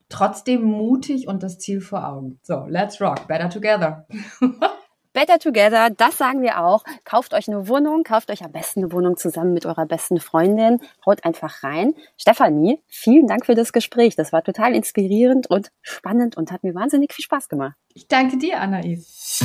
trotzdem 0.10 0.64
mutig 0.64 1.30
und 1.30 1.44
das 1.44 1.60
Ziel 1.60 1.80
vor 1.80 2.06
Augen. 2.06 2.40
So, 2.42 2.66
let's 2.68 3.00
rock, 3.00 3.30
better 3.30 3.50
together. 3.50 4.06
Better 5.14 5.40
Together, 5.40 5.90
das 5.90 6.18
sagen 6.18 6.42
wir 6.42 6.64
auch. 6.64 6.84
Kauft 7.04 7.34
euch 7.34 7.50
eine 7.50 7.68
Wohnung, 7.68 8.04
kauft 8.04 8.32
euch 8.32 8.44
am 8.44 8.52
besten 8.52 8.80
eine 8.80 8.94
Wohnung 8.94 9.18
zusammen 9.18 9.54
mit 9.54 9.66
eurer 9.66 9.86
besten 9.86 10.20
Freundin. 10.20 10.80
Haut 11.06 11.26
einfach 11.26 11.64
rein. 11.64 11.94
Stefanie, 12.18 12.82
vielen 12.88 13.28
Dank 13.28 13.46
für 13.46 13.56
das 13.56 13.74
Gespräch. 13.74 14.16
Das 14.16 14.32
war 14.32 14.44
total 14.44 14.74
inspirierend 14.74 15.48
und 15.48 15.72
spannend 15.82 16.38
und 16.38 16.52
hat 16.52 16.64
mir 16.64 16.74
wahnsinnig 16.76 17.14
viel 17.14 17.24
Spaß 17.24 17.50
gemacht. 17.50 17.76
Ich 17.94 18.08
danke 18.08 18.38
dir, 18.38 18.62
Anais. 18.62 19.42